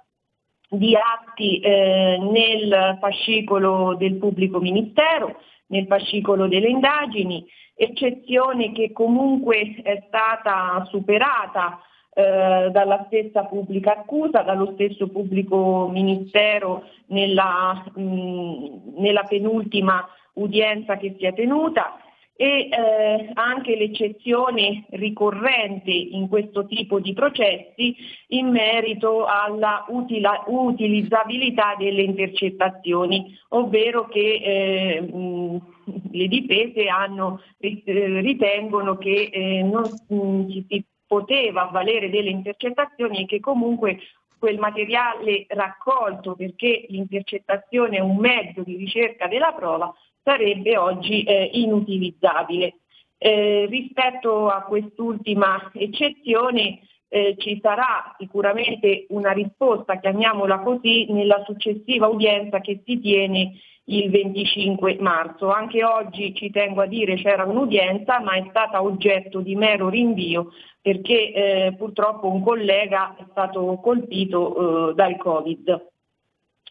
di 0.76 0.94
atti 0.96 1.60
eh, 1.60 2.18
nel 2.20 2.98
fascicolo 3.00 3.94
del 3.96 4.14
pubblico 4.16 4.60
ministero, 4.60 5.36
nel 5.66 5.86
fascicolo 5.86 6.46
delle 6.46 6.68
indagini, 6.68 7.44
eccezione 7.74 8.72
che 8.72 8.92
comunque 8.92 9.80
è 9.82 10.04
stata 10.06 10.84
superata 10.90 11.80
eh, 12.12 12.68
dalla 12.70 13.04
stessa 13.06 13.44
pubblica 13.44 13.92
accusa, 13.92 14.42
dallo 14.42 14.72
stesso 14.74 15.08
pubblico 15.08 15.88
ministero 15.90 16.84
nella, 17.06 17.84
mh, 17.94 18.98
nella 18.98 19.24
penultima 19.24 20.06
udienza 20.34 20.96
che 20.96 21.16
si 21.18 21.26
è 21.26 21.34
tenuta 21.34 21.98
e 22.36 22.68
eh, 22.68 23.30
anche 23.34 23.76
l'eccezione 23.76 24.86
ricorrente 24.90 25.90
in 25.90 26.28
questo 26.28 26.66
tipo 26.66 26.98
di 26.98 27.12
processi 27.12 27.94
in 28.28 28.48
merito 28.48 29.24
alla 29.24 29.84
utila, 29.88 30.42
utilizzabilità 30.46 31.76
delle 31.78 32.02
intercettazioni, 32.02 33.38
ovvero 33.50 34.08
che 34.08 34.40
eh, 34.42 35.00
mh, 35.00 35.62
le 36.10 36.26
difese 36.26 36.88
hanno, 36.88 37.40
eh, 37.58 37.82
ritengono 38.20 38.96
che 38.96 39.30
eh, 39.32 39.62
non 39.62 39.84
mh, 40.08 40.64
si 40.68 40.84
poteva 41.06 41.68
avvalere 41.68 42.10
delle 42.10 42.30
intercettazioni 42.30 43.22
e 43.22 43.26
che 43.26 43.38
comunque 43.38 43.98
quel 44.38 44.58
materiale 44.58 45.46
raccolto, 45.48 46.34
perché 46.34 46.86
l'intercettazione 46.88 47.98
è 47.98 48.00
un 48.00 48.16
mezzo 48.16 48.62
di 48.62 48.76
ricerca 48.76 49.28
della 49.28 49.52
prova, 49.52 49.94
sarebbe 50.24 50.76
oggi 50.76 51.22
eh, 51.22 51.50
inutilizzabile. 51.52 52.78
Eh, 53.18 53.66
rispetto 53.70 54.48
a 54.48 54.62
quest'ultima 54.62 55.70
eccezione 55.74 56.80
eh, 57.08 57.36
ci 57.38 57.60
sarà 57.62 58.14
sicuramente 58.18 59.06
una 59.10 59.30
risposta, 59.30 60.00
chiamiamola 60.00 60.58
così, 60.60 61.06
nella 61.12 61.44
successiva 61.46 62.08
udienza 62.08 62.60
che 62.60 62.82
si 62.84 62.98
tiene 62.98 63.52
il 63.84 64.10
25 64.10 64.96
marzo. 64.98 65.50
Anche 65.50 65.84
oggi 65.84 66.34
ci 66.34 66.50
tengo 66.50 66.80
a 66.80 66.86
dire 66.86 67.14
c'era 67.16 67.44
un'udienza 67.44 68.20
ma 68.20 68.32
è 68.32 68.44
stata 68.48 68.82
oggetto 68.82 69.40
di 69.40 69.54
mero 69.54 69.88
rinvio 69.88 70.52
perché 70.80 71.32
eh, 71.32 71.74
purtroppo 71.76 72.28
un 72.28 72.42
collega 72.42 73.14
è 73.16 73.24
stato 73.30 73.78
colpito 73.82 74.90
eh, 74.90 74.94
dal 74.94 75.16
Covid. 75.16 75.88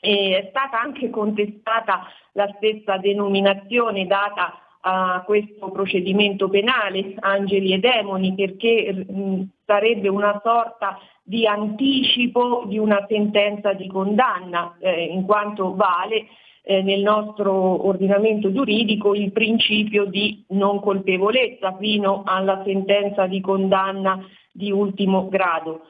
E 0.01 0.37
è 0.37 0.47
stata 0.49 0.81
anche 0.81 1.09
contestata 1.09 2.05
la 2.33 2.51
stessa 2.57 2.97
denominazione 2.97 4.05
data 4.05 4.59
a 4.85 5.23
questo 5.25 5.71
procedimento 5.71 6.49
penale, 6.49 7.15
angeli 7.19 7.73
e 7.73 7.79
demoni, 7.79 8.33
perché 8.35 9.05
sarebbe 9.65 10.09
una 10.09 10.41
sorta 10.43 10.99
di 11.23 11.47
anticipo 11.47 12.63
di 12.67 12.77
una 12.77 13.05
sentenza 13.07 13.71
di 13.73 13.87
condanna, 13.87 14.75
eh, 14.79 15.05
in 15.05 15.23
quanto 15.23 15.73
vale 15.73 16.25
eh, 16.63 16.81
nel 16.81 17.01
nostro 17.01 17.87
ordinamento 17.87 18.51
giuridico 18.51 19.15
il 19.15 19.31
principio 19.31 20.05
di 20.05 20.43
non 20.49 20.81
colpevolezza 20.81 21.77
fino 21.77 22.23
alla 22.25 22.61
sentenza 22.65 23.25
di 23.25 23.39
condanna 23.39 24.25
di 24.51 24.69
ultimo 24.71 25.29
grado. 25.29 25.87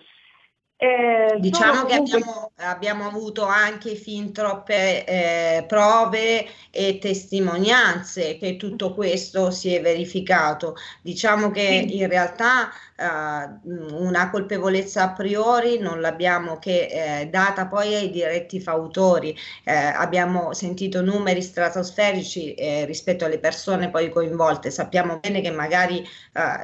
Eh, 0.84 1.40
diciamo 1.40 1.86
che 1.86 1.96
comunque... 1.96 2.18
abbiamo, 2.18 2.52
abbiamo, 2.58 3.08
avuto 3.08 3.46
anche 3.46 3.96
fin 3.96 4.34
troppe 4.34 5.06
eh, 5.06 5.64
prove 5.66 6.46
e 6.72 6.98
testimonianze 7.00 8.38
che 8.38 8.58
tutto 8.58 8.94
questo 8.94 9.50
si 9.50 9.74
è 9.74 9.80
verificato. 9.80 10.76
Diciamo 11.02 11.52
che 11.52 11.62
in 11.62 12.10
realtà 12.10 12.70
uh, 12.98 14.04
una 14.04 14.30
colpevolezza 14.30 15.04
a 15.04 15.12
priori 15.14 15.78
non 15.80 16.02
l'abbiamo 16.02 16.60
che 16.60 17.22
eh, 17.22 17.28
data 17.28 17.68
poi 17.68 17.96
ai 17.96 18.10
diretti 18.10 18.60
fautori. 18.60 19.34
Eh, 19.64 19.74
abbiamo 19.74 20.52
sentito 20.54 21.02
numeri 21.02 21.42
stratosferici 21.42 22.56
eh, 22.56 22.84
rispetto 22.84 23.24
alle 23.24 23.40
persone 23.40 23.90
poi 23.90 24.10
coinvolte. 24.10 24.70
Sappiamo 24.70 25.20
bene 25.20 25.40
che 25.40 25.52
magari 25.52 26.06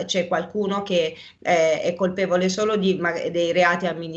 c'è 0.06 0.28
qualcuno 0.28 0.82
che 0.82 1.16
eh, 1.42 1.82
è 1.82 1.94
colpevole 1.94 2.50
solo 2.50 2.76
di, 2.76 2.96
ma, 2.96 3.12
dei 3.12 3.52
reati 3.52 3.86
amministrativi 3.86 4.08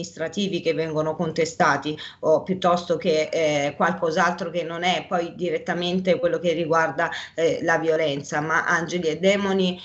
che 0.61 0.75
vengono 0.75 1.15
contestati 1.15 1.97
o 2.21 2.43
piuttosto 2.43 2.97
che 2.97 3.29
eh, 3.33 3.75
qualcos'altro 3.77 4.51
che 4.51 4.63
non 4.63 4.83
è 4.83 5.05
poi 5.09 5.35
direttamente 5.35 6.19
quello 6.19 6.39
che 6.39 6.53
riguarda 6.53 7.11
la 7.63 7.79
violenza, 7.79 8.41
ma 8.41 8.65
angeli 8.67 9.09
e 9.09 9.19
demoni 9.19 9.81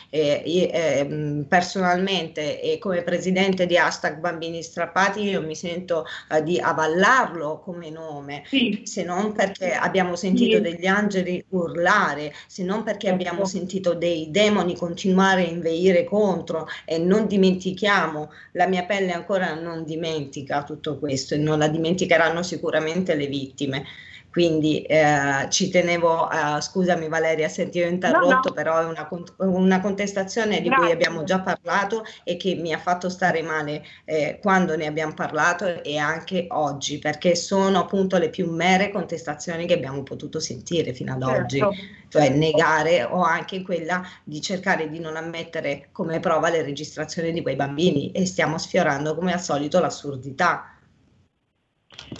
personalmente 1.47 1.97
personalmente 2.07 2.61
e 2.61 2.77
come 2.77 3.01
presidente 3.01 3.65
di 3.65 3.77
hashtag 3.77 4.19
bambini 4.19 4.61
strappati 4.61 5.21
io 5.21 5.41
mi 5.41 5.55
sento 5.55 6.05
uh, 6.29 6.41
di 6.43 6.59
avallarlo 6.59 7.59
come 7.59 7.89
nome, 7.89 8.43
sì. 8.45 8.81
se 8.83 9.03
non 9.03 9.33
perché 9.33 9.73
abbiamo 9.73 10.15
sentito 10.15 10.57
sì. 10.57 10.61
degli 10.61 10.85
angeli 10.85 11.43
urlare, 11.49 12.33
se 12.47 12.63
non 12.63 12.83
perché 12.83 13.07
ecco. 13.07 13.15
abbiamo 13.15 13.45
sentito 13.45 13.93
dei 13.93 14.29
demoni 14.31 14.75
continuare 14.75 15.45
a 15.45 15.49
inveire 15.49 16.03
contro 16.03 16.67
e 16.85 16.97
non 16.97 17.27
dimentichiamo, 17.27 18.31
la 18.53 18.67
mia 18.67 18.85
pelle 18.85 19.11
ancora 19.11 19.53
non 19.53 19.83
dimentica 19.83 19.95
tutto 20.63 20.97
questo 20.97 21.33
e 21.33 21.37
non 21.37 21.59
la 21.59 21.67
dimenticheranno 21.67 22.43
sicuramente 22.43 23.15
le 23.15 23.27
vittime. 23.27 23.83
Quindi 24.38 24.83
eh, 24.83 25.47
ci 25.49 25.69
tenevo, 25.69 26.27
uh, 26.31 26.59
scusami 26.59 27.09
Valeria 27.09 27.49
se 27.49 27.69
ti 27.69 27.81
ho 27.81 27.88
interrotto, 27.88 28.29
no, 28.29 28.41
no. 28.43 28.51
però 28.53 28.81
è 28.81 28.85
una, 28.85 29.09
una 29.38 29.81
contestazione 29.81 30.61
di 30.61 30.67
Grazie. 30.67 30.85
cui 30.85 30.93
abbiamo 30.93 31.23
già 31.23 31.39
parlato 31.39 32.05
e 32.23 32.38
che 32.38 32.53
mi 32.53 32.71
ha 32.71 32.77
fatto 32.77 33.09
stare 33.09 33.41
male 33.41 33.83
eh, 34.05 34.38
quando 34.39 34.77
ne 34.77 34.85
abbiamo 34.85 35.15
parlato 35.15 35.81
e 35.81 35.97
anche 35.97 36.45
oggi, 36.49 36.99
perché 36.99 37.33
sono 37.33 37.79
appunto 37.79 38.19
le 38.19 38.29
più 38.29 38.47
mere 38.51 38.91
contestazioni 38.91 39.65
che 39.65 39.73
abbiamo 39.73 40.03
potuto 40.03 40.39
sentire 40.39 40.93
fino 40.93 41.13
ad 41.13 41.23
certo. 41.23 41.41
oggi, 41.41 41.63
cioè 42.07 42.29
negare 42.29 43.05
o 43.05 43.23
anche 43.23 43.63
quella 43.63 44.03
di 44.23 44.39
cercare 44.39 44.88
di 44.88 44.99
non 44.99 45.15
ammettere 45.15 45.89
come 45.91 46.19
prova 46.19 46.49
le 46.49 46.61
registrazioni 46.61 47.33
di 47.33 47.41
quei 47.41 47.55
bambini 47.55 48.11
e 48.11 48.27
stiamo 48.27 48.59
sfiorando 48.59 49.15
come 49.15 49.33
al 49.33 49.41
solito 49.41 49.79
l'assurdità. 49.79 50.76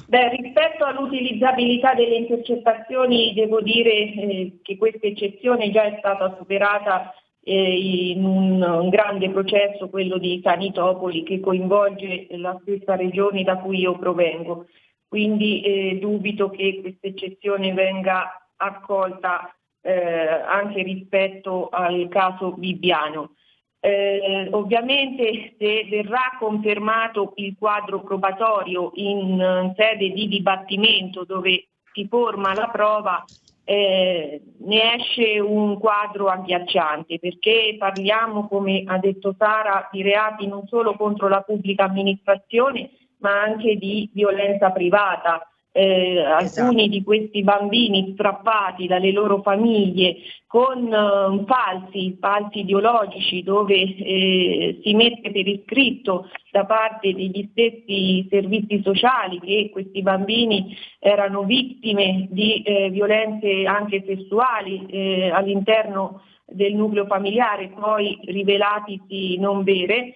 Beh, 0.08 0.30
rispetto 0.30 0.86
all'utilizzabilità 0.86 1.94
delle 1.94 2.16
intercettazioni 2.16 3.34
devo 3.34 3.62
dire 3.62 3.92
eh, 3.92 4.60
che 4.62 4.78
questa 4.78 5.06
eccezione 5.08 5.70
già 5.72 5.84
è 5.84 5.96
stata 6.00 6.36
superata 6.38 7.14
eh, 7.44 8.12
in 8.14 8.24
un, 8.24 8.62
un, 8.62 8.90
grande 8.90 9.30
processo, 9.30 9.90
quello 9.90 10.18
di 10.18 10.42
Sanitopoli, 10.44 11.24
che 11.24 11.40
coinvolge 11.40 12.28
la 12.32 12.58
stessa 12.62 12.96
regione 12.96 13.44
da 13.44 13.58
cui 13.58 13.80
io 13.80 13.98
provengo. 13.98 14.68
Quindi 15.08 15.62
eh, 15.62 15.98
dubito 16.00 16.50
che 16.50 16.80
questa 16.82 17.08
eccezione 17.08 17.74
venga 17.74 18.50
accolta 18.58 19.54
eh, 19.82 20.44
anche 20.46 20.84
rispetto 20.84 21.70
al 21.70 22.08
caso 22.10 22.52
Bibbiano. 22.52 23.36
Eh, 23.80 24.50
ovviamente 24.52 25.56
se 25.58 25.86
verrà 25.90 26.36
confermato 26.40 27.34
il 27.36 27.56
quadro 27.58 28.02
probatorio 28.02 28.92
in, 28.96 29.40
in 29.40 29.74
sede 29.76 30.10
di 30.10 30.28
dibattimento 30.28 31.24
dove 31.24 31.68
si 31.94 32.08
forma 32.08 32.54
la 32.54 32.70
prova, 32.70 33.24
eh, 33.64 34.42
ne 34.60 34.96
esce 34.96 35.40
un 35.40 35.78
quadro 35.78 36.28
agghiacciante 36.28 37.20
perché 37.20 37.76
parliamo, 37.78 38.48
come 38.48 38.84
ha 38.86 38.98
detto 38.98 39.36
Sara, 39.38 39.90
di 39.92 40.02
reati 40.02 40.48
non 40.48 40.66
solo 40.68 40.96
contro 40.96 41.28
la 41.28 41.42
pubblica 41.42 41.84
amministrazione 41.84 42.90
ma 43.20 43.42
anche 43.42 43.76
di 43.76 44.10
violenza 44.14 44.72
privata 44.72 45.48
eh, 45.78 46.18
esatto. 46.18 46.62
alcuni 46.62 46.90
di 46.90 47.04
questi 47.04 47.44
bambini 47.44 48.14
strappati 48.14 48.88
dalle 48.88 49.12
loro 49.12 49.44
famiglie 49.44 50.16
con 50.48 50.92
eh, 50.92 51.46
falsi, 51.46 52.18
falsi 52.20 52.60
ideologici 52.60 53.44
dove 53.44 53.76
eh, 53.76 54.80
si 54.82 54.94
mette 54.96 55.32
per 55.32 55.48
iscritto 55.48 56.30
da 56.52 56.66
parte 56.66 57.14
degli 57.14 57.48
stessi 57.52 58.26
servizi 58.28 58.82
sociali 58.82 59.40
che 59.40 59.70
questi 59.72 60.02
bambini 60.02 60.76
erano 61.00 61.44
vittime 61.44 62.28
di 62.32 62.64
eh, 62.64 62.90
violenze 62.90 63.66
anche 63.66 64.04
sessuali 64.04 64.86
eh, 64.90 65.30
all'interno 65.30 66.22
del 66.50 66.74
nucleo 66.74 67.06
familiare, 67.06 67.70
poi 67.78 68.18
rivelatisi 68.24 69.38
non 69.38 69.64
vere, 69.64 70.14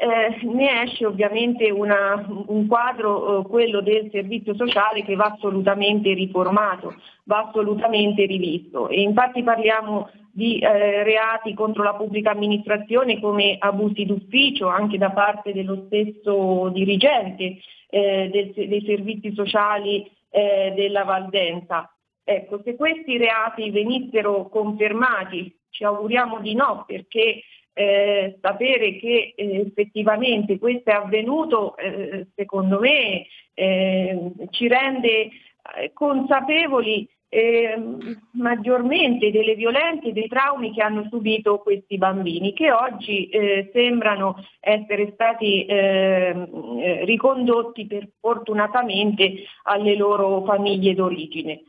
eh, 0.00 0.46
ne 0.46 0.82
esce 0.82 1.06
ovviamente 1.06 1.70
una, 1.70 2.24
un 2.46 2.66
quadro, 2.66 3.40
eh, 3.40 3.48
quello 3.48 3.80
del 3.80 4.08
servizio 4.10 4.54
sociale, 4.54 5.04
che 5.04 5.14
va 5.14 5.34
assolutamente 5.34 6.12
riformato, 6.12 6.94
va 7.24 7.46
assolutamente 7.48 8.24
rivisto. 8.26 8.88
E 8.88 9.00
infatti 9.00 9.42
parliamo 9.42 10.08
di 10.32 10.58
eh, 10.58 11.04
reati 11.04 11.54
contro 11.54 11.82
la 11.82 11.94
pubblica 11.94 12.32
amministrazione 12.32 13.20
come 13.20 13.56
abusi 13.58 14.04
d'ufficio 14.04 14.66
anche 14.66 14.98
da 14.98 15.10
parte 15.10 15.52
dello 15.52 15.84
stesso 15.86 16.70
dirigente 16.70 17.58
eh, 17.88 18.28
del, 18.32 18.52
dei 18.52 18.84
servizi 18.84 19.32
sociali 19.32 20.10
eh, 20.30 20.72
della 20.74 21.04
Valdenza. 21.04 21.88
Ecco, 22.24 22.60
se 22.64 22.74
questi 22.74 23.16
reati 23.18 23.70
venissero 23.70 24.48
confermati, 24.48 25.54
ci 25.70 25.84
auguriamo 25.84 26.40
di 26.40 26.54
no, 26.54 26.84
perché 26.86 27.42
eh, 27.74 28.38
sapere 28.40 28.96
che 28.96 29.34
eh, 29.36 29.60
effettivamente 29.60 30.58
questo 30.58 30.90
è 30.90 30.94
avvenuto, 30.94 31.76
eh, 31.76 32.28
secondo 32.34 32.78
me, 32.80 33.26
eh, 33.52 34.32
ci 34.50 34.68
rende 34.68 35.10
eh, 35.10 35.92
consapevoli 35.92 37.06
ehm, 37.28 38.28
maggiormente 38.32 39.30
delle 39.32 39.56
violenze 39.56 40.08
e 40.08 40.12
dei 40.12 40.28
traumi 40.28 40.72
che 40.72 40.82
hanno 40.82 41.06
subito 41.10 41.58
questi 41.58 41.98
bambini, 41.98 42.52
che 42.52 42.70
oggi 42.70 43.28
eh, 43.28 43.70
sembrano 43.72 44.36
essere 44.60 45.10
stati 45.14 45.66
ehm, 45.66 47.04
ricondotti 47.04 47.86
per, 47.86 48.08
fortunatamente 48.20 49.34
alle 49.64 49.96
loro 49.96 50.44
famiglie 50.44 50.94
d'origine 50.94 51.60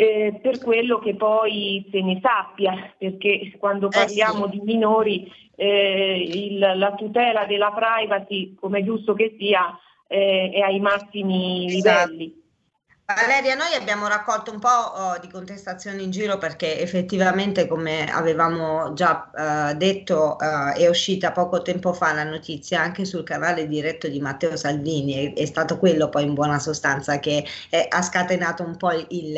eh, 0.00 0.38
per 0.40 0.60
quello 0.60 1.00
che 1.00 1.16
poi 1.16 1.84
se 1.90 2.00
ne 2.00 2.20
sappia, 2.22 2.94
perché 2.96 3.52
quando 3.58 3.88
parliamo 3.88 4.46
eh 4.46 4.50
sì. 4.52 4.58
di 4.58 4.64
minori 4.64 5.32
eh, 5.56 6.22
il, 6.22 6.58
la 6.76 6.94
tutela 6.94 7.46
della 7.46 7.72
privacy, 7.72 8.54
come 8.54 8.78
è 8.78 8.84
giusto 8.84 9.14
che 9.14 9.34
sia, 9.36 9.76
eh, 10.06 10.50
è 10.54 10.60
ai 10.60 10.78
massimi 10.78 11.66
esatto. 11.66 12.12
livelli. 12.12 12.37
Valeria, 13.14 13.54
noi 13.54 13.72
abbiamo 13.74 14.06
raccolto 14.06 14.52
un 14.52 14.58
po' 14.58 14.68
oh, 14.68 15.18
di 15.18 15.28
contestazioni 15.28 16.02
in 16.02 16.10
giro 16.10 16.36
perché 16.36 16.78
effettivamente, 16.78 17.66
come 17.66 18.04
avevamo 18.04 18.92
già 18.92 19.30
uh, 19.32 19.74
detto, 19.74 20.36
uh, 20.38 20.74
è 20.74 20.86
uscita 20.88 21.32
poco 21.32 21.62
tempo 21.62 21.94
fa 21.94 22.12
la 22.12 22.24
notizia 22.24 22.82
anche 22.82 23.06
sul 23.06 23.24
canale 23.24 23.66
diretto 23.66 24.08
di 24.08 24.20
Matteo 24.20 24.58
Salvini, 24.58 25.32
è, 25.32 25.40
è 25.40 25.46
stato 25.46 25.78
quello 25.78 26.10
poi 26.10 26.24
in 26.24 26.34
buona 26.34 26.58
sostanza 26.58 27.18
che 27.18 27.46
eh, 27.70 27.86
ha 27.88 28.02
scatenato 28.02 28.62
un 28.62 28.76
po' 28.76 28.92
il, 28.92 29.36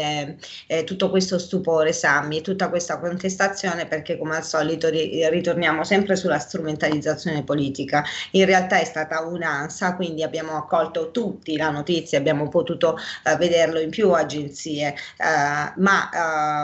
eh, 0.66 0.82
tutto 0.82 1.08
questo 1.08 1.38
stupore, 1.38 1.92
Sammy, 1.92 2.38
e 2.38 2.40
tutta 2.40 2.70
questa 2.70 2.98
contestazione 2.98 3.86
perché 3.86 4.18
come 4.18 4.34
al 4.34 4.44
solito 4.44 4.88
ri- 4.88 5.28
ritorniamo 5.28 5.84
sempre 5.84 6.16
sulla 6.16 6.40
strumentalizzazione 6.40 7.44
politica. 7.44 8.02
In 8.32 8.46
realtà 8.46 8.80
è 8.80 8.84
stata 8.84 9.20
un'ansa, 9.20 9.94
quindi 9.94 10.24
abbiamo 10.24 10.56
accolto 10.56 11.12
tutti 11.12 11.56
la 11.56 11.70
notizia, 11.70 12.18
abbiamo 12.18 12.48
potuto 12.48 12.98
uh, 13.26 13.36
vedere 13.36 13.58
vederlo 13.60 13.80
in 13.80 13.90
più 13.90 14.10
agenzie, 14.12 14.88
eh, 14.88 15.72
ma 15.76 16.08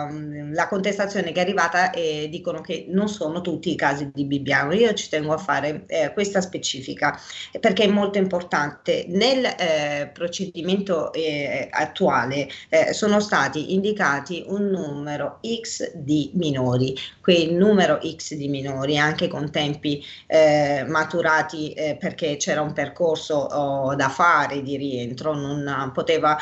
eh, 0.09 0.53
la 0.53 0.69
contestazione 0.69 1.33
che 1.33 1.41
è 1.41 1.43
arrivata 1.43 1.91
eh, 1.91 2.29
dicono 2.31 2.61
che 2.61 2.87
non 2.89 3.09
sono 3.09 3.41
tutti 3.41 3.71
i 3.71 3.77
casi 3.77 4.11
di 4.13 4.25
Bibbiano. 4.25 4.73
Io 4.73 4.93
ci 4.95 5.09
tengo 5.09 5.33
a 5.33 5.39
fare 5.39 5.85
eh, 5.87 6.13
questa 6.13 6.41
specifica 6.41 7.19
perché 7.61 7.85
è 7.85 7.89
molto 7.89 8.19
importante. 8.19 9.05
Nel 9.09 9.45
eh, 9.45 10.11
procedimento 10.13 11.13
eh, 11.13 11.69
attuale 11.71 12.49
sono 12.93 13.21
stati 13.21 13.75
indicati 13.75 14.45
un 14.47 14.67
numero 14.67 15.41
X 15.61 15.93
di 15.95 16.31
minori, 16.35 16.95
quel 17.21 17.53
numero 17.55 18.01
X 18.03 18.35
di 18.35 18.49
minori 18.49 18.99
anche 18.99 19.29
con 19.29 19.51
tempi 19.51 20.03
maturati 20.87 21.75
perché 21.99 22.37
c'era 22.37 22.61
un 22.61 22.73
percorso 22.73 23.37
oh, 23.37 23.95
da 23.95 24.09
fare 24.09 24.63
di 24.63 24.77
rientro, 24.77 25.35
non 25.35 25.91
poteva 25.93 26.37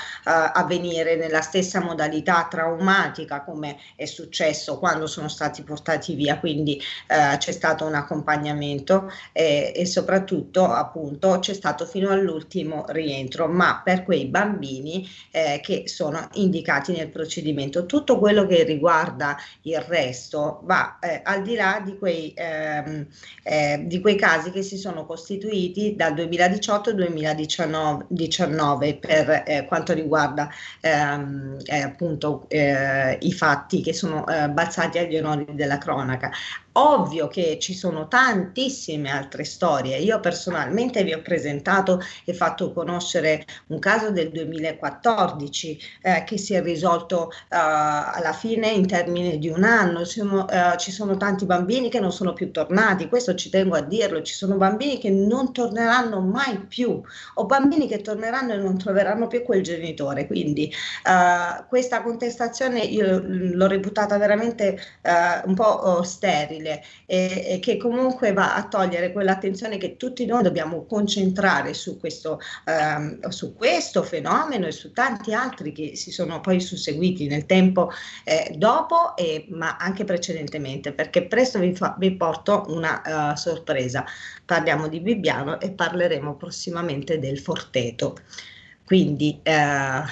avvenire 0.52 1.16
nella 1.16 1.40
stessa 1.40 1.80
modalità 1.80 2.46
traumatica 2.50 3.42
come 3.42 3.78
è 3.96 4.04
successo 4.04 4.78
quando 4.78 5.06
sono 5.06 5.28
stati 5.28 5.62
portati 5.62 6.14
via, 6.14 6.38
quindi 6.38 6.80
eh, 7.06 7.36
c'è 7.38 7.52
stato 7.52 7.84
un 7.84 7.94
accompagnamento 7.94 9.10
eh, 9.32 9.72
e 9.74 9.86
soprattutto 9.86 10.64
appunto 10.64 11.38
c'è 11.38 11.54
stato 11.54 11.86
fino 11.86 12.10
all'ultimo 12.10 12.84
rientro, 12.88 13.46
ma 13.46 13.80
per 13.84 14.04
quei 14.04 14.26
bambini 14.26 15.08
eh, 15.30 15.60
che 15.62 15.84
sono 15.86 16.28
indicati 16.34 16.92
nel 16.92 17.08
procedimento. 17.08 17.86
Tutto 17.86 18.18
quello 18.18 18.46
che 18.46 18.64
riguarda 18.64 19.36
il 19.62 19.80
resto 19.80 20.60
va 20.64 20.98
eh, 21.00 21.20
al 21.22 21.42
di 21.42 21.54
là 21.54 21.80
di 21.84 21.96
quei, 21.98 22.32
ehm, 22.34 23.06
eh, 23.42 23.84
di 23.86 24.00
quei 24.00 24.16
casi 24.16 24.50
che 24.50 24.62
si 24.62 24.76
sono 24.76 25.06
costituiti 25.06 25.94
dal 25.96 26.14
2018 26.14 26.90
al 26.90 26.96
2019 26.96 28.96
per 28.96 29.42
eh, 29.46 29.64
quanto 29.66 29.92
riguarda 29.92 30.33
riguarda 30.34 30.50
ehm, 30.80 31.58
eh, 31.64 31.80
appunto 31.80 32.46
eh, 32.48 33.16
i 33.20 33.32
fatti 33.32 33.80
che 33.80 33.92
sono 33.92 34.26
eh, 34.26 34.48
balzati 34.48 34.98
agli 34.98 35.16
onori 35.16 35.46
della 35.50 35.78
cronaca. 35.78 36.30
Ovvio 36.76 37.28
che 37.28 37.58
ci 37.60 37.72
sono 37.72 38.08
tantissime 38.08 39.10
altre 39.10 39.44
storie. 39.44 39.98
Io 39.98 40.18
personalmente 40.18 41.04
vi 41.04 41.12
ho 41.12 41.22
presentato 41.22 42.00
e 42.24 42.34
fatto 42.34 42.72
conoscere 42.72 43.44
un 43.68 43.78
caso 43.78 44.10
del 44.10 44.30
2014 44.30 45.78
eh, 46.02 46.24
che 46.24 46.36
si 46.36 46.54
è 46.54 46.62
risolto 46.62 47.30
eh, 47.30 47.36
alla 47.50 48.32
fine 48.32 48.70
in 48.70 48.88
termini 48.88 49.38
di 49.38 49.48
un 49.48 49.62
anno. 49.62 50.04
Sono, 50.04 50.48
eh, 50.48 50.76
ci 50.78 50.90
sono 50.90 51.16
tanti 51.16 51.44
bambini 51.44 51.88
che 51.88 52.00
non 52.00 52.10
sono 52.10 52.32
più 52.32 52.50
tornati, 52.50 53.08
questo 53.08 53.36
ci 53.36 53.50
tengo 53.50 53.76
a 53.76 53.80
dirlo. 53.80 54.22
Ci 54.22 54.34
sono 54.34 54.56
bambini 54.56 54.98
che 54.98 55.10
non 55.10 55.52
torneranno 55.52 56.20
mai 56.20 56.58
più 56.58 57.00
o 57.34 57.46
bambini 57.46 57.86
che 57.86 58.00
torneranno 58.00 58.52
e 58.52 58.56
non 58.56 58.78
troveranno 58.78 59.28
più 59.28 59.44
quel 59.44 59.62
genitore. 59.62 60.26
Quindi 60.26 60.66
eh, 61.04 61.64
questa 61.68 62.02
contestazione 62.02 62.80
io 62.80 63.22
l'ho 63.24 63.66
reputata 63.68 64.18
veramente 64.18 64.76
eh, 65.02 65.42
un 65.44 65.54
po' 65.54 65.62
oh, 65.62 66.02
sterile 66.02 66.62
possibile 66.64 66.82
e, 67.04 67.44
e, 67.46 67.58
che 67.60 67.76
comunque 67.76 68.32
va 68.32 68.54
a 68.54 68.66
togliere 68.66 69.12
quell'attenzione 69.12 69.76
che 69.76 69.96
tutti 69.96 70.24
noi 70.24 70.42
dobbiamo 70.42 70.86
concentrare 70.86 71.74
su 71.74 71.98
questo, 72.00 72.40
ehm, 72.64 73.28
su 73.28 73.54
questo 73.54 74.02
fenomeno 74.02 74.66
e 74.66 74.72
su 74.72 74.92
tanti 74.92 75.34
altri 75.34 75.72
che 75.72 75.94
si 75.96 76.10
sono 76.10 76.40
poi 76.40 76.60
susseguiti 76.60 77.26
nel 77.26 77.46
tempo 77.46 77.90
eh, 78.24 78.54
dopo, 78.56 79.14
e, 79.16 79.46
ma 79.50 79.76
anche 79.76 80.04
precedentemente, 80.04 80.92
perché 80.92 81.26
presto 81.26 81.58
vi, 81.58 81.74
fa, 81.74 81.94
vi 81.98 82.12
porto 82.16 82.64
una 82.68 83.32
uh, 83.32 83.36
sorpresa. 83.36 84.04
Parliamo 84.44 84.88
di 84.88 85.00
Bibbiano 85.00 85.60
e 85.60 85.70
parleremo 85.70 86.36
prossimamente 86.36 87.18
del 87.18 87.38
Forteto. 87.38 88.16
Quindi 88.84 89.40
eh, 89.42 90.02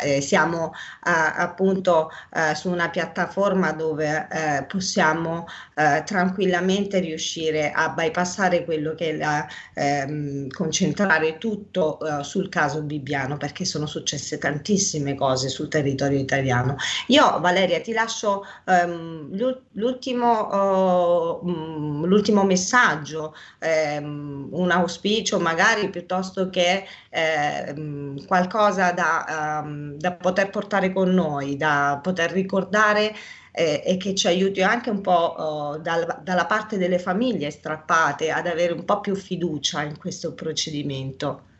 eh, 0.00 0.20
siamo 0.20 0.72
eh, 0.74 1.10
appunto 1.10 2.10
su 2.54 2.70
una 2.70 2.90
piattaforma 2.90 3.72
dove 3.72 4.28
eh, 4.30 4.64
possiamo 4.64 5.46
eh, 5.78 6.02
tranquillamente 6.06 7.00
riuscire 7.00 7.70
a 7.70 7.90
bypassare 7.90 8.64
quello 8.64 8.94
che 8.94 9.10
è 9.10 9.16
la, 9.16 9.46
ehm, 9.74 10.48
concentrare 10.48 11.36
tutto 11.38 11.98
sul 12.22 12.48
caso 12.48 12.82
Bibbiano 12.82 13.36
perché 13.36 13.64
sono 13.64 13.86
successe 13.86 14.38
tantissime 14.38 15.14
cose 15.14 15.48
sul 15.48 15.68
territorio 15.68 16.18
italiano. 16.18 16.76
Io 17.08 17.40
Valeria 17.40 17.80
ti 17.80 17.92
lascio 17.92 18.44
ehm, 18.64 19.36
l'ultimo, 19.72 21.40
mm, 21.44 22.04
l'ultimo 22.04 22.44
messaggio, 22.44 23.34
ehm, 23.58 24.48
un 24.52 24.70
auspicio 24.70 25.38
magari 25.38 25.90
piuttosto 25.90 26.48
che 26.48 26.84
ehm, 27.10 28.24
qualcosa 28.26 28.92
da, 28.92 29.62
um, 29.62 29.96
da, 29.96 30.12
poter 30.12 30.50
portare 30.50 30.92
con 30.92 31.10
noi, 31.10 31.56
da 31.56 31.98
poter 32.02 32.30
ricordare 32.32 33.14
eh, 33.56 33.80
e 33.82 33.96
che 33.96 34.14
ci 34.14 34.26
aiuti 34.26 34.62
anche 34.62 34.90
un 34.90 35.00
po' 35.00 35.34
oh, 35.38 35.78
dal, 35.78 36.20
dalla 36.22 36.44
parte 36.44 36.76
delle 36.76 36.98
famiglie 36.98 37.50
strappate 37.50 38.30
ad 38.30 38.46
avere 38.46 38.74
un 38.74 38.84
po' 38.84 39.00
più 39.00 39.14
fiducia 39.14 39.82
in 39.82 39.96
questo 39.98 40.34
procedimento. 40.34 41.54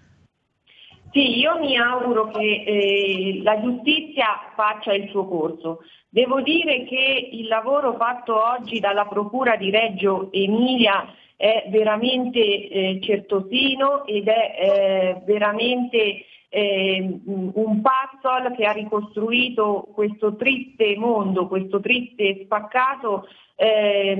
Sì, 1.11 1.39
io 1.39 1.59
mi 1.59 1.79
auguro 1.79 2.29
che 2.29 2.65
eh, 2.67 3.41
la 3.43 3.59
giustizia 3.63 4.53
faccia 4.55 4.93
il 4.93 5.09
suo 5.09 5.27
corso. 5.27 5.79
Devo 6.11 6.43
dire 6.43 6.85
che 6.85 7.31
il 7.33 7.47
lavoro 7.47 7.95
fatto 7.97 8.45
oggi 8.45 8.79
dalla 8.79 9.07
Procura 9.07 9.57
di 9.57 9.71
Reggio 9.71 10.31
Emilia 10.33 11.15
è 11.35 11.67
veramente 11.71 12.39
eh, 12.39 12.99
certosino 13.03 14.05
ed 14.05 14.29
è 14.29 14.55
eh, 14.59 15.23
veramente 15.25 16.25
eh, 16.57 17.21
un 17.27 17.83
puzzle 17.83 18.55
che 18.57 18.65
ha 18.65 18.73
ricostruito 18.73 19.89
questo 19.93 20.37
triste 20.37 20.97
mondo, 20.97 21.49
questo 21.49 21.81
triste 21.81 22.45
spaccato 22.45 23.27
eh, 23.57 24.15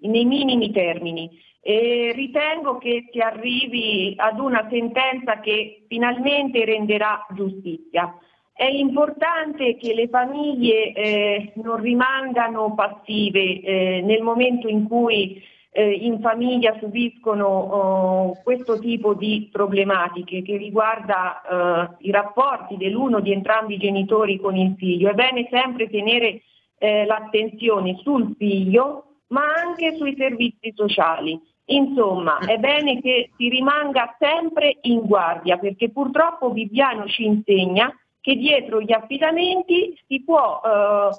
nei 0.00 0.24
minimi 0.24 0.72
termini. 0.72 1.30
E 1.60 2.12
ritengo 2.14 2.78
che 2.78 3.08
si 3.12 3.20
arrivi 3.20 4.14
ad 4.16 4.40
una 4.40 4.66
sentenza 4.70 5.38
che 5.38 5.84
finalmente 5.86 6.64
renderà 6.64 7.24
giustizia. 7.34 8.12
È 8.52 8.64
importante 8.66 9.76
che 9.76 9.94
le 9.94 10.08
famiglie 10.08 10.92
eh, 10.92 11.52
non 11.56 11.76
rimangano 11.80 12.74
passive 12.74 13.60
eh, 13.60 14.00
nel 14.02 14.22
momento 14.22 14.66
in 14.66 14.88
cui 14.88 15.40
eh, 15.78 15.92
in 15.92 16.18
famiglia 16.20 16.76
subiscono 16.80 17.46
oh, 17.46 18.40
questo 18.42 18.80
tipo 18.80 19.14
di 19.14 19.48
problematiche 19.52 20.42
che 20.42 20.56
riguarda 20.56 21.40
eh, 21.40 22.06
i 22.06 22.10
rapporti 22.10 22.76
dell'uno 22.76 23.20
di 23.20 23.30
entrambi 23.30 23.74
i 23.74 23.78
genitori 23.78 24.40
con 24.40 24.56
il 24.56 24.74
figlio, 24.76 25.08
è 25.08 25.14
bene 25.14 25.46
sempre 25.48 25.88
tenere 25.88 26.42
eh, 26.78 27.06
l'attenzione 27.06 27.96
sul 28.02 28.34
figlio 28.36 29.04
ma 29.28 29.42
anche 29.54 29.94
sui 29.94 30.16
servizi 30.16 30.72
sociali. 30.74 31.40
Insomma, 31.66 32.38
è 32.38 32.56
bene 32.56 33.00
che 33.00 33.30
si 33.36 33.48
rimanga 33.48 34.16
sempre 34.18 34.78
in 34.82 35.02
guardia 35.06 35.58
perché 35.58 35.90
purtroppo 35.90 36.50
Viviano 36.50 37.06
ci 37.06 37.24
insegna 37.24 37.94
che 38.20 38.34
dietro 38.34 38.80
gli 38.80 38.92
affidamenti 38.92 39.96
si 40.08 40.22
può 40.24 40.60
eh, 40.64 41.10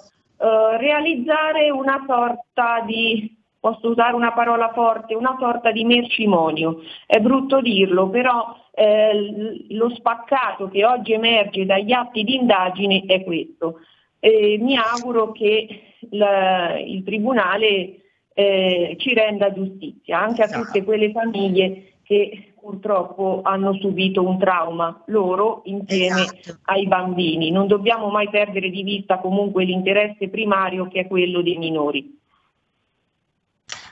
eh, 0.44 0.78
realizzare 0.78 1.70
una 1.70 2.04
sorta 2.06 2.84
di, 2.86 3.39
posso 3.60 3.90
usare 3.90 4.16
una 4.16 4.34
parola 4.34 4.72
forte, 4.74 5.16
una 5.16 5.36
sorta 5.40 5.72
di 5.72 5.84
mercimonio. 5.84 6.82
È 7.06 7.20
brutto 7.20 7.62
dirlo, 7.62 8.10
però 8.10 8.56
eh, 8.74 9.66
lo 9.70 9.90
spaccato 9.96 10.70
che 10.70 10.86
oggi 10.86 11.14
emerge 11.14 11.66
dagli 11.66 11.92
atti 11.92 12.24
di 12.24 12.36
indagine 12.36 13.04
è 13.06 13.24
questo. 13.24 13.80
mi 14.22 14.78
auguro 14.78 15.32
che 15.32 15.68
la, 16.12 16.78
il 16.80 17.04
Tribunale 17.04 18.00
eh, 18.34 18.96
ci 18.98 19.14
renda 19.14 19.52
giustizia 19.52 20.20
anche 20.20 20.44
a 20.44 20.48
tutte 20.48 20.84
quelle 20.84 21.12
famiglie 21.12 21.92
che 22.04 22.54
purtroppo 22.60 23.42
hanno 23.44 23.74
subito 23.74 24.26
un 24.26 24.38
trauma 24.38 25.04
loro 25.08 25.62
insieme 25.66 26.22
esatto. 26.22 26.60
ai 26.66 26.88
bambini. 26.88 27.52
Non 27.52 27.68
dobbiamo 27.68 28.10
mai 28.10 28.30
perdere 28.30 28.70
di 28.70 28.84
vista 28.84 29.20
comunque 29.20 29.64
l'interesse 29.64 30.30
primario 30.30 30.88
che 30.88 31.02
è 31.02 31.08
quello 31.08 31.42
dei 31.42 31.58
minori. 31.58 32.18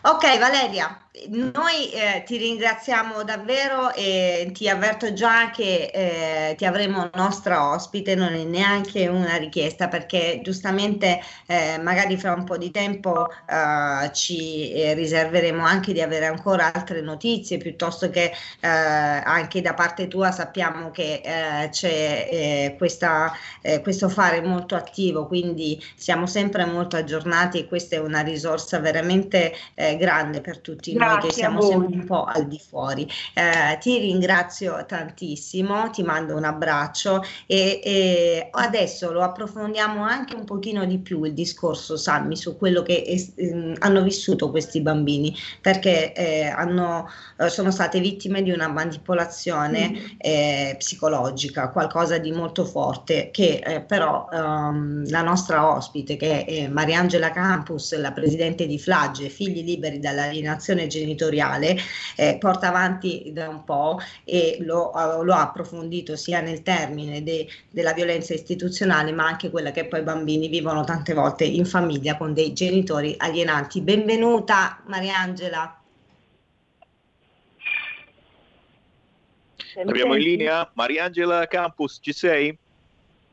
Ok 0.03 0.23
Valeria, 0.39 1.06
noi 1.29 1.91
eh, 1.91 2.23
ti 2.25 2.37
ringraziamo 2.37 3.23
davvero 3.23 3.93
e 3.93 4.49
ti 4.53 4.69
avverto 4.69 5.13
già 5.13 5.49
che 5.51 5.89
eh, 5.93 6.55
ti 6.55 6.65
avremo 6.65 7.09
nostra 7.13 7.71
ospite, 7.71 8.15
non 8.15 8.33
è 8.33 8.43
neanche 8.43 9.07
una 9.07 9.35
richiesta 9.35 9.87
perché 9.87 10.39
giustamente 10.43 11.19
eh, 11.47 11.79
magari 11.81 12.17
fra 12.17 12.33
un 12.33 12.43
po' 12.43 12.57
di 12.57 12.71
tempo 12.71 13.29
eh, 13.29 14.11
ci 14.13 14.71
eh, 14.73 14.93
riserveremo 14.93 15.63
anche 15.65 15.93
di 15.93 16.01
avere 16.01 16.27
ancora 16.27 16.71
altre 16.71 17.01
notizie 17.01 17.57
piuttosto 17.57 18.09
che 18.09 18.31
eh, 18.59 18.67
anche 18.67 19.61
da 19.61 19.73
parte 19.73 20.07
tua 20.07 20.31
sappiamo 20.31 20.91
che 20.91 21.21
c'è 21.71 22.75
questa, 22.77 23.31
questo 23.81 24.09
fare 24.09 24.41
molto 24.41 24.75
attivo, 24.75 25.27
quindi 25.27 25.81
siamo 25.95 26.25
sempre 26.25 26.65
molto 26.65 26.95
aggiornati 26.95 27.59
e 27.59 27.67
questa 27.67 27.95
è 27.95 27.99
una 27.99 28.21
risorsa 28.21 28.79
veramente 28.79 29.53
grande 29.97 30.41
per 30.41 30.59
tutti 30.59 30.93
Grazie 30.93 31.06
noi 31.07 31.19
che 31.21 31.31
siamo 31.31 31.61
sempre 31.61 31.95
un 31.95 32.05
po' 32.05 32.23
al 32.23 32.47
di 32.47 32.59
fuori. 32.59 33.07
Eh, 33.33 33.77
ti 33.79 33.97
ringrazio 33.99 34.85
tantissimo, 34.85 35.89
ti 35.89 36.03
mando 36.03 36.35
un 36.35 36.43
abbraccio 36.43 37.23
e, 37.45 37.79
e, 37.83 38.47
adesso 38.51 39.11
lo 39.11 39.21
approfondiamo 39.21 40.03
anche 40.03 40.35
un 40.35 40.45
pochino 40.45 40.85
di 40.85 40.99
più 40.99 41.23
il 41.23 41.33
discorso 41.33 41.97
Sammy 41.97 42.35
su 42.35 42.57
quello 42.57 42.81
che 42.83 43.03
eh, 43.35 43.75
hanno 43.79 44.01
vissuto 44.01 44.49
questi 44.49 44.81
bambini 44.81 45.35
perché 45.61 46.13
eh, 46.13 46.47
hanno, 46.47 47.09
eh, 47.37 47.49
sono 47.49 47.71
state 47.71 47.99
vittime 47.99 48.43
di 48.43 48.51
una 48.51 48.67
manipolazione 48.67 49.89
mm. 49.89 50.75
psicologica, 50.77 51.69
qualcosa 51.69 52.17
di 52.17 52.31
molto 52.31 52.65
forte 52.65 53.29
che 53.31 53.61
eh, 53.63 53.81
però 53.81 54.27
ehm, 54.31 55.09
la 55.09 55.21
nostra 55.21 55.75
ospite 55.75 56.15
che 56.15 56.45
è 56.45 56.67
Mariangela 56.67 57.31
Campus, 57.31 57.97
la 57.97 58.11
presidente 58.11 58.65
di 58.65 58.79
Flagge, 58.79 59.29
Figli 59.29 59.63
Liberi 59.63 59.99
dall'alienazione 59.99 60.87
genitoriale, 60.99 61.77
eh, 62.15 62.37
porta 62.39 62.67
avanti 62.67 63.31
da 63.33 63.49
un 63.49 63.63
po' 63.63 63.99
e 64.23 64.57
lo, 64.61 64.91
lo 65.23 65.33
ha 65.33 65.41
approfondito 65.41 66.15
sia 66.15 66.41
nel 66.41 66.61
termine 66.63 67.23
de, 67.23 67.47
della 67.69 67.93
violenza 67.93 68.33
istituzionale 68.33 69.11
ma 69.11 69.25
anche 69.25 69.49
quella 69.49 69.71
che 69.71 69.85
poi 69.85 69.99
i 69.99 70.03
bambini 70.03 70.47
vivono 70.47 70.83
tante 70.83 71.13
volte 71.13 71.43
in 71.43 71.65
famiglia 71.65 72.17
con 72.17 72.33
dei 72.33 72.53
genitori 72.53 73.15
alienanti. 73.17 73.81
Benvenuta 73.81 74.81
Mariangela. 74.85 75.81
Abbiamo 79.85 80.15
in 80.15 80.21
linea 80.21 80.69
Mariangela 80.73 81.45
Campus, 81.47 81.99
ci 82.01 82.11
sei? 82.11 82.57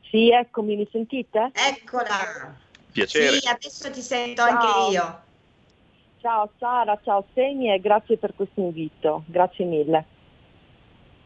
Sì, 0.09 0.31
eccomi, 0.31 0.75
mi 0.75 0.87
sentite? 0.91 1.51
Eccola. 1.53 2.55
Piacere. 2.91 3.39
Sì, 3.39 3.47
adesso 3.47 3.91
ti 3.91 4.01
sento 4.01 4.41
Ciao. 4.41 4.51
anche 4.51 4.91
io. 4.93 5.23
Ciao 6.25 6.49
Sara, 6.57 6.97
ciao 7.03 7.23
Semi 7.35 7.71
e 7.71 7.79
grazie 7.79 8.17
per 8.17 8.33
questo 8.35 8.59
invito, 8.59 9.25
grazie 9.27 9.63
mille. 9.63 10.14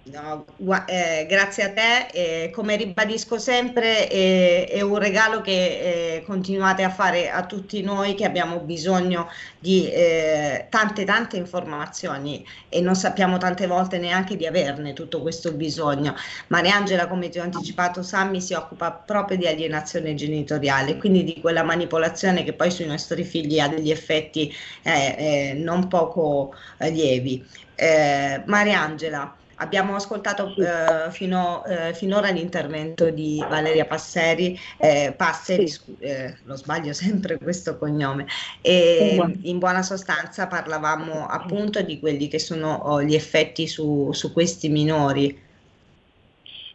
No, 0.01 0.45
eh, 0.87 1.27
grazie 1.29 1.63
a 1.65 1.73
te, 1.73 2.07
eh, 2.45 2.49
come 2.51 2.75
ribadisco 2.77 3.37
sempre 3.37 4.09
eh, 4.09 4.65
è 4.65 4.81
un 4.81 4.97
regalo 4.97 5.41
che 5.41 6.15
eh, 6.15 6.23
continuate 6.23 6.83
a 6.83 6.89
fare 6.89 7.29
a 7.29 7.45
tutti 7.45 7.83
noi 7.83 8.15
che 8.15 8.25
abbiamo 8.25 8.61
bisogno 8.61 9.27
di 9.59 9.87
eh, 9.91 10.65
tante 10.69 11.03
tante 11.03 11.37
informazioni 11.37 12.43
e 12.69 12.81
non 12.81 12.95
sappiamo 12.95 13.37
tante 13.37 13.67
volte 13.67 13.99
neanche 13.99 14.35
di 14.35 14.47
averne 14.47 14.93
tutto 14.93 15.21
questo 15.21 15.53
bisogno. 15.53 16.15
Mariangela, 16.47 17.07
come 17.07 17.29
ti 17.29 17.37
ho 17.37 17.43
anticipato, 17.43 18.01
Sammy 18.01 18.41
si 18.41 18.53
occupa 18.53 18.91
proprio 18.93 19.37
di 19.37 19.47
alienazione 19.47 20.15
genitoriale, 20.15 20.97
quindi 20.97 21.23
di 21.23 21.39
quella 21.39 21.61
manipolazione 21.63 22.43
che 22.43 22.53
poi 22.53 22.71
sui 22.71 22.85
nostri 22.87 23.23
figli 23.23 23.59
ha 23.59 23.67
degli 23.67 23.91
effetti 23.91 24.51
eh, 24.81 25.53
non 25.55 25.87
poco 25.87 26.53
lievi. 26.79 27.45
Mariangela, 28.45 29.38
Abbiamo 29.61 29.95
ascoltato 29.95 30.53
eh, 30.57 31.11
fino, 31.11 31.65
eh, 31.65 31.93
finora 31.93 32.29
l'intervento 32.29 33.09
di 33.09 33.43
Valeria 33.47 33.85
Passeri, 33.85 34.57
eh, 34.77 35.13
Passeri, 35.15 35.67
sì. 35.67 35.97
Eh, 35.99 36.37
lo 36.43 36.55
sbaglio 36.55 36.93
sempre 36.93 37.37
questo 37.37 37.77
cognome, 37.77 38.25
e 38.61 39.21
in 39.41 39.59
buona 39.59 39.81
sostanza 39.81 40.47
parlavamo 40.47 41.27
appunto 41.27 41.81
di 41.81 41.99
quelli 41.99 42.29
che 42.29 42.39
sono 42.39 42.73
oh, 42.73 43.03
gli 43.03 43.15
effetti 43.15 43.67
su, 43.67 44.11
su 44.13 44.31
questi 44.31 44.69
minori. 44.69 45.47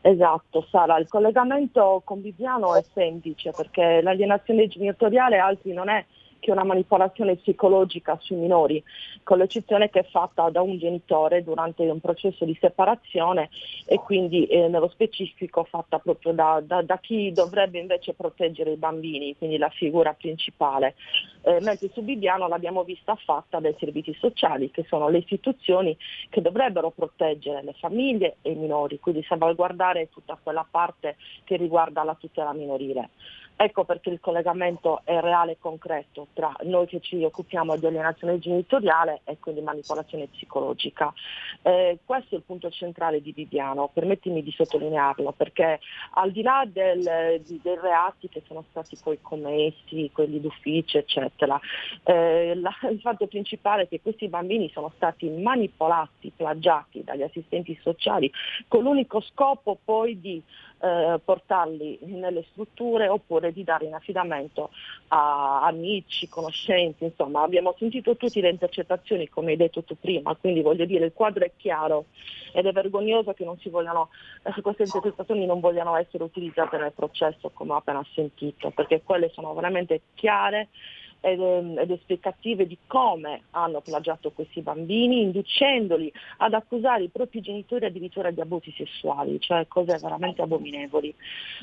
Esatto, 0.03 0.66
Sara, 0.70 0.99
il 0.99 1.09
collegamento 1.09 2.03
con 2.05 2.20
Viviano 2.20 2.74
è 2.74 2.85
semplice 2.93 3.53
perché 3.53 4.03
l'alienazione 4.03 4.68
genitoriale 4.68 5.39
altri 5.39 5.72
non 5.72 5.89
è 5.89 6.05
che 6.45 6.51
una 6.51 6.62
manipolazione 6.62 7.36
psicologica 7.36 8.18
sui 8.20 8.36
minori, 8.36 8.84
con 9.22 9.38
l'eccezione 9.38 9.88
che 9.88 10.01
è 10.01 10.05
fatta 10.05 10.51
da 10.51 10.61
un 10.61 10.76
genitore 10.76 11.42
durante 11.42 11.84
un 11.84 12.01
processo 12.01 12.45
di 12.45 12.55
separazione 12.61 13.49
e 13.86 13.97
quindi 13.97 14.45
eh, 14.45 14.68
nello 14.68 14.88
specifico 14.88 15.64
fatta 15.64 15.99
proprio 15.99 16.34
da, 16.34 16.61
da, 16.62 16.82
da, 16.82 16.99
chi 16.99 17.32
dovrebbe 17.32 17.78
invece 17.78 18.12
proteggere 18.12 18.72
i 18.72 18.76
bambini, 18.76 19.34
quindi 19.38 19.57
la 19.57 19.70
figura 19.70 20.12
principale. 20.12 20.97
Eh, 21.45 21.61
mentre 21.62 21.88
su 21.95 22.03
Bibiano 22.03 22.47
l'abbiamo 22.47 22.84
vista 22.84 23.14
fatta 23.14 23.59
dai 23.59 23.74
servizi 23.78 24.14
sociali, 24.20 24.70
che 24.70 24.84
sono 24.86 25.09
le 25.09 25.18
istituzioni 25.18 25.97
che 26.28 26.42
dovrebbero 26.42 26.90
proteggere 26.90 27.62
le 27.62 27.72
famiglie 27.72 28.36
e 28.42 28.51
i 28.51 28.55
minori, 28.55 29.01
quindi 29.01 29.24
salvaguardare 29.26 30.11
tutta 30.11 30.38
quella 30.42 30.66
parte 30.70 31.16
che 31.45 31.57
riguarda 31.57 32.05
la 32.05 32.14
tutela 32.20 32.53
minorile. 32.53 33.09
Ecco 33.57 33.85
perché 33.85 34.11
il 34.11 34.19
collegamento 34.19 35.03
è 35.05 35.21
reale 35.21 35.53
e 35.53 35.59
concreto 35.61 36.27
tra 36.33 36.55
noi 36.65 36.87
che 36.87 37.01
ci 37.01 37.23
occupiamo 37.23 37.77
di 37.77 37.87
alienazione 37.87 38.39
genitoriale 38.41 39.21
e 39.25 39.39
quindi 39.39 39.61
manipolazione 39.61 40.27
psicologica. 40.27 41.13
Eh, 41.63 41.99
questo 42.05 42.35
è 42.35 42.39
il 42.39 42.45
punto 42.45 42.69
centrale 42.71 43.23
di 43.23 43.33
Viviano, 43.33 43.91
permettimi 43.93 44.43
di 44.43 44.51
sottolinearlo, 44.51 45.33
perché 45.33 45.79
al 46.15 46.33
di 46.33 46.43
là 46.43 46.67
del, 46.67 47.41
di, 47.47 47.61
dei 47.63 47.79
reati 47.81 48.29
che 48.29 48.43
sono 48.47 48.65
stati 48.71 48.99
poi 49.03 49.19
commessi, 49.23 50.11
quelli 50.13 50.41
d'ufficio, 50.41 50.99
eccetera, 50.99 51.59
eh, 52.03 52.55
la, 52.57 52.75
il 52.91 53.01
fatto 53.01 53.29
principale 53.29 53.83
è 53.83 53.89
che 53.89 54.01
questi 54.01 54.27
bambini 54.27 54.69
sono 54.71 54.91
stati 54.97 55.29
manipolati, 55.29 56.33
plagiati 56.35 57.05
dagli 57.05 57.23
assistenti 57.23 57.79
sociali 57.83 58.31
con 58.67 58.83
l'unico 58.83 59.21
scopo 59.21 59.79
poi 59.85 60.21
di 60.21 60.43
eh, 60.85 61.18
portarli 61.24 61.99
nelle 62.03 62.45
strutture 62.51 63.09
oppure 63.09 63.53
di 63.53 63.64
dare 63.64 63.87
in 63.87 63.95
affidamento 63.95 64.70
a 65.09 65.62
amici, 65.62 66.28
conoscenti, 66.28 67.05
insomma 67.05 67.43
abbiamo 67.43 67.74
sentito 67.78 68.16
tutte 68.16 68.41
le 68.41 68.51
intercettazioni 68.51 69.28
come 69.28 69.53
hai 69.53 69.57
detto 69.57 69.82
tu 69.82 69.97
prima, 69.99 70.35
quindi 70.35 70.61
voglio 70.61 70.85
dire 70.85 71.07
il 71.07 71.12
quadro 71.14 71.45
è 71.45 71.53
chiaro 71.57 72.07
ed 72.53 72.66
è 72.66 72.72
vergognoso 72.72 73.32
che 73.32 73.45
non 73.45 73.59
si 73.59 73.70
vogliano, 73.70 74.11
eh, 74.43 74.61
queste 74.61 74.82
intercettazioni 74.82 75.47
non 75.47 75.61
vogliano 75.61 75.97
essere 75.97 76.22
utilizzate 76.22 76.76
nel 76.76 76.93
processo 76.93 77.51
come 77.55 77.72
ho 77.72 77.76
appena 77.76 78.05
sentito, 78.12 78.70
perché 78.70 79.03
quelle 79.03 79.30
sono 79.30 79.55
veramente 79.55 80.03
chiare 80.14 80.68
ed, 81.25 81.41
ehm, 81.41 81.79
ed 81.79 81.91
esplicative 81.91 82.66
di 82.66 82.77
come 82.87 83.45
hanno 83.53 83.81
plagiato 83.81 84.31
questi 84.31 84.61
bambini, 84.61 85.22
inducendoli 85.22 86.12
ad 86.39 86.53
accusare 86.53 87.05
i 87.05 87.09
propri 87.09 87.41
genitori 87.41 87.87
addirittura 87.87 88.31
di 88.31 88.41
abusi 88.43 88.72
sessuali, 88.77 89.41
cioè 89.41 89.66
cose 89.66 89.99
veramente 89.99 90.43
abominevoli. 90.43 91.14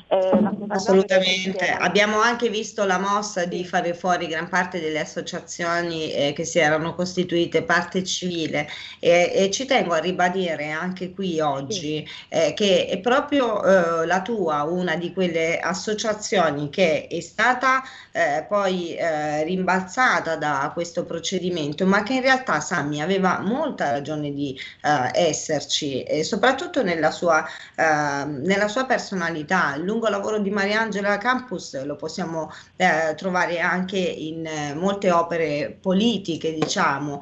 Eh, 0.08 0.30
Assolutamente, 0.68 1.70
abbiamo 1.70 2.18
anche 2.20 2.48
visto 2.48 2.84
la 2.84 2.98
mossa 2.98 3.44
di 3.44 3.64
fare 3.64 3.94
fuori 3.94 4.26
gran 4.26 4.48
parte 4.48 4.80
delle 4.80 4.98
associazioni 4.98 6.12
eh, 6.12 6.32
che 6.32 6.44
si 6.44 6.58
erano 6.58 6.94
costituite 6.94 7.62
parte 7.62 8.02
civile. 8.02 8.66
E, 8.98 9.30
e, 9.34 9.50
ci 9.50 9.64
tengo 9.64 9.94
a 9.94 9.98
ribadire 9.98 10.70
anche 10.70 11.12
qui 11.12 11.38
oggi 11.40 12.04
eh, 12.28 12.52
che 12.54 12.86
è 12.86 12.98
proprio 12.98 13.62
eh, 13.62 14.06
la 14.06 14.22
tua 14.22 14.62
una 14.64 14.96
di 14.96 15.12
quelle 15.12 15.58
associazioni 15.58 16.68
che 16.70 17.06
è 17.06 17.20
stata 17.20 17.82
eh, 18.12 18.44
poi 18.48 18.94
eh, 18.94 19.44
rimbalzata 19.54 20.36
da 20.36 20.70
questo 20.72 21.04
procedimento, 21.04 21.86
ma 21.86 22.02
che 22.02 22.14
in 22.14 22.22
realtà 22.22 22.60
Sammy 22.60 23.00
aveva 23.00 23.40
molta 23.40 23.90
ragione 23.90 24.32
di 24.32 24.58
eh, 24.82 25.10
esserci, 25.12 26.02
e 26.02 26.24
soprattutto 26.24 26.82
nella 26.82 27.10
sua, 27.10 27.44
eh, 27.74 28.24
nella 28.24 28.68
sua 28.68 28.86
personalità. 28.86 29.74
Il 29.76 29.84
lungo 29.84 30.08
lavoro 30.08 30.38
di 30.38 30.50
Mariangela 30.50 31.18
Campus 31.18 31.82
lo 31.84 31.96
possiamo 31.96 32.50
eh, 32.76 33.14
trovare 33.16 33.60
anche 33.60 33.98
in 33.98 34.46
eh, 34.46 34.74
molte 34.74 35.10
opere 35.10 35.76
politiche, 35.80 36.52
diciamo, 36.52 37.20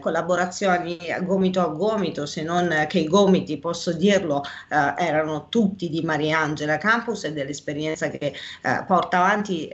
collaborazioni 0.00 0.98
a 1.12 1.20
gomito 1.20 1.60
a 1.60 1.68
gomito, 1.68 2.26
se 2.26 2.42
non 2.42 2.86
che 2.88 2.98
i 2.98 3.06
gomiti, 3.06 3.58
posso 3.58 3.92
dirlo, 3.92 4.42
erano 4.68 5.48
tutti 5.48 5.88
di 5.88 6.02
Mariangela 6.02 6.78
Campus 6.78 7.24
e 7.24 7.32
dell'esperienza 7.32 8.08
che 8.08 8.34
porta 8.86 9.18
avanti 9.18 9.68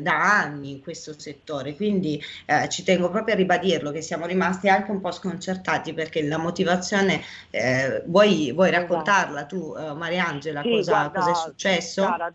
da 0.00 0.40
anni 0.40 0.70
in 0.72 0.80
questo 0.80 1.12
settore. 1.24 1.74
Quindi 1.74 2.22
eh, 2.44 2.68
ci 2.68 2.82
tengo 2.84 3.08
proprio 3.10 3.34
a 3.34 3.38
ribadirlo 3.38 3.90
che 3.90 4.02
siamo 4.02 4.26
rimasti 4.26 4.68
anche 4.68 4.90
un 4.90 5.00
po' 5.00 5.10
sconcertati 5.10 5.94
perché 5.94 6.22
la 6.22 6.38
motivazione, 6.38 7.22
eh, 7.50 8.02
vuoi, 8.06 8.52
vuoi, 8.52 8.68
esatto. 8.68 8.82
raccontarla 8.82 9.44
tu 9.46 9.74
eh, 9.76 9.94
Mariangela 9.94 10.62
sì, 10.62 10.70
cosa, 10.70 10.92
guarda, 10.92 11.18
cosa, 11.20 11.30
è 11.30 11.34
successo? 11.34 12.04
Cara, 12.04 12.32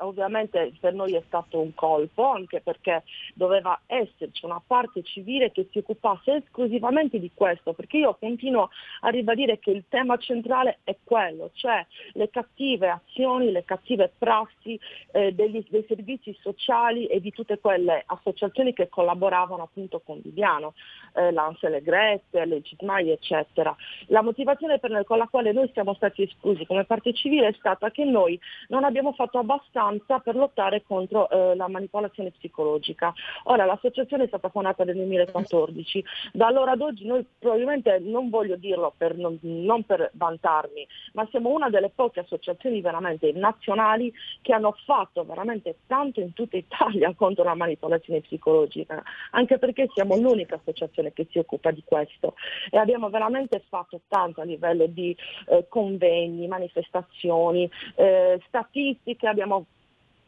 ovviamente 0.00 0.72
per 0.80 0.94
noi 0.94 1.14
è 1.14 1.22
stato 1.26 1.60
un 1.60 1.74
colpo, 1.74 2.30
anche 2.30 2.60
perché 2.60 3.02
doveva 3.34 3.78
esserci 3.86 4.44
una 4.44 4.60
parte 4.64 5.02
civile 5.02 5.50
che 5.52 5.68
si 5.70 5.78
occupasse 5.78 6.36
esclusivamente 6.36 7.18
di 7.18 7.30
questo, 7.34 7.72
perché 7.72 7.98
io 7.98 8.16
continuo 8.18 8.70
a 9.00 9.08
ribadire 9.08 9.58
che 9.58 9.70
il 9.70 9.84
tema 9.88 10.16
centrale 10.16 10.78
è 10.84 10.96
quello, 11.02 11.50
cioè 11.54 11.84
le 12.12 12.30
cattive 12.30 12.88
azioni, 12.88 13.50
le 13.50 13.64
cattive 13.64 14.12
prassi 14.16 14.78
eh, 15.12 15.32
degli, 15.32 15.64
dei 15.68 15.84
servizi 15.86 16.36
sociali 16.40 17.06
e 17.06 17.20
di 17.20 17.30
tutte 17.30 17.58
quelle 17.58 18.02
associazioni 18.06 18.72
che 18.72 18.88
collaboravano 18.88 19.62
appunto 19.62 20.00
con 20.00 20.20
Viviano, 20.22 20.74
eh, 21.14 21.30
l'Ansel 21.30 21.82
Grette, 21.82 22.44
le 22.44 22.60
Gitmai, 22.60 23.10
eccetera. 23.10 23.74
La 24.06 24.22
motivazione 24.22 24.78
per, 24.78 25.04
con 25.04 25.18
la 25.18 25.28
quale 25.28 25.52
noi 25.52 25.70
siamo 25.72 25.94
stati 25.94 26.22
esclusi 26.22 26.66
come 26.66 26.84
parte 26.84 27.12
civile 27.12 27.48
è 27.48 27.54
stata 27.58 27.90
che 27.90 28.04
noi 28.04 28.38
non 28.68 28.84
abbiamo 28.84 29.12
fatto 29.12 29.38
abbastanza 29.38 29.89
alleanza 29.90 30.18
per 30.20 30.36
lottare 30.36 30.82
contro 30.86 31.28
eh, 31.28 31.54
la 31.56 31.68
manipolazione 31.68 32.30
psicologica. 32.30 33.12
Ora 33.44 33.64
l'associazione 33.64 34.24
è 34.24 34.28
stata 34.28 34.48
fondata 34.48 34.84
nel 34.84 34.94
2014, 34.94 36.04
da 36.32 36.46
allora 36.46 36.72
ad 36.72 36.80
oggi 36.80 37.04
noi 37.06 37.24
probabilmente, 37.38 37.98
non 37.98 38.30
voglio 38.30 38.56
dirlo 38.56 38.92
per, 38.96 39.16
non, 39.16 39.38
non 39.42 39.84
per 39.84 40.10
vantarmi, 40.14 40.86
ma 41.14 41.26
siamo 41.30 41.50
una 41.50 41.68
delle 41.68 41.90
poche 41.90 42.20
associazioni 42.20 42.80
veramente 42.80 43.32
nazionali 43.32 44.12
che 44.40 44.52
hanno 44.52 44.76
fatto 44.84 45.24
veramente 45.24 45.78
tanto 45.86 46.20
in 46.20 46.32
tutta 46.32 46.56
Italia 46.56 47.12
contro 47.16 47.44
la 47.44 47.54
manipolazione 47.54 48.20
psicologica, 48.20 49.02
anche 49.32 49.58
perché 49.58 49.88
siamo 49.92 50.16
l'unica 50.16 50.56
associazione 50.56 51.12
che 51.12 51.26
si 51.30 51.38
occupa 51.38 51.70
di 51.70 51.82
questo 51.84 52.34
e 52.70 52.78
abbiamo 52.78 53.10
veramente 53.10 53.62
fatto 53.68 54.00
tanto 54.08 54.40
a 54.40 54.44
livello 54.44 54.86
di 54.86 55.16
eh, 55.48 55.66
convegni, 55.68 56.46
manifestazioni, 56.46 57.68
eh, 57.96 58.40
statistiche, 58.46 59.26
abbiamo 59.26 59.66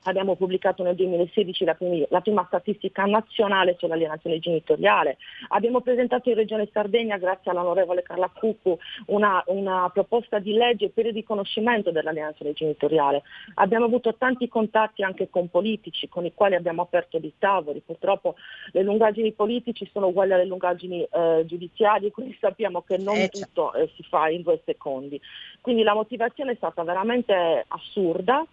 Abbiamo 0.05 0.35
pubblicato 0.35 0.83
nel 0.83 0.97
2016 0.97 1.65
la, 1.65 1.75
prima, 1.75 2.05
la 2.09 2.21
prima 2.21 2.45
statistica 2.47 3.05
nazionale 3.05 3.77
sull'alienazione 3.79 4.41
genitoriale. 4.41 5.17
Abbiamo 5.49 5.81
presentato 5.81 6.29
in 6.29 6.35
Regione 6.35 6.69
Sardegna, 6.73 7.19
grazie 7.19 7.51
all'onorevole 7.51 8.03
Carla 8.03 8.29
Cuccu, 8.29 8.77
una, 9.07 9.43
una 9.47 9.89
proposta 9.93 10.41
di 10.41 10.53
legge 10.55 10.91
per 10.91 11.07
il 11.07 11.13
riconoscimento 11.13 11.93
dell'alienazione 11.93 12.53
genitoriale. 12.53 13.23
Abbiamo 13.55 13.85
avuto 13.85 14.15
tanti 14.17 14.49
contatti 14.49 15.05
anche 15.05 15.31
con 15.31 15.49
politici 15.49 16.09
con 16.09 16.25
i 16.25 16.35
quali 16.35 16.57
abbiamo 16.57 16.83
aperto 16.83 17.19
dei 17.19 17.35
tavoli. 17.39 17.81
Purtroppo 17.85 18.35
le 18.73 18.83
lungaggini 18.83 19.33
politici 19.33 19.89
sono 19.93 20.09
uguali 20.09 20.33
alle 20.33 20.47
lungaggini 20.47 21.07
eh, 21.09 21.45
giudiziarie, 21.47 22.11
quindi 22.11 22.37
sappiamo 22.41 22.83
che 22.83 22.99
non 22.99 23.17
eh, 23.17 23.29
tutto 23.29 23.73
eh, 23.75 23.89
si 23.95 24.03
fa 24.03 24.29
in 24.29 24.43
due 24.43 24.61
secondi. 24.65 25.21
Quindi 25.61 25.85
la 25.85 25.95
motivazione 25.95 26.53
è 26.53 26.57
stata 26.57 26.83
veramente 26.83 27.65
assurda. 27.69 28.45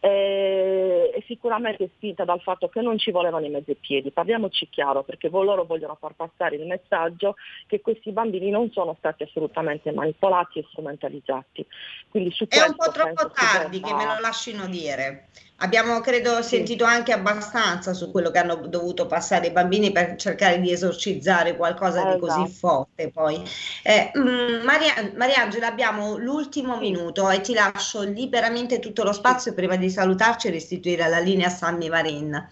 Eh, 0.00 0.95
è 1.12 1.22
sicuramente 1.26 1.90
spinta 1.96 2.24
dal 2.24 2.40
fatto 2.40 2.68
che 2.68 2.80
non 2.80 2.98
ci 2.98 3.10
volevano 3.10 3.46
i 3.46 3.50
mezzi 3.50 3.72
e 3.72 3.76
piedi. 3.76 4.10
Parliamoci 4.10 4.68
chiaro, 4.68 5.02
perché 5.02 5.28
loro 5.28 5.64
vogliono 5.64 5.96
far 6.00 6.14
passare 6.14 6.56
il 6.56 6.66
messaggio 6.66 7.36
che 7.66 7.80
questi 7.80 8.10
bambini 8.12 8.50
non 8.50 8.70
sono 8.70 8.94
stati 8.98 9.22
assolutamente 9.22 9.92
manipolati 9.92 10.58
e 10.58 10.66
strumentalizzati. 10.70 11.66
Quindi 12.08 12.30
su 12.32 12.46
è 12.48 12.62
un 12.62 12.76
po' 12.76 12.90
troppo 12.90 13.30
tardi 13.30 13.80
che 13.80 13.94
me 13.94 14.04
lo 14.04 14.18
lasciano 14.20 14.66
dire. 14.66 15.28
Abbiamo, 15.60 16.00
credo, 16.00 16.42
sentito 16.42 16.84
anche 16.84 17.12
abbastanza 17.12 17.94
su 17.94 18.10
quello 18.10 18.30
che 18.30 18.38
hanno 18.38 18.56
dovuto 18.66 19.06
passare 19.06 19.46
i 19.46 19.52
bambini 19.52 19.90
per 19.90 20.16
cercare 20.16 20.60
di 20.60 20.70
esorcizzare 20.70 21.56
qualcosa 21.56 22.00
esatto. 22.00 22.14
di 22.14 22.20
così 22.20 22.42
esatto. 22.42 22.52
forte. 22.52 23.10
Poi, 23.10 23.42
eh, 23.82 24.12
mm, 24.18 24.62
Maria, 24.64 25.12
Mariangela, 25.16 25.66
abbiamo 25.66 26.18
l'ultimo 26.18 26.76
minuto 26.76 27.30
e 27.30 27.40
ti 27.40 27.54
lascio 27.54 28.02
liberamente 28.02 28.80
tutto 28.80 29.02
lo 29.02 29.12
spazio 29.12 29.54
prima 29.54 29.76
di 29.76 29.88
salutarci 29.88 30.48
e 30.48 30.50
restituire 30.50 31.08
la 31.08 31.20
linea 31.20 31.46
a 31.46 31.50
Sammy 31.50 31.88
Varin. 31.88 32.48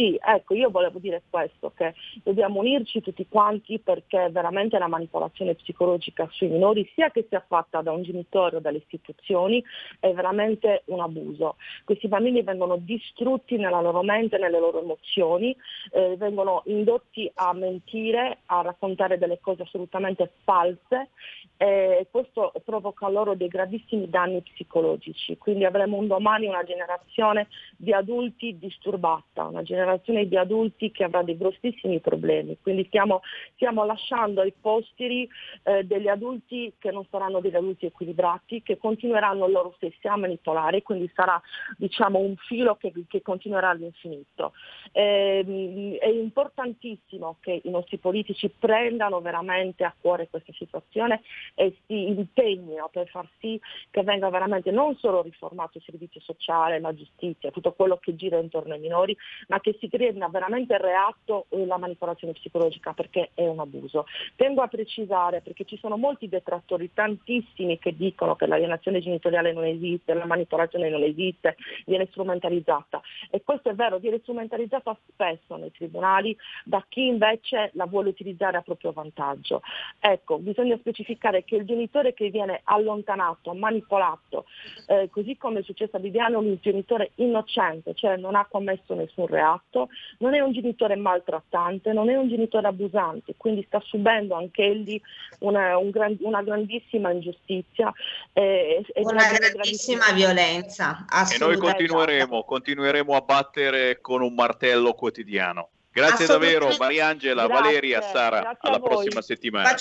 Sì, 0.00 0.18
ecco, 0.18 0.54
io 0.54 0.70
volevo 0.70 0.98
dire 0.98 1.20
questo, 1.28 1.74
che 1.76 1.92
dobbiamo 2.22 2.60
unirci 2.60 3.02
tutti 3.02 3.26
quanti 3.28 3.78
perché 3.80 4.30
veramente 4.30 4.78
la 4.78 4.86
manipolazione 4.86 5.54
psicologica 5.54 6.26
sui 6.30 6.48
minori, 6.48 6.90
sia 6.94 7.10
che 7.10 7.26
sia 7.28 7.44
fatta 7.46 7.82
da 7.82 7.92
un 7.92 8.02
genitore 8.02 8.56
o 8.56 8.60
dalle 8.60 8.78
istituzioni, 8.78 9.62
è 9.98 10.10
veramente 10.14 10.84
un 10.86 11.00
abuso. 11.00 11.56
Questi 11.84 12.08
bambini 12.08 12.40
vengono 12.40 12.78
distrutti 12.78 13.58
nella 13.58 13.82
loro 13.82 14.02
mente, 14.02 14.38
nelle 14.38 14.58
loro 14.58 14.80
emozioni, 14.80 15.54
eh, 15.92 16.16
vengono 16.16 16.62
indotti 16.64 17.30
a 17.34 17.52
mentire, 17.52 18.38
a 18.46 18.62
raccontare 18.62 19.18
delle 19.18 19.38
cose 19.38 19.64
assolutamente 19.64 20.30
false 20.44 21.10
e 21.58 22.06
questo 22.10 22.54
provoca 22.64 23.06
loro 23.10 23.34
dei 23.34 23.48
gravissimi 23.48 24.08
danni 24.08 24.40
psicologici. 24.40 25.36
Quindi 25.36 25.66
avremo 25.66 25.98
un 25.98 26.06
domani 26.06 26.46
una 26.46 26.64
generazione 26.64 27.48
di 27.76 27.92
adulti 27.92 28.56
disturbata, 28.58 29.44
una 29.44 29.60
generazione 29.62 29.88
di 29.98 30.36
adulti 30.36 30.90
che 30.90 31.04
avrà 31.04 31.22
dei 31.22 31.36
grossissimi 31.36 32.00
problemi. 32.00 32.56
Quindi 32.60 32.84
stiamo, 32.86 33.22
stiamo 33.54 33.84
lasciando 33.84 34.40
ai 34.40 34.52
posteri 34.58 35.28
eh, 35.64 35.84
degli 35.84 36.08
adulti 36.08 36.72
che 36.78 36.90
non 36.90 37.04
saranno 37.10 37.40
degli 37.40 37.56
adulti 37.56 37.86
equilibrati, 37.86 38.62
che 38.62 38.78
continueranno 38.78 39.46
loro 39.48 39.72
stessi 39.76 40.06
a 40.06 40.16
manipolare, 40.16 40.82
quindi 40.82 41.10
sarà 41.14 41.40
diciamo, 41.76 42.18
un 42.18 42.36
filo 42.36 42.76
che, 42.76 42.92
che 43.08 43.22
continuerà 43.22 43.70
all'infinito. 43.70 44.52
Eh, 44.92 45.98
è 46.00 46.08
importantissimo 46.08 47.36
che 47.40 47.60
i 47.62 47.70
nostri 47.70 47.98
politici 47.98 48.48
prendano 48.48 49.20
veramente 49.20 49.84
a 49.84 49.94
cuore 49.98 50.28
questa 50.28 50.52
situazione 50.52 51.22
e 51.54 51.76
si 51.86 52.08
impegnino 52.08 52.88
per 52.90 53.08
far 53.08 53.28
sì 53.38 53.60
che 53.90 54.02
venga 54.02 54.28
veramente 54.30 54.70
non 54.70 54.96
solo 54.96 55.22
riformato 55.22 55.78
il 55.78 55.84
servizio 55.84 56.20
sociale, 56.20 56.80
la 56.80 56.94
giustizia, 56.94 57.50
tutto 57.50 57.72
quello 57.72 57.98
che 57.98 58.14
gira 58.16 58.38
intorno 58.38 58.74
ai 58.74 58.80
minori, 58.80 59.16
ma 59.48 59.60
che 59.60 59.69
si 59.78 59.88
creda 59.88 60.28
veramente 60.28 60.76
reatto 60.78 61.46
la 61.50 61.76
manipolazione 61.76 62.32
psicologica 62.32 62.92
perché 62.92 63.30
è 63.34 63.46
un 63.46 63.60
abuso. 63.60 64.06
Tengo 64.36 64.62
a 64.62 64.68
precisare 64.68 65.40
perché 65.40 65.64
ci 65.64 65.78
sono 65.78 65.96
molti 65.96 66.28
detrattori, 66.28 66.92
tantissimi 66.92 67.78
che 67.78 67.94
dicono 67.96 68.36
che 68.36 68.46
l'alienazione 68.46 69.00
genitoriale 69.00 69.52
non 69.52 69.64
esiste, 69.64 70.14
la 70.14 70.26
manipolazione 70.26 70.88
non 70.88 71.02
esiste, 71.02 71.56
viene 71.86 72.06
strumentalizzata 72.10 73.00
e 73.30 73.42
questo 73.42 73.70
è 73.70 73.74
vero, 73.74 73.98
viene 73.98 74.18
strumentalizzata 74.20 74.96
spesso 75.08 75.56
nei 75.56 75.72
tribunali 75.72 76.36
da 76.64 76.84
chi 76.88 77.06
invece 77.06 77.70
la 77.74 77.86
vuole 77.86 78.08
utilizzare 78.10 78.56
a 78.56 78.62
proprio 78.62 78.92
vantaggio. 78.92 79.62
Ecco, 79.98 80.38
bisogna 80.38 80.76
specificare 80.78 81.44
che 81.44 81.56
il 81.56 81.64
genitore 81.64 82.14
che 82.14 82.30
viene 82.30 82.60
allontanato, 82.64 83.54
manipolato, 83.54 84.46
eh, 84.86 85.08
così 85.10 85.36
come 85.36 85.60
è 85.60 85.62
successo 85.62 85.96
a 85.96 86.00
Viviano, 86.00 86.38
un 86.38 86.56
genitore 86.60 87.12
innocente, 87.16 87.94
cioè 87.94 88.16
non 88.16 88.34
ha 88.34 88.46
commesso 88.46 88.94
nessun 88.94 89.26
reato, 89.26 89.59
fatto, 89.60 89.88
non 90.18 90.34
è 90.34 90.40
un 90.40 90.52
genitore 90.52 90.96
maltrattante, 90.96 91.92
non 91.92 92.10
è 92.10 92.16
un 92.16 92.28
genitore 92.28 92.66
abusante, 92.66 93.34
quindi 93.36 93.64
sta 93.66 93.80
subendo 93.80 94.34
anche 94.34 94.62
egli 94.62 95.00
una, 95.40 95.76
un 95.76 95.90
gran, 95.90 96.16
una 96.20 96.42
grandissima 96.42 97.10
ingiustizia. 97.10 97.92
Eh, 98.32 98.84
una 98.96 99.28
grandissima 99.30 100.12
violenza. 100.12 101.04
E 101.32 101.38
noi 101.38 101.56
continueremo, 101.56 102.44
continueremo 102.44 103.14
a 103.14 103.20
battere 103.20 104.00
con 104.00 104.22
un 104.22 104.34
martello 104.34 104.94
quotidiano. 104.94 105.68
Grazie 105.92 106.26
davvero 106.26 106.68
Mariangela, 106.78 107.46
grazie, 107.46 107.62
Valeria, 107.62 108.00
Sara, 108.00 108.56
alla 108.60 108.78
prossima 108.78 109.20
settimana. 109.22 109.74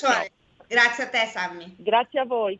Grazie 0.67 1.03
a 1.03 1.09
te 1.09 1.25
Sammy. 1.31 1.75
Grazie 1.77 2.19
a 2.19 2.25
voi. 2.25 2.59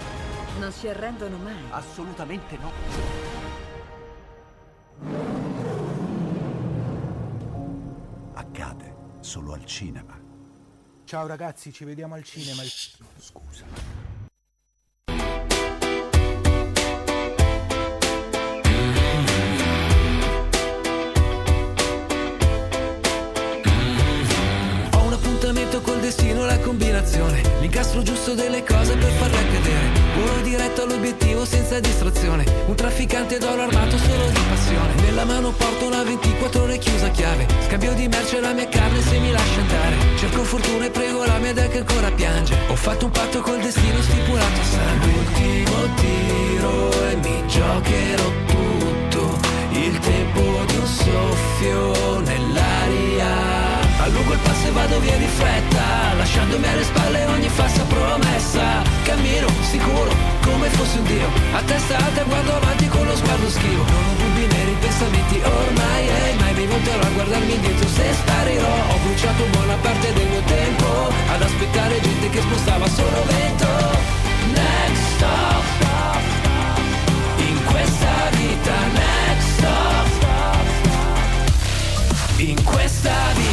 Non 0.59 0.71
si 0.71 0.87
arrendono 0.87 1.37
mai. 1.37 1.55
Assolutamente 1.69 2.57
no. 2.57 2.71
Accade 8.33 8.95
solo 9.21 9.53
al 9.53 9.65
cinema. 9.65 10.19
Ciao 11.03 11.27
ragazzi, 11.27 11.73
ci 11.73 11.83
vediamo 11.83 12.15
al 12.15 12.23
cinema. 12.23 12.61
Scusa. 13.17 14.10
Combinazione 26.71 27.41
L'incastro 27.59 28.01
giusto 28.01 28.33
delle 28.33 28.63
cose 28.63 28.95
per 28.95 29.11
farle 29.11 29.37
accadere 29.37 29.91
Volo 30.15 30.41
diretto 30.41 30.83
all'obiettivo 30.83 31.43
senza 31.43 31.81
distrazione 31.81 32.45
Un 32.67 32.75
trafficante 32.75 33.37
d'oro 33.37 33.63
armato 33.63 33.97
solo 33.97 34.27
di 34.27 34.39
passione. 34.47 34.93
Nella 35.01 35.25
mano 35.25 35.51
porto 35.51 35.87
una 35.87 36.03
24 36.03 36.63
ore 36.63 36.77
chiusa 36.77 37.09
chiave 37.09 37.45
Scambio 37.67 37.93
di 37.93 38.07
merce 38.07 38.39
la 38.39 38.53
mia 38.53 38.69
carne 38.69 39.01
se 39.01 39.19
mi 39.19 39.31
lascia 39.31 39.59
andare. 39.59 39.95
Cerco 40.17 40.43
fortuna 40.43 40.85
e 40.85 40.89
prego 40.89 41.25
la 41.25 41.37
mia 41.39 41.53
che 41.53 41.79
ancora 41.79 42.09
piange. 42.11 42.55
Ho 42.69 42.75
fatto 42.75 43.05
un 43.05 43.11
patto 43.11 43.41
col 43.41 43.59
destino 43.59 44.01
stipulato 44.01 44.59
a 44.59 44.63
sangue. 44.63 45.11
L'ultimo 45.11 45.93
tiro 45.95 47.09
e 47.09 47.15
mi 47.15 47.47
giocherò 47.47 48.31
tutto. 48.47 49.39
Il 49.71 49.99
tempo 49.99 50.41
di 50.67 50.75
un 50.77 50.85
soffio 50.85 52.19
nell'aria 52.21 53.70
Allungo 54.03 54.33
il 54.33 54.39
passo 54.39 54.67
e 54.67 54.71
vado 54.71 54.99
via 54.99 55.15
di 55.15 55.27
fretta 55.27 56.13
Lasciandomi 56.17 56.67
alle 56.67 56.83
spalle 56.83 57.25
ogni 57.25 57.49
falsa 57.49 57.83
promessa. 57.83 58.81
Cammino 59.03 59.47
sicuro 59.69 60.11
come 60.41 60.67
fossi 60.69 60.97
un 60.97 61.05
dio 61.05 61.27
A 61.53 61.61
testa 61.61 61.97
alta 61.97 62.23
guardo 62.23 62.55
avanti 62.55 62.87
con 62.87 63.05
lo 63.05 63.15
sguardo 63.15 63.47
schivo. 63.49 63.83
Non 63.83 64.03
ho 64.09 64.13
dubbi 64.17 64.45
nei 64.47 64.75
pensamenti 64.79 65.39
ormai 65.43 66.07
E 66.07 66.33
mai 66.39 66.53
mi 66.55 66.65
volterò 66.65 67.01
a 67.01 67.09
guardarmi 67.09 67.53
indietro 67.53 67.87
se 67.87 68.13
sparirò. 68.13 68.73
Ho 68.89 68.97
bruciato 69.03 69.43
buona 69.51 69.75
parte 69.75 70.13
del 70.13 70.27
mio 70.27 70.41
tempo 70.45 71.13
Ad 71.33 71.41
aspettare 71.41 72.01
gente 72.01 72.29
che 72.29 72.41
spostava 72.41 72.87
solo 72.87 73.23
vento. 73.27 73.67
Next 74.57 75.03
stop 75.15 75.63
In 77.37 77.65
questa 77.65 78.13
vita 78.31 78.75
next 78.93 79.47
stop 79.57 80.09
in 82.43 82.63
questa 82.63 83.11
vita. 83.35 83.50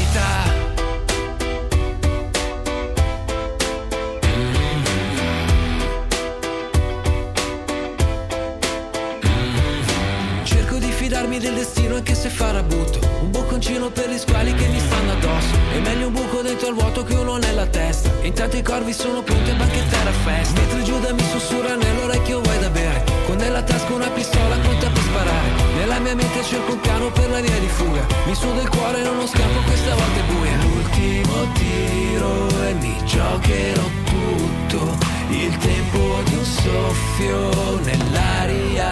Di 10.79 10.93
fidarmi 10.93 11.39
del 11.41 11.55
destino 11.55 11.97
anche 11.97 12.15
se 12.15 12.29
farà 12.29 12.63
butto 12.63 13.01
Un 13.21 13.33
bocconcino 13.33 13.91
per 13.91 14.09
gli 14.09 14.17
squali 14.17 14.55
che 14.55 14.69
mi 14.69 14.79
stanno 14.79 15.13
addosso. 15.13 15.55
È 15.75 15.81
meglio 15.81 16.07
un 16.07 16.13
buco 16.13 16.41
dentro 16.41 16.69
al 16.69 16.75
vuoto 16.75 17.03
che 17.03 17.15
uno 17.15 17.37
nella 17.37 17.67
testa. 17.67 18.11
E 18.21 18.29
intanto 18.29 18.57
i 18.57 18.63
corvi 18.63 18.93
sono 18.93 19.23
pronti 19.23 19.51
a 19.51 19.55
banchettare 19.55 20.09
a 20.09 20.13
festa. 20.13 20.61
Mentre 20.61 20.83
Giuda 20.85 21.13
mi 21.13 21.25
sussurra 21.33 21.75
nell'orecchio 21.75 22.41
vuoi 22.41 22.59
da 22.61 22.71
bere 22.71 23.08
nella 23.39 23.63
tasca 23.63 23.95
una 23.95 24.09
pistola 24.11 24.57
pronta 24.57 24.91
per 24.91 25.03
sparare. 25.03 25.49
Nella 25.79 25.99
mia 26.01 26.15
mente 26.15 26.43
cerco 26.43 26.73
un 26.73 26.81
piano 26.81 27.11
per 27.11 27.31
la 27.31 27.41
via 27.41 27.59
di 27.59 27.69
fuga. 27.69 28.05
Mi 28.27 28.35
suda 28.35 28.61
il 28.63 28.69
cuore 28.69 29.03
non 29.03 29.19
ho 29.19 29.27
scampo 29.27 29.61
questa 29.61 29.95
volta 29.95 30.19
è 30.19 30.33
buia. 30.33 30.57
L'ultimo 30.63 31.35
tiro 31.53 32.67
e 32.67 32.73
mi 32.75 32.97
giocherò 33.05 33.87
tutto. 34.05 35.07
Il 35.31 35.57
tempo 35.59 36.21
di 36.25 36.35
un 36.35 36.45
soffio 36.45 37.81
nell'aria. 37.85 38.91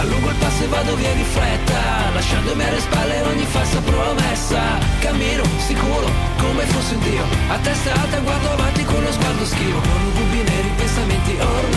Allungo 0.00 0.28
il 0.28 0.36
passo 0.36 0.64
e 0.64 0.68
vado 0.68 0.94
via 0.96 1.12
di 1.12 1.24
fretta. 1.24 1.80
Lasciandomi 2.14 2.64
alle 2.64 2.80
spalle 2.80 3.20
ogni 3.22 3.44
falsa 3.44 3.80
promessa. 3.80 4.60
Cammino 5.00 5.44
sicuro 5.58 6.08
come 6.38 6.64
fossi 6.64 6.94
un 6.94 7.00
dio. 7.00 7.24
A 7.48 7.58
testa 7.58 7.92
alta 7.92 8.18
guardo 8.20 8.50
avanti 8.50 8.84
con 8.84 9.02
lo 9.02 9.12
sguardo 9.12 9.44
schivo. 9.44 9.80
Non 9.84 10.12
dubbi 10.14 10.42
nei 10.42 10.62
ripensamenti 10.62 11.36
ormai 11.40 11.66
E 11.66 11.72
mai 11.72 11.75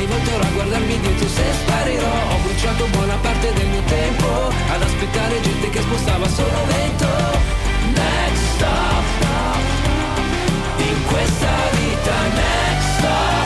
mi 0.00 0.06
volterò 0.06 0.42
a 0.42 0.50
guardarmi 0.54 0.98
dietro 0.98 1.28
se 1.28 1.44
sparirò. 1.60 2.14
Ho 2.32 2.38
bruciato 2.42 2.86
buona 2.86 3.16
parte 3.16 3.52
del 3.52 3.66
mio 3.66 3.82
tempo 3.82 4.26
Ad 4.72 4.82
aspettare 4.82 5.40
gente 5.42 5.68
che 5.68 5.80
spostava 5.80 6.26
solo 6.28 6.64
vento. 6.66 7.08
Next 7.94 8.44
stop 8.54 9.04
In 10.76 11.04
questa 11.04 11.54
vita 11.76 12.16
next 12.34 12.98
stop 12.98 13.39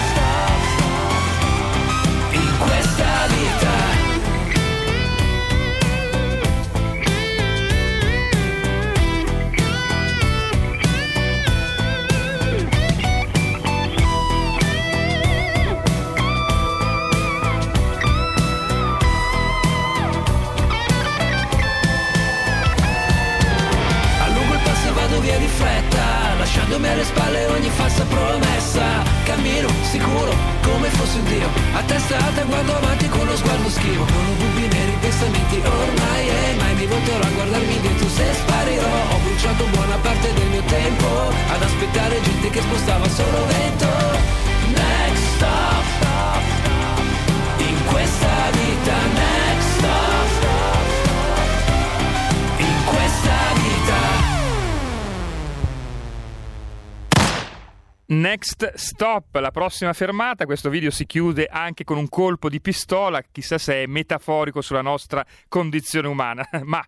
Next 58.56 58.74
stop, 58.74 59.34
la 59.34 59.50
prossima 59.50 59.92
fermata. 59.92 60.44
Questo 60.44 60.70
video 60.70 60.92
si 60.92 61.06
chiude 61.06 61.46
anche 61.46 61.82
con 61.82 61.96
un 61.96 62.08
colpo 62.08 62.48
di 62.48 62.60
pistola, 62.60 63.20
chissà 63.20 63.58
se 63.58 63.82
è 63.82 63.86
metaforico 63.86 64.60
sulla 64.60 64.80
nostra 64.80 65.26
condizione 65.48 66.06
umana. 66.06 66.48
Ma 66.62 66.80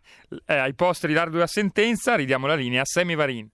eh, 0.47 0.55
ai 0.55 0.75
posti 0.75 1.09
di 1.09 1.13
dare 1.13 1.31
due 1.31 1.45
sentenza, 1.49 2.15
ridiamo 2.15 2.47
la 2.47 2.55
linea 2.55 2.83
a 2.83 2.85
Semi 2.85 3.17
Varin. 3.17 3.49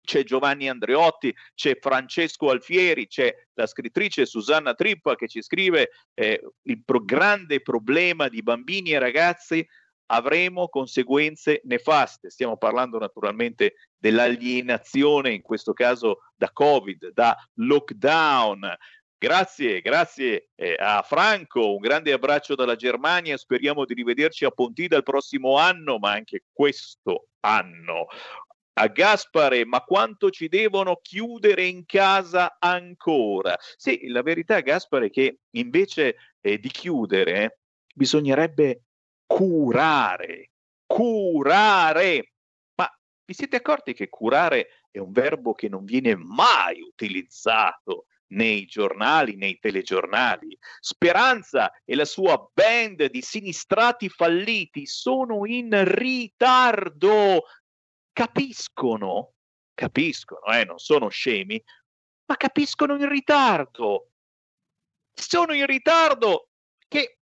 c'è 0.06 0.22
Giovanni 0.22 0.70
Andreotti, 0.70 1.34
c'è 1.54 1.76
Francesco 1.80 2.48
Alfieri, 2.48 3.08
c'è 3.08 3.34
la 3.54 3.66
scrittrice 3.66 4.24
Susanna 4.24 4.72
Trippa 4.72 5.16
che 5.16 5.28
ci 5.28 5.42
scrive 5.42 5.90
eh, 6.14 6.40
il 6.62 6.82
pro- 6.82 7.04
grande 7.04 7.60
problema 7.60 8.28
di 8.28 8.40
bambini 8.40 8.92
e 8.92 8.98
ragazzi 8.98 9.66
avremo 10.06 10.68
conseguenze 10.68 11.60
nefaste. 11.64 12.30
Stiamo 12.30 12.56
parlando 12.56 12.98
naturalmente 12.98 13.74
dell'alienazione, 13.96 15.32
in 15.32 15.42
questo 15.42 15.72
caso 15.72 16.18
da 16.34 16.50
Covid, 16.52 17.12
da 17.12 17.36
lockdown. 17.54 18.76
Grazie, 19.18 19.80
grazie 19.80 20.50
eh, 20.54 20.76
a 20.78 21.00
Franco, 21.02 21.74
un 21.74 21.80
grande 21.80 22.12
abbraccio 22.12 22.54
dalla 22.54 22.76
Germania, 22.76 23.38
speriamo 23.38 23.86
di 23.86 23.94
rivederci 23.94 24.44
a 24.44 24.50
Pontida 24.50 24.98
il 24.98 25.02
prossimo 25.02 25.56
anno, 25.56 25.98
ma 25.98 26.12
anche 26.12 26.44
questo 26.52 27.28
anno. 27.40 28.06
A 28.78 28.88
Gaspare, 28.88 29.64
ma 29.64 29.80
quanto 29.80 30.28
ci 30.28 30.48
devono 30.48 30.98
chiudere 31.00 31.64
in 31.64 31.86
casa 31.86 32.56
ancora? 32.58 33.56
Sì, 33.76 34.08
la 34.08 34.20
verità, 34.20 34.60
Gaspare, 34.60 35.06
è 35.06 35.10
che 35.10 35.38
invece 35.52 36.16
eh, 36.42 36.58
di 36.58 36.68
chiudere 36.68 37.42
eh, 37.42 37.58
bisognerebbe 37.94 38.82
curare, 39.26 40.50
curare. 40.86 42.32
Ma 42.74 42.90
vi 43.24 43.34
siete 43.34 43.56
accorti 43.56 43.92
che 43.92 44.08
curare 44.08 44.82
è 44.90 44.98
un 44.98 45.12
verbo 45.12 45.54
che 45.54 45.68
non 45.68 45.84
viene 45.84 46.14
mai 46.16 46.80
utilizzato 46.80 48.06
nei 48.28 48.64
giornali, 48.64 49.36
nei 49.36 49.58
telegiornali. 49.58 50.56
Speranza 50.80 51.70
e 51.84 51.94
la 51.94 52.04
sua 52.04 52.50
band 52.52 53.06
di 53.10 53.22
sinistrati 53.22 54.08
falliti 54.08 54.86
sono 54.86 55.46
in 55.46 55.84
ritardo 55.84 57.44
capiscono, 58.12 59.34
capiscono, 59.74 60.40
eh, 60.46 60.64
non 60.64 60.78
sono 60.78 61.08
scemi, 61.08 61.62
ma 62.26 62.36
capiscono 62.36 62.94
in 62.96 63.08
ritardo. 63.08 64.10
Sono 65.12 65.52
in 65.52 65.66
ritardo 65.66 66.48
che 66.88 67.15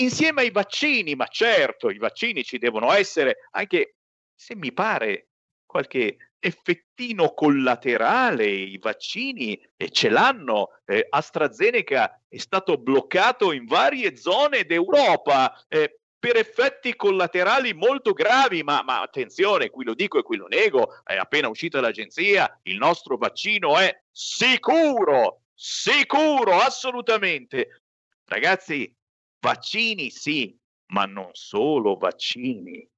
insieme 0.00 0.42
ai 0.42 0.50
vaccini, 0.50 1.14
ma 1.14 1.26
certo, 1.26 1.90
i 1.90 1.98
vaccini 1.98 2.44
ci 2.44 2.58
devono 2.58 2.92
essere 2.92 3.48
anche 3.52 3.96
se 4.34 4.54
mi 4.54 4.72
pare 4.72 5.28
qualche 5.64 6.32
effettino 6.38 7.34
collaterale, 7.34 8.46
i 8.46 8.78
vaccini 8.78 9.60
e 9.76 9.90
ce 9.90 10.08
l'hanno. 10.08 10.80
Eh, 10.84 11.06
AstraZeneca 11.08 12.22
è 12.28 12.38
stato 12.38 12.78
bloccato 12.78 13.52
in 13.52 13.66
varie 13.66 14.16
zone 14.16 14.64
d'Europa. 14.64 15.64
Eh, 15.68 15.98
per 16.18 16.36
effetti 16.36 16.96
collaterali 16.96 17.74
molto 17.74 18.12
gravi, 18.12 18.64
ma, 18.64 18.82
ma, 18.82 19.02
attenzione, 19.02 19.70
qui 19.70 19.84
lo 19.84 19.94
dico 19.94 20.18
e 20.18 20.22
qui 20.22 20.36
lo 20.36 20.48
nego, 20.48 21.00
è 21.04 21.16
appena 21.16 21.48
uscita 21.48 21.80
l'agenzia, 21.80 22.58
il 22.64 22.76
nostro 22.76 23.16
vaccino 23.16 23.76
è 23.76 24.02
sicuro, 24.10 25.42
sicuro, 25.54 26.58
assolutamente. 26.58 27.82
Ragazzi, 28.24 28.92
vaccini 29.40 30.10
sì, 30.10 30.56
ma 30.92 31.04
non 31.04 31.30
solo 31.32 31.96
vaccini. 31.96 32.88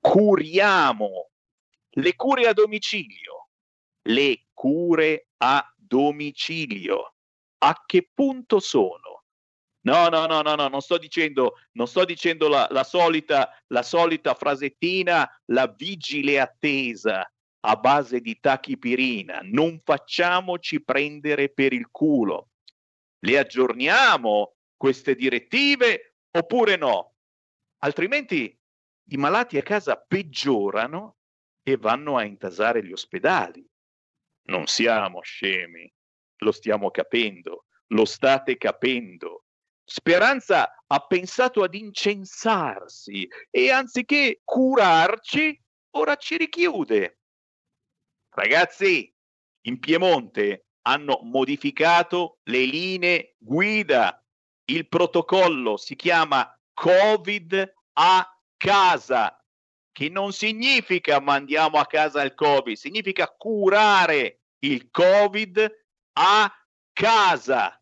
Curiamo 0.00 1.30
le 1.90 2.16
cure 2.16 2.48
a 2.48 2.52
domicilio, 2.52 3.48
le 4.02 4.46
cure 4.52 5.28
a 5.38 5.72
domicilio. 5.76 7.14
A 7.58 7.82
che 7.86 8.08
punto 8.12 8.58
sono? 8.58 9.24
No, 9.84 10.08
no, 10.08 10.26
no, 10.26 10.42
no, 10.42 10.54
no, 10.54 10.68
non 10.68 10.80
sto 10.80 10.98
dicendo, 10.98 11.54
non 11.72 11.86
sto 11.86 12.04
dicendo 12.04 12.48
la, 12.48 12.66
la, 12.70 12.84
solita, 12.84 13.50
la 13.68 13.82
solita 13.82 14.34
frasettina, 14.34 15.28
la 15.46 15.66
vigile 15.66 16.40
attesa. 16.40 17.26
a 17.64 17.76
base 17.76 18.20
di 18.20 18.38
tachipirina, 18.40 19.40
non 19.44 19.80
facciamoci 19.84 20.82
prendere 20.82 21.48
per 21.48 21.72
il 21.72 21.88
culo. 21.90 22.48
Le 23.20 23.38
aggiorniamo 23.38 24.54
queste 24.82 25.14
direttive 25.14 26.16
oppure 26.32 26.74
no? 26.74 27.14
Altrimenti 27.84 28.52
i 29.10 29.16
malati 29.16 29.56
a 29.56 29.62
casa 29.62 29.94
peggiorano 29.94 31.18
e 31.62 31.76
vanno 31.76 32.16
a 32.16 32.24
intasare 32.24 32.84
gli 32.84 32.90
ospedali. 32.90 33.64
Non 34.46 34.66
siamo 34.66 35.20
scemi, 35.20 35.88
lo 36.38 36.50
stiamo 36.50 36.90
capendo, 36.90 37.66
lo 37.90 38.04
state 38.04 38.56
capendo. 38.56 39.44
Speranza 39.84 40.74
ha 40.84 41.06
pensato 41.06 41.62
ad 41.62 41.74
incensarsi 41.74 43.28
e 43.50 43.70
anziché 43.70 44.40
curarci, 44.42 45.62
ora 45.90 46.16
ci 46.16 46.36
richiude. 46.36 47.20
Ragazzi, 48.30 49.14
in 49.66 49.78
Piemonte 49.78 50.66
hanno 50.88 51.20
modificato 51.22 52.40
le 52.42 52.64
linee 52.64 53.36
guida. 53.38 54.16
Il 54.72 54.88
protocollo 54.88 55.76
si 55.76 55.94
chiama 55.96 56.58
Covid 56.72 57.74
a 57.92 58.42
casa, 58.56 59.38
che 59.92 60.08
non 60.08 60.32
significa 60.32 61.20
mandiamo 61.20 61.76
a 61.76 61.84
casa 61.84 62.22
il 62.22 62.32
Covid, 62.32 62.74
significa 62.74 63.28
curare 63.28 64.44
il 64.60 64.90
Covid 64.90 65.70
a 66.14 66.50
casa. 66.90 67.78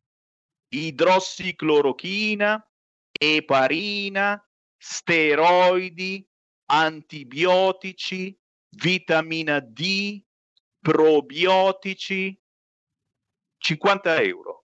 Idrossiclorochina, 0.72 2.68
eparina, 3.12 4.44
steroidi, 4.76 6.28
antibiotici, 6.66 8.36
vitamina 8.70 9.60
D, 9.60 10.20
probiotici, 10.80 12.36
50 13.58 14.22
euro. 14.22 14.64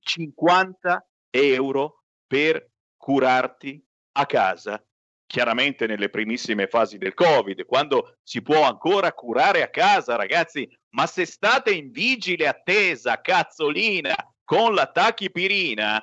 50 0.00 1.06
euro 1.36 2.04
per 2.26 2.70
curarti 2.96 3.84
a 4.12 4.26
casa 4.26 4.82
chiaramente 5.26 5.86
nelle 5.86 6.08
primissime 6.08 6.68
fasi 6.68 6.98
del 6.98 7.14
Covid, 7.14 7.64
quando 7.64 8.16
si 8.22 8.42
può 8.42 8.62
ancora 8.62 9.12
curare 9.12 9.62
a 9.62 9.68
casa, 9.68 10.16
ragazzi, 10.16 10.68
ma 10.90 11.06
se 11.06 11.26
state 11.26 11.72
in 11.72 11.90
vigile 11.90 12.46
attesa, 12.46 13.20
cazzolina, 13.20 14.14
con 14.44 14.74
la 14.74 14.90
tachipirina, 14.90 16.00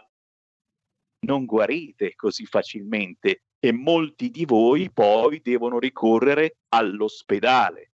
non 1.25 1.45
guarite 1.45 2.15
così 2.15 2.45
facilmente 2.45 3.43
e 3.57 3.71
molti 3.71 4.29
di 4.29 4.43
voi 4.43 4.91
poi 4.91 5.39
devono 5.41 5.79
ricorrere 5.79 6.57
all'ospedale. 6.69 7.91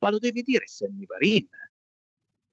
Ma 0.00 0.10
lo 0.10 0.18
devi 0.18 0.42
dire 0.42 0.66
Sammy 0.66 1.06
Varin. 1.06 1.48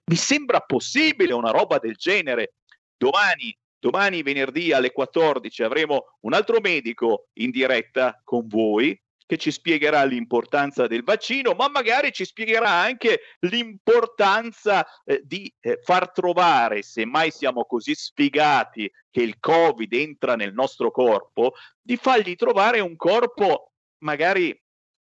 Mi 0.09 0.15
sembra 0.15 0.61
possibile 0.61 1.33
una 1.33 1.51
roba 1.51 1.79
del 1.79 1.95
genere. 1.95 2.53
Domani 2.95 3.55
Domani, 3.85 4.23
venerdì 4.23 4.73
alle 4.73 4.91
14, 4.91 5.61
avremo 5.61 6.05
un 6.21 6.33
altro 6.33 6.59
medico 6.59 7.27
in 7.33 7.51
diretta 7.51 8.19
con 8.23 8.47
voi 8.47 8.99
che 9.27 9.37
ci 9.37 9.51
spiegherà 9.51 10.03
l'importanza 10.05 10.87
del 10.87 11.03
vaccino, 11.03 11.53
ma 11.53 11.69
magari 11.69 12.11
ci 12.11 12.25
spiegherà 12.25 12.67
anche 12.67 13.19
l'importanza 13.41 14.83
eh, 15.03 15.21
di 15.23 15.53
eh, 15.59 15.77
far 15.83 16.11
trovare, 16.11 16.81
se 16.81 17.05
mai 17.05 17.29
siamo 17.29 17.65
così 17.65 17.93
sfigati 17.93 18.91
che 19.11 19.21
il 19.21 19.37
Covid 19.39 19.93
entra 19.93 20.35
nel 20.35 20.53
nostro 20.53 20.89
corpo, 20.89 21.53
di 21.79 21.95
fargli 21.95 22.35
trovare 22.35 22.79
un 22.79 22.95
corpo 22.95 23.73
magari 23.99 24.59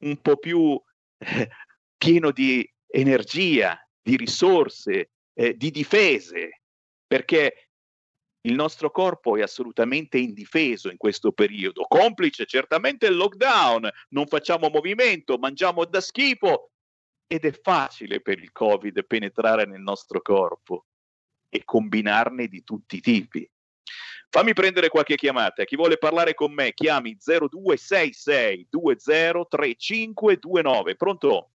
un 0.00 0.20
po' 0.20 0.36
più 0.36 0.78
eh, 1.16 1.48
pieno 1.96 2.30
di 2.30 2.70
energia, 2.88 3.82
di 4.02 4.16
risorse, 4.16 5.12
eh, 5.32 5.56
di 5.56 5.70
difese, 5.70 6.60
perché 7.06 7.65
il 8.46 8.54
nostro 8.54 8.90
corpo 8.90 9.36
è 9.36 9.42
assolutamente 9.42 10.16
indifeso 10.18 10.90
in 10.90 10.96
questo 10.96 11.32
periodo, 11.32 11.84
complice 11.88 12.46
certamente 12.46 13.06
il 13.06 13.16
lockdown, 13.16 13.90
non 14.10 14.26
facciamo 14.26 14.70
movimento, 14.70 15.36
mangiamo 15.36 15.84
da 15.84 16.00
schifo 16.00 16.70
ed 17.26 17.44
è 17.44 17.50
facile 17.50 18.20
per 18.20 18.38
il 18.38 18.52
Covid 18.52 19.04
penetrare 19.04 19.66
nel 19.66 19.80
nostro 19.80 20.22
corpo 20.22 20.84
e 21.48 21.64
combinarne 21.64 22.46
di 22.46 22.62
tutti 22.62 22.94
i 22.96 23.00
tipi. 23.00 23.50
Fammi 24.28 24.52
prendere 24.52 24.90
qualche 24.90 25.16
chiamata. 25.16 25.64
Chi 25.64 25.74
vuole 25.76 25.98
parlare 25.98 26.34
con 26.34 26.52
me, 26.52 26.72
chiami 26.72 27.16
0266 27.18 28.68
203529. 28.70 30.96
Pronto? 30.96 31.50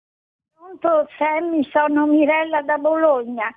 Pronto, 0.54 1.06
Sammy, 1.18 1.68
sono 1.70 2.06
Mirella 2.06 2.62
da 2.62 2.78
Bologna. 2.78 3.54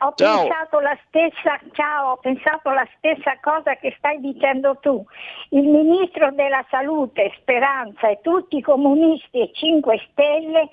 Ho 0.00 0.12
pensato 0.12 0.78
la 0.80 0.96
stessa, 1.06 1.58
ciao, 1.72 2.12
ho 2.12 2.16
pensato 2.18 2.70
la 2.70 2.86
stessa 2.98 3.38
cosa 3.40 3.76
che 3.76 3.94
stai 3.96 4.20
dicendo 4.20 4.76
tu. 4.80 5.02
Il 5.50 5.64
ministro 5.64 6.30
della 6.32 6.64
salute, 6.68 7.32
Speranza 7.40 8.08
e 8.08 8.20
tutti 8.20 8.58
i 8.58 8.62
comunisti 8.62 9.40
e 9.40 9.50
5 9.52 10.08
Stelle 10.10 10.68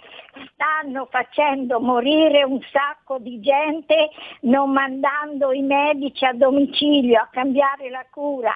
stanno 0.53 1.07
facendo 1.09 1.79
morire 1.79 2.43
un 2.43 2.59
sacco 2.71 3.17
di 3.19 3.39
gente 3.39 4.09
non 4.41 4.71
mandando 4.71 5.53
i 5.53 5.61
medici 5.61 6.25
a 6.25 6.34
domicilio 6.34 7.21
a 7.21 7.29
cambiare 7.31 7.89
la 7.89 8.05
cura. 8.11 8.53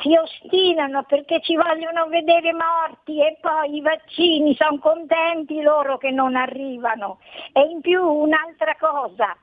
Si 0.00 0.14
ostinano 0.16 1.02
perché 1.04 1.40
ci 1.42 1.56
vogliono 1.56 2.06
vedere 2.06 2.52
morti 2.52 3.20
e 3.20 3.36
poi 3.40 3.76
i 3.76 3.80
vaccini 3.80 4.54
sono 4.54 4.78
contenti 4.78 5.60
loro 5.60 5.98
che 5.98 6.10
non 6.10 6.36
arrivano. 6.36 7.18
E 7.52 7.62
in 7.62 7.80
più 7.80 8.02
un'altra 8.02 8.76
cosa, 8.78 9.36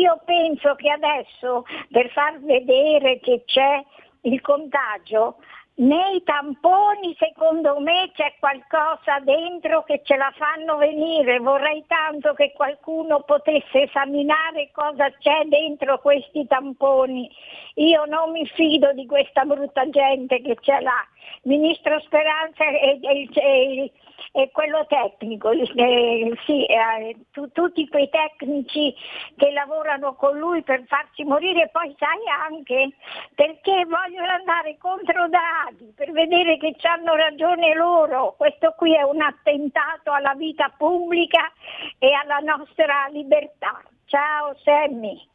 io 0.00 0.20
penso 0.24 0.74
che 0.74 0.90
adesso 0.90 1.64
per 1.90 2.10
far 2.10 2.40
vedere 2.40 3.20
che 3.20 3.42
c'è 3.44 3.84
il 4.22 4.40
contagio 4.40 5.36
nei 5.80 6.22
tamponi 6.24 7.16
secondo 7.18 7.80
me 7.80 8.10
c'è 8.12 8.34
qualcosa 8.38 9.18
dentro 9.20 9.82
che 9.84 10.02
ce 10.04 10.16
la 10.16 10.30
fanno 10.36 10.76
venire, 10.76 11.38
vorrei 11.38 11.84
tanto 11.86 12.34
che 12.34 12.52
qualcuno 12.52 13.22
potesse 13.22 13.84
esaminare 13.84 14.70
cosa 14.72 15.10
c'è 15.10 15.44
dentro 15.46 15.98
questi 16.00 16.46
tamponi. 16.46 17.30
Io 17.76 18.04
non 18.04 18.30
mi 18.30 18.46
fido 18.46 18.92
di 18.92 19.06
questa 19.06 19.44
brutta 19.44 19.88
gente 19.88 20.42
che 20.42 20.56
c'è 20.56 20.80
là. 20.80 21.02
Ministro 21.42 21.98
Speranza 22.00 22.64
e, 22.66 22.98
e, 23.00 23.92
e, 24.32 24.50
quello 24.50 24.86
tecnico, 24.86 25.50
eh, 25.50 26.32
sì, 26.44 26.64
eh, 26.66 27.16
tu, 27.32 27.50
tutti 27.52 27.88
quei 27.88 28.08
tecnici 28.08 28.94
che 29.36 29.50
lavorano 29.52 30.14
con 30.14 30.36
lui 30.36 30.62
per 30.62 30.84
farci 30.86 31.24
morire, 31.24 31.68
poi 31.72 31.94
sai 31.98 32.18
anche 32.50 32.90
perché 33.34 33.84
vogliono 33.86 34.30
andare 34.30 34.76
contro 34.78 35.28
Draghi 35.28 35.92
per 35.96 36.12
vedere 36.12 36.58
che 36.58 36.76
hanno 36.82 37.14
ragione 37.14 37.74
loro. 37.74 38.34
Questo 38.36 38.74
qui 38.76 38.94
è 38.94 39.02
un 39.02 39.20
attentato 39.20 40.12
alla 40.12 40.34
vita 40.34 40.72
pubblica 40.76 41.50
e 41.98 42.12
alla 42.12 42.38
nostra 42.38 43.08
libertà. 43.10 43.82
Ciao 44.06 44.56
Sammy. 44.64 45.28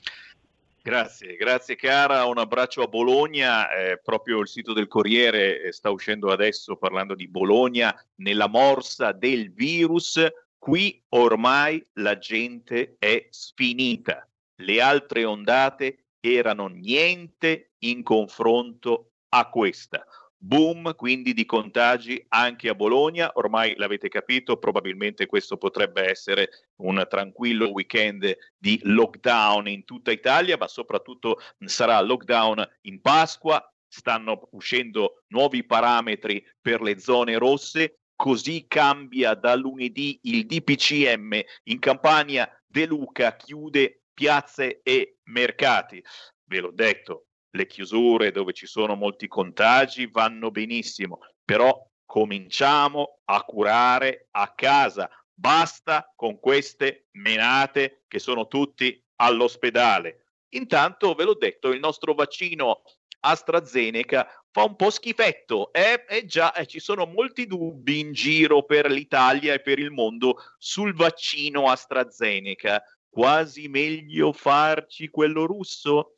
Grazie, 0.85 1.35
grazie 1.35 1.75
cara, 1.75 2.25
un 2.25 2.37
abbraccio 2.37 2.83
a 2.83 2.87
Bologna, 2.87 3.71
eh, 3.71 3.99
proprio 4.03 4.39
il 4.39 4.47
sito 4.47 4.71
del 4.71 4.87
Corriere 4.87 5.63
eh, 5.63 5.71
sta 5.71 5.89
uscendo 5.89 6.31
adesso 6.31 6.75
parlando 6.75 7.15
di 7.15 7.27
Bologna 7.27 7.91
nella 8.17 8.47
morsa 8.47 9.11
del 9.11 9.51
virus, 9.51 10.23
qui 10.59 11.03
ormai 11.09 11.83
la 11.93 12.19
gente 12.19 12.97
è 12.99 13.25
sfinita, 13.31 14.29
le 14.57 14.79
altre 14.79 15.25
ondate 15.25 16.09
erano 16.19 16.67
niente 16.67 17.71
in 17.79 18.03
confronto 18.03 19.13
a 19.29 19.49
questa 19.49 20.05
boom 20.45 20.95
quindi 20.95 21.33
di 21.33 21.45
contagi 21.45 22.23
anche 22.29 22.69
a 22.69 22.75
Bologna, 22.75 23.31
ormai 23.33 23.75
l'avete 23.77 24.09
capito, 24.09 24.57
probabilmente 24.57 25.25
questo 25.25 25.57
potrebbe 25.57 26.07
essere 26.07 26.49
un 26.81 27.03
tranquillo 27.09 27.71
weekend 27.71 28.37
di 28.55 28.79
lockdown 28.83 29.67
in 29.67 29.83
tutta 29.85 30.11
Italia, 30.11 30.55
ma 30.57 30.67
soprattutto 30.67 31.39
sarà 31.65 31.99
lockdown 32.01 32.63
in 32.81 33.01
Pasqua, 33.01 33.61
stanno 33.87 34.47
uscendo 34.51 35.23
nuovi 35.29 35.63
parametri 35.63 36.45
per 36.61 36.81
le 36.81 36.99
zone 36.99 37.37
rosse, 37.37 38.01
così 38.15 38.65
cambia 38.67 39.33
da 39.33 39.55
lunedì 39.55 40.19
il 40.23 40.45
DPCM 40.45 41.41
in 41.63 41.79
Campania 41.79 42.47
De 42.65 42.85
Luca 42.85 43.35
chiude 43.35 44.01
piazze 44.13 44.81
e 44.83 45.17
mercati. 45.23 46.03
Ve 46.47 46.59
l'ho 46.59 46.71
detto, 46.71 47.24
le 47.55 47.65
chiusure 47.65 48.31
dove 48.31 48.53
ci 48.53 48.67
sono 48.67 48.95
molti 48.95 49.27
contagi 49.27 50.07
vanno 50.07 50.51
benissimo, 50.51 51.19
però 51.43 51.75
cominciamo 52.05 53.21
a 53.25 53.41
curare 53.43 54.27
a 54.31 54.53
casa. 54.53 55.09
Basta 55.33 56.11
con 56.15 56.39
queste 56.39 57.07
menate 57.13 58.03
che 58.07 58.19
sono 58.19 58.47
tutti 58.47 59.01
all'ospedale. 59.15 60.27
Intanto 60.49 61.13
ve 61.13 61.23
l'ho 61.23 61.33
detto, 61.33 61.69
il 61.69 61.79
nostro 61.79 62.13
vaccino 62.13 62.83
AstraZeneca 63.21 64.27
fa 64.51 64.63
un 64.63 64.75
po' 64.75 64.89
schifetto. 64.89 65.73
Eh, 65.73 66.05
eh 66.07 66.25
già, 66.25 66.53
eh, 66.53 66.65
ci 66.65 66.79
sono 66.79 67.05
molti 67.05 67.47
dubbi 67.47 67.99
in 67.99 68.13
giro 68.13 68.63
per 68.63 68.89
l'Italia 68.89 69.53
e 69.53 69.61
per 69.61 69.79
il 69.79 69.91
mondo 69.91 70.37
sul 70.57 70.93
vaccino 70.93 71.69
AstraZeneca. 71.69 72.81
Quasi 73.09 73.67
meglio 73.67 74.31
farci 74.31 75.09
quello 75.09 75.45
russo? 75.45 76.13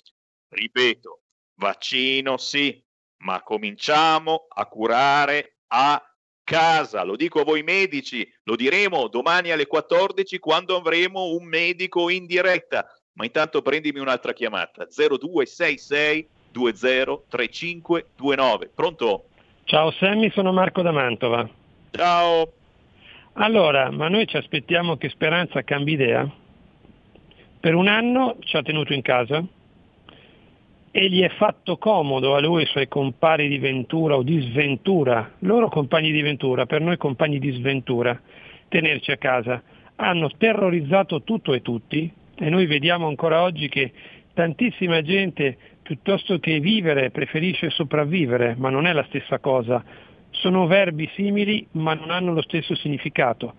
Ripeto, 0.50 1.22
vaccino 1.58 2.38
sì, 2.38 2.82
ma 3.24 3.42
cominciamo 3.44 4.46
a 4.48 4.66
curare 4.68 5.58
a 5.68 6.02
casa. 6.44 7.04
Lo 7.04 7.16
dico 7.16 7.40
a 7.42 7.44
voi 7.44 7.62
medici, 7.64 8.28
lo 8.44 8.56
diremo 8.56 9.08
domani 9.08 9.52
alle 9.52 9.68
14 9.68 10.40
quando 10.40 10.78
avremo 10.78 11.32
un 11.32 11.46
medico 11.46 12.10
in 12.10 12.26
diretta. 12.26 12.86
Ma 13.14 13.26
intanto 13.26 13.62
prendimi 13.62 14.00
un'altra 14.00 14.34
chiamata 14.34 14.86
0266 14.86 16.30
203529. 16.52 18.72
Pronto? 18.74 19.26
Ciao 19.66 19.92
Sammy, 19.92 20.32
sono 20.32 20.52
Marco 20.54 20.82
da 20.82 20.92
Mantova. 20.92 21.48
Ciao. 21.92 22.54
Allora, 23.34 23.92
ma 23.92 24.08
noi 24.08 24.26
ci 24.28 24.38
aspettiamo 24.38 24.96
che 24.98 25.10
Speranza 25.10 25.62
cambi 25.64 25.92
idea? 25.94 26.28
Per 27.60 27.74
un 27.76 27.88
anno 27.88 28.38
ci 28.40 28.56
ha 28.56 28.62
tenuto 28.62 28.94
in 28.94 29.02
casa 29.02 29.44
e 31.00 31.10
gli 31.10 31.22
è 31.22 31.30
fatto 31.30 31.78
comodo 31.78 32.34
a 32.34 32.42
lui 32.42 32.62
e 32.62 32.64
ai 32.64 32.72
suoi 32.72 32.88
compari 32.88 33.48
di 33.48 33.60
ventura 33.60 34.16
o 34.16 34.24
di 34.24 34.42
sventura, 34.50 35.34
loro 35.42 35.70
compagni 35.70 36.12
di 36.12 36.24
ventura, 36.24 36.66
per 36.66 36.82
noi 36.82 36.98
compagni 36.98 37.38
di 37.38 37.52
sventura, 37.52 38.20
tenerci 38.68 39.12
a 39.12 39.18
casa. 39.18 39.62
Hanno 39.98 40.28
terrorizzato 40.36 41.22
tutto 41.22 41.54
e 41.54 41.62
tutti 41.62 42.12
e 42.36 42.50
noi 42.50 42.66
vediamo 42.66 43.06
ancora 43.06 43.44
oggi 43.44 43.70
che 43.70 43.92
tantissima 44.34 45.04
gente 45.04 45.56
piuttosto 45.84 46.40
che 46.40 46.60
vivere 46.60 47.12
preferisce 47.12 47.70
sopravvivere, 47.70 48.56
ma 48.58 48.72
non 48.72 48.88
è 48.88 48.92
la 48.92 49.06
stessa 49.08 49.38
cosa. 49.38 49.84
Sono 50.32 50.66
verbi 50.66 51.08
simili 51.14 51.64
ma 51.74 51.94
non 51.94 52.10
hanno 52.10 52.34
lo 52.34 52.42
stesso 52.42 52.74
significato. 52.74 53.54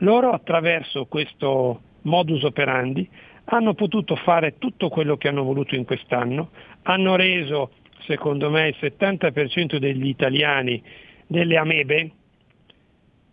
Loro 0.00 0.32
attraverso 0.32 1.06
questo 1.06 1.80
modus 2.02 2.42
operandi 2.42 3.08
hanno 3.44 3.74
potuto 3.74 4.16
fare 4.16 4.58
tutto 4.58 4.88
quello 4.88 5.16
che 5.16 5.28
hanno 5.28 5.42
voluto 5.42 5.74
in 5.74 5.84
quest'anno, 5.84 6.50
hanno 6.82 7.16
reso, 7.16 7.72
secondo 8.06 8.50
me, 8.50 8.68
il 8.68 8.76
70% 8.80 9.76
degli 9.76 10.06
italiani 10.06 10.82
delle 11.26 11.56
amebe, 11.56 12.10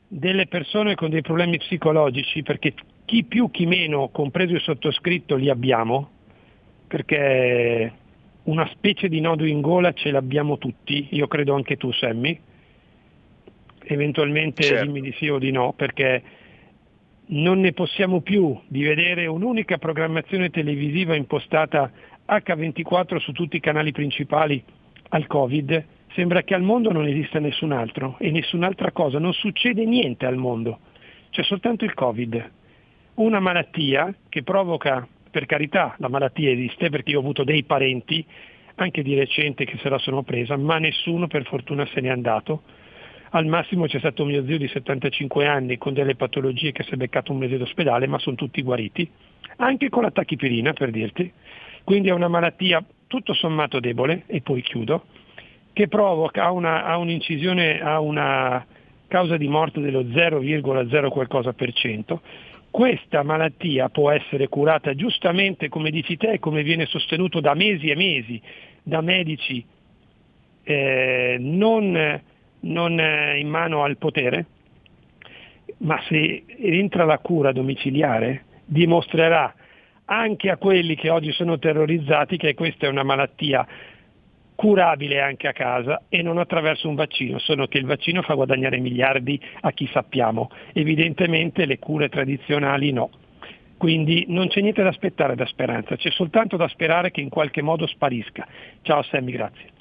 delle 0.08 0.48
persone 0.48 0.96
con 0.96 1.10
dei 1.10 1.22
problemi 1.22 1.58
psicologici, 1.58 2.44
perché 2.44 2.74
chi 3.06 3.24
più 3.24 3.50
chi 3.52 3.66
meno, 3.66 4.10
compreso 4.10 4.54
il 4.54 4.62
sottoscritto, 4.62 5.36
li 5.36 5.50
abbiamo, 5.50 6.10
perché 6.88 7.94
una 8.44 8.68
specie 8.74 9.08
di 9.08 9.22
nodo 9.22 9.46
in 9.46 9.62
gola 9.62 9.94
ce 9.94 10.12
l'abbiamo 10.12 10.58
tutti, 10.58 11.08
io 11.12 11.28
credo 11.28 11.54
anche 11.54 11.78
tu 11.78 11.92
Sammy, 11.92 12.38
eventualmente 13.84 14.64
certo. 14.64 14.86
dimmi 14.86 15.02
di 15.02 15.14
sì 15.18 15.30
o 15.30 15.40
di 15.40 15.52
no, 15.52 15.74
perché 15.74 16.22
non 17.32 17.60
ne 17.60 17.74
possiamo 17.74 18.22
più 18.22 18.60
di 18.68 18.84
vedere 18.84 19.26
un'unica 19.26 19.78
programmazione 19.78 20.50
televisiva 20.50 21.16
impostata 21.16 21.92
H24 22.28 23.18
su 23.18 23.32
tutti 23.32 23.58
i 23.58 23.62
canali 23.62 23.92
principali 23.92 24.62
al 25.10 25.28
Covid, 25.28 25.86
sembra 26.14 26.44
che 26.44 26.54
al 26.54 26.62
mondo 26.62 26.92
non 26.92 27.08
esista 27.08 27.40
nessun 27.40 27.72
altro 27.72 28.18
e 28.20 28.32
nessun'altra 28.32 28.92
cosa, 28.92 29.20
non 29.20 29.34
succede 29.34 29.86
niente 29.86 30.26
al 30.26 30.36
mondo, 30.36 30.80
c'è 31.30 31.44
soltanto 31.44 31.86
il 31.86 31.94
Covid, 31.94 32.52
una 33.16 33.40
malattia 33.40 34.14
che 34.28 34.44
provoca 34.44 35.08
per 35.30 35.46
carità 35.46 35.96
la 36.00 36.10
malattia 36.10 36.52
esiste 36.52 36.90
perché 36.90 37.12
io 37.12 37.18
ho 37.18 37.22
avuto 37.22 37.44
dei 37.44 37.64
parenti, 37.64 38.26
anche 38.76 39.02
di 39.02 39.16
recente, 39.16 39.66
che 39.66 39.78
se 39.78 39.90
la 39.90 39.98
sono 39.98 40.24
presa, 40.24 40.58
ma 40.58 40.78
nessuno 40.78 41.28
per 41.28 41.46
fortuna 41.46 41.86
se 41.94 42.02
n'è 42.02 42.10
andato. 42.10 42.64
Al 43.34 43.46
massimo 43.46 43.86
c'è 43.86 44.00
stato 44.00 44.26
mio 44.26 44.46
zio 44.46 44.58
di 44.58 44.68
75 44.68 45.48
anni 45.48 45.78
con 45.78 45.94
delle 45.94 46.16
patologie 46.16 46.72
che 46.72 46.84
si 46.84 46.92
è 46.92 46.98
beccato 46.98 47.32
un 47.32 47.38
mese 47.38 47.58
d'ospedale, 47.58 48.06
ma 48.08 48.20
sono 48.20 48.36
tutti 48.36 48.62
guariti, 48.62 49.10
anche 49.58 49.90
con 49.90 50.04
la 50.04 50.12
tachipirina 50.12 50.74
per 50.74 50.92
dirti. 50.92 51.32
Quindi 51.84 52.10
è 52.10 52.14
una 52.14 52.28
malattia 52.28 52.84
tutto 53.08 53.34
sommato 53.34 53.80
debole, 53.80 54.24
e 54.28 54.42
poi 54.42 54.62
chiudo, 54.62 55.06
che 55.72 55.88
provoca 55.88 56.52
una, 56.52 56.84
ha 56.84 56.98
un'incisione, 56.98 57.80
ha 57.80 58.02
una 58.02 58.66
causa 59.08 59.38
di 59.38 59.48
morte 59.48 59.80
dello 59.80 60.04
0,0 60.04 61.10
qualcosa 61.10 61.54
per 61.54 61.74
cento 61.74 62.22
questa 62.72 63.22
malattia 63.22 63.90
può 63.90 64.10
essere 64.12 64.48
curata 64.48 64.96
giustamente, 64.96 65.68
come 65.68 65.92
dici 65.92 66.16
te, 66.16 66.40
come 66.40 66.64
viene 66.64 66.86
sostenuto 66.86 67.42
da 67.42 67.54
mesi 67.54 67.90
e 67.90 67.96
mesi 67.96 68.42
da 68.82 69.02
medici 69.02 69.64
eh, 70.64 71.36
non, 71.38 72.22
non 72.62 73.00
eh, 73.00 73.38
in 73.40 73.48
mano 73.48 73.84
al 73.84 73.98
potere, 73.98 74.46
ma 75.80 76.00
se 76.08 76.44
entra 76.48 77.06
la 77.06 77.20
cura 77.20 77.52
domiciliare 77.52 78.46
dimostrerà 78.66 79.54
anche 80.06 80.50
a 80.50 80.58
quelli 80.58 80.96
che 80.96 81.10
oggi 81.10 81.32
sono 81.32 81.58
terrorizzati 81.58 82.38
che 82.38 82.54
questa 82.54 82.86
è 82.86 82.90
una 82.90 83.04
malattia 83.04 83.66
curabile 84.56 85.22
anche 85.22 85.48
a 85.48 85.54
casa 85.54 86.04
e 86.08 86.22
non 86.22 86.38
attraverso 86.38 86.88
un 86.88 86.96
vaccino, 86.96 87.40
solo 87.40 87.68
che 87.68 87.80
il 87.80 87.86
vaccino 87.86 88.22
fa 88.22 88.36
guadagnare 88.36 88.78
miliardi 88.78 89.40
a 89.62 89.72
chi 89.72 89.90
sappiamo, 89.92 90.52
evidentemente 90.74 91.66
le 91.66 91.80
cure 91.80 92.10
tradizionali 92.10 92.92
no. 92.92 93.10
Quindi 93.78 94.26
non 94.28 94.50
c'è 94.50 94.62
niente 94.62 94.84
da 94.84 94.90
aspettare 94.90 95.34
da 95.34 95.48
speranza, 95.48 95.96
c'è 95.96 96.12
soltanto 96.12 96.58
da 96.58 96.68
sperare 96.68 97.10
che 97.10 97.22
in 97.22 97.30
qualche 97.30 97.64
modo 97.64 97.88
sparisca. 97.88 98.48
Ciao 98.84 99.02
Sammy, 99.02 99.32
grazie. 99.32 99.81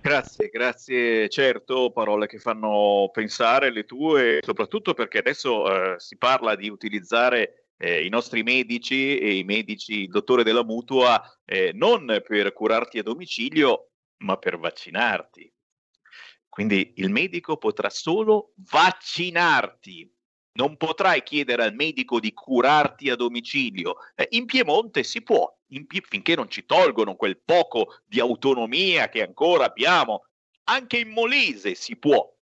Grazie, 0.00 0.50
grazie, 0.50 1.28
certo, 1.30 1.90
parole 1.90 2.26
che 2.26 2.38
fanno 2.38 3.08
pensare 3.10 3.70
le 3.72 3.84
tue, 3.84 4.40
soprattutto 4.42 4.92
perché 4.92 5.18
adesso 5.18 5.94
eh, 5.94 5.98
si 5.98 6.18
parla 6.18 6.54
di 6.54 6.68
utilizzare 6.68 7.70
eh, 7.78 8.04
i 8.04 8.10
nostri 8.10 8.42
medici 8.42 9.18
e 9.18 9.36
i 9.36 9.44
medici, 9.44 10.02
il 10.02 10.10
dottore 10.10 10.44
della 10.44 10.62
mutua, 10.62 11.22
eh, 11.44 11.72
non 11.72 12.22
per 12.26 12.52
curarti 12.52 12.98
a 12.98 13.02
domicilio, 13.02 13.92
ma 14.18 14.36
per 14.36 14.58
vaccinarti. 14.58 15.50
Quindi 16.48 16.92
il 16.96 17.10
medico 17.10 17.56
potrà 17.56 17.90
solo 17.90 18.52
vaccinarti. 18.70 20.13
Non 20.56 20.76
potrai 20.76 21.22
chiedere 21.22 21.64
al 21.64 21.74
medico 21.74 22.20
di 22.20 22.32
curarti 22.32 23.10
a 23.10 23.16
domicilio. 23.16 23.96
Eh, 24.14 24.28
in 24.30 24.46
Piemonte 24.46 25.02
si 25.02 25.22
può, 25.22 25.52
in, 25.68 25.86
finché 25.88 26.36
non 26.36 26.48
ci 26.48 26.64
tolgono 26.64 27.16
quel 27.16 27.38
poco 27.38 28.00
di 28.04 28.20
autonomia 28.20 29.08
che 29.08 29.22
ancora 29.22 29.64
abbiamo. 29.64 30.26
Anche 30.64 30.98
in 30.98 31.10
Molise 31.10 31.74
si 31.74 31.96
può. 31.96 32.32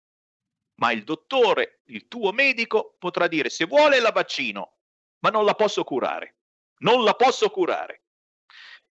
Ma 0.75 0.91
il 0.91 1.03
dottore, 1.03 1.81
il 1.85 2.07
tuo 2.07 2.31
medico, 2.31 2.95
potrà 2.99 3.27
dire 3.27 3.49
se 3.49 3.65
vuole 3.65 3.99
la 3.99 4.11
vaccino, 4.11 4.77
ma 5.19 5.29
non 5.29 5.45
la 5.45 5.55
posso 5.55 5.83
curare. 5.83 6.37
Non 6.79 7.03
la 7.03 7.15
posso 7.15 7.49
curare. 7.49 8.03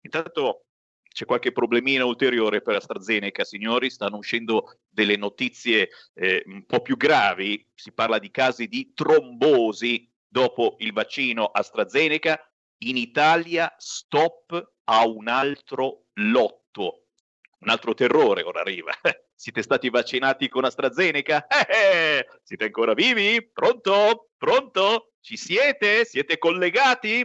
Intanto 0.02 0.65
c'è 1.11 1.25
qualche 1.25 1.51
problemino 1.51 2.07
ulteriore 2.07 2.61
per 2.61 2.75
AstraZeneca, 2.75 3.43
signori, 3.43 3.89
stanno 3.89 4.17
uscendo 4.17 4.79
delle 4.88 5.17
notizie 5.17 5.89
eh, 6.13 6.43
un 6.45 6.65
po' 6.65 6.81
più 6.81 6.95
gravi, 6.95 7.67
si 7.75 7.91
parla 7.91 8.17
di 8.17 8.31
casi 8.31 8.67
di 8.67 8.93
trombosi 8.93 10.09
dopo 10.25 10.77
il 10.79 10.93
vaccino 10.93 11.45
AstraZeneca, 11.45 12.39
in 12.83 12.97
Italia 12.97 13.73
stop 13.77 14.73
a 14.85 15.05
un 15.05 15.27
altro 15.27 16.05
lotto, 16.13 17.07
un 17.59 17.69
altro 17.69 17.93
terrore 17.93 18.43
ora 18.43 18.61
arriva. 18.61 18.91
Siete 19.35 19.63
stati 19.63 19.89
vaccinati 19.89 20.47
con 20.47 20.63
AstraZeneca? 20.63 21.47
Eh, 21.67 22.17
eh, 22.17 22.27
siete 22.43 22.65
ancora 22.65 22.93
vivi? 22.93 23.43
Pronto? 23.51 24.29
Pronto? 24.38 25.13
Ci 25.19 25.35
siete? 25.35 26.05
Siete 26.05 26.38
collegati? 26.38 27.19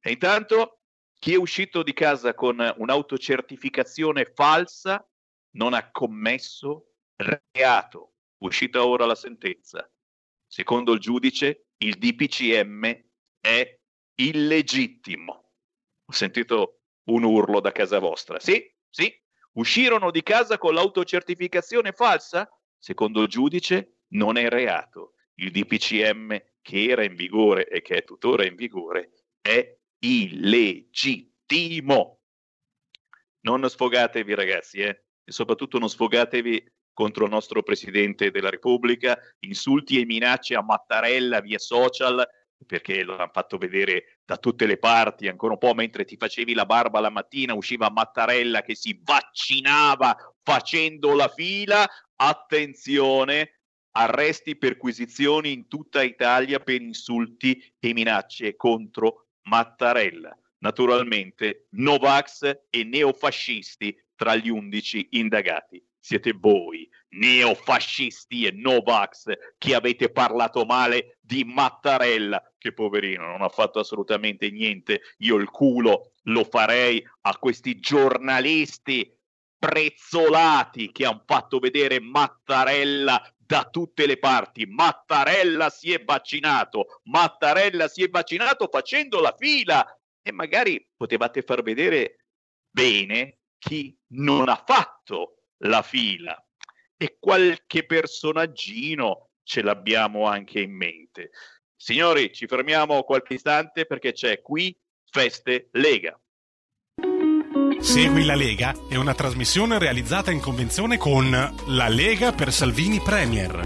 E 0.00 0.10
intanto 0.10 0.80
chi 1.18 1.34
è 1.34 1.36
uscito 1.36 1.82
di 1.82 1.92
casa 1.92 2.34
con 2.34 2.58
un'autocertificazione 2.76 4.32
falsa 4.34 5.06
non 5.56 5.74
ha 5.74 5.90
commesso 5.90 6.92
reato. 7.16 8.12
Uscita 8.38 8.84
ora 8.84 9.06
la 9.06 9.14
sentenza. 9.14 9.90
Secondo 10.46 10.92
il 10.92 11.00
giudice, 11.00 11.68
il 11.78 11.96
DPCM 11.96 13.04
è 13.40 13.78
illegittimo. 14.16 15.50
Ho 16.04 16.12
sentito 16.12 16.80
un 17.04 17.24
urlo 17.24 17.60
da 17.60 17.72
casa 17.72 17.98
vostra. 17.98 18.38
Sì, 18.38 18.62
sì. 18.88 19.12
Uscirono 19.52 20.10
di 20.10 20.22
casa 20.22 20.58
con 20.58 20.74
l'autocertificazione 20.74 21.92
falsa? 21.92 22.48
Secondo 22.78 23.22
il 23.22 23.28
giudice 23.28 24.00
non 24.08 24.36
è 24.36 24.48
reato 24.48 25.14
il 25.36 25.50
DPCM 25.50 26.40
che 26.62 26.84
era 26.84 27.04
in 27.04 27.14
vigore 27.14 27.68
e 27.68 27.82
che 27.82 27.96
è 27.96 28.04
tuttora 28.04 28.46
in 28.46 28.54
vigore 28.54 29.12
è 29.40 29.75
illegittimo. 29.98 31.32
Non 33.40 33.68
sfogatevi 33.68 34.34
ragazzi, 34.34 34.78
eh? 34.80 35.04
e 35.24 35.32
soprattutto 35.32 35.78
non 35.78 35.88
sfogatevi 35.88 36.72
contro 36.92 37.24
il 37.24 37.30
nostro 37.30 37.62
Presidente 37.62 38.30
della 38.30 38.50
Repubblica, 38.50 39.18
insulti 39.40 40.00
e 40.00 40.06
minacce 40.06 40.54
a 40.54 40.62
Mattarella 40.62 41.40
via 41.40 41.58
social 41.58 42.26
perché 42.64 43.02
lo 43.02 43.16
hanno 43.16 43.30
fatto 43.32 43.58
vedere 43.58 44.20
da 44.24 44.38
tutte 44.38 44.66
le 44.66 44.78
parti, 44.78 45.28
ancora 45.28 45.52
un 45.52 45.58
po' 45.58 45.74
mentre 45.74 46.04
ti 46.04 46.16
facevi 46.16 46.54
la 46.54 46.64
barba 46.64 47.00
la 47.00 47.10
mattina 47.10 47.54
usciva 47.54 47.90
Mattarella 47.90 48.62
che 48.62 48.74
si 48.74 48.98
vaccinava 49.02 50.16
facendo 50.42 51.14
la 51.14 51.28
fila, 51.28 51.86
attenzione, 52.14 53.60
arresti, 53.90 54.56
perquisizioni 54.56 55.52
in 55.52 55.68
tutta 55.68 56.02
Italia 56.02 56.60
per 56.60 56.80
insulti 56.80 57.62
e 57.78 57.92
minacce 57.92 58.56
contro 58.56 59.25
Mattarella. 59.46 60.36
Naturalmente 60.58 61.66
Novax 61.70 62.60
e 62.70 62.84
neofascisti 62.84 63.96
tra 64.14 64.34
gli 64.34 64.48
undici 64.48 65.08
indagati. 65.12 65.84
Siete 65.98 66.32
voi, 66.32 66.88
neofascisti 67.10 68.46
e 68.46 68.52
Novax, 68.52 69.32
che 69.58 69.74
avete 69.74 70.10
parlato 70.10 70.64
male 70.64 71.18
di 71.20 71.44
Mattarella, 71.44 72.42
che 72.56 72.72
poverino 72.72 73.26
non 73.26 73.42
ha 73.42 73.48
fatto 73.48 73.80
assolutamente 73.80 74.50
niente. 74.50 75.00
Io 75.18 75.36
il 75.36 75.50
culo 75.50 76.12
lo 76.22 76.44
farei 76.44 77.04
a 77.22 77.36
questi 77.38 77.78
giornalisti 77.78 79.12
prezzolati 79.58 80.92
che 80.92 81.06
hanno 81.06 81.22
fatto 81.26 81.58
vedere 81.58 82.00
Mattarella 82.00 83.20
da 83.46 83.68
tutte 83.70 84.06
le 84.06 84.18
parti. 84.18 84.66
Mattarella 84.66 85.70
si 85.70 85.92
è 85.92 86.02
vaccinato, 86.04 87.00
Mattarella 87.04 87.88
si 87.88 88.02
è 88.02 88.08
vaccinato 88.08 88.68
facendo 88.70 89.20
la 89.20 89.34
fila 89.38 89.86
e 90.20 90.32
magari 90.32 90.84
potevate 90.96 91.42
far 91.42 91.62
vedere 91.62 92.26
bene 92.68 93.38
chi 93.58 93.96
non 94.08 94.48
ha 94.48 94.62
fatto 94.66 95.44
la 95.58 95.82
fila 95.82 96.36
e 96.96 97.16
qualche 97.18 97.86
personaggino 97.86 99.30
ce 99.42 99.62
l'abbiamo 99.62 100.26
anche 100.26 100.60
in 100.60 100.72
mente. 100.72 101.30
Signori, 101.76 102.32
ci 102.32 102.46
fermiamo 102.46 103.04
qualche 103.04 103.34
istante 103.34 103.86
perché 103.86 104.12
c'è 104.12 104.42
qui 104.42 104.76
Feste 105.08 105.68
Lega. 105.72 106.18
Segui 107.86 108.24
la 108.24 108.34
Lega 108.34 108.74
è 108.88 108.96
una 108.96 109.14
trasmissione 109.14 109.78
realizzata 109.78 110.32
in 110.32 110.40
convenzione 110.40 110.98
con 110.98 111.30
La 111.30 111.88
Lega 111.88 112.32
per 112.32 112.52
Salvini 112.52 112.98
Premier. 112.98 113.62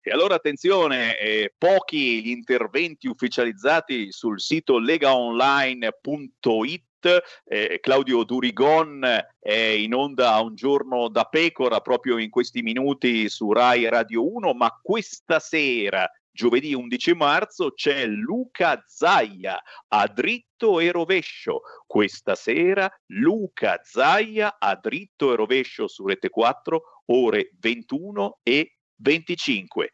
E 0.00 0.10
allora 0.10 0.36
attenzione, 0.36 1.18
eh, 1.18 1.52
pochi 1.56 2.22
gli 2.22 2.30
interventi 2.30 3.06
ufficializzati 3.06 4.10
sul 4.12 4.40
sito 4.40 4.78
legaonline.it 4.78 7.22
eh, 7.44 7.78
Claudio 7.80 8.24
Durigon 8.24 9.06
è 9.38 9.54
in 9.54 9.94
onda 9.94 10.32
a 10.32 10.40
un 10.40 10.54
giorno 10.54 11.08
da 11.08 11.24
pecora 11.24 11.80
proprio 11.80 12.16
in 12.16 12.30
questi 12.30 12.62
minuti 12.62 13.28
su 13.28 13.52
Rai 13.52 13.86
Radio 13.90 14.26
1, 14.34 14.54
ma 14.54 14.74
questa 14.82 15.38
sera 15.38 16.10
Giovedì 16.32 16.74
11 16.74 17.14
marzo 17.14 17.72
c'è 17.72 18.06
Luca 18.06 18.82
Zaia 18.86 19.60
a 19.88 20.06
dritto 20.06 20.78
e 20.78 20.92
rovescio. 20.92 21.62
Questa 21.86 22.34
sera 22.34 22.90
Luca 23.06 23.80
Zaia 23.82 24.56
a 24.58 24.76
dritto 24.76 25.32
e 25.32 25.36
rovescio 25.36 25.88
su 25.88 26.06
Rete 26.06 26.28
4 26.28 26.82
ore 27.06 27.50
21 27.58 28.38
e 28.42 28.76
25. 28.96 29.90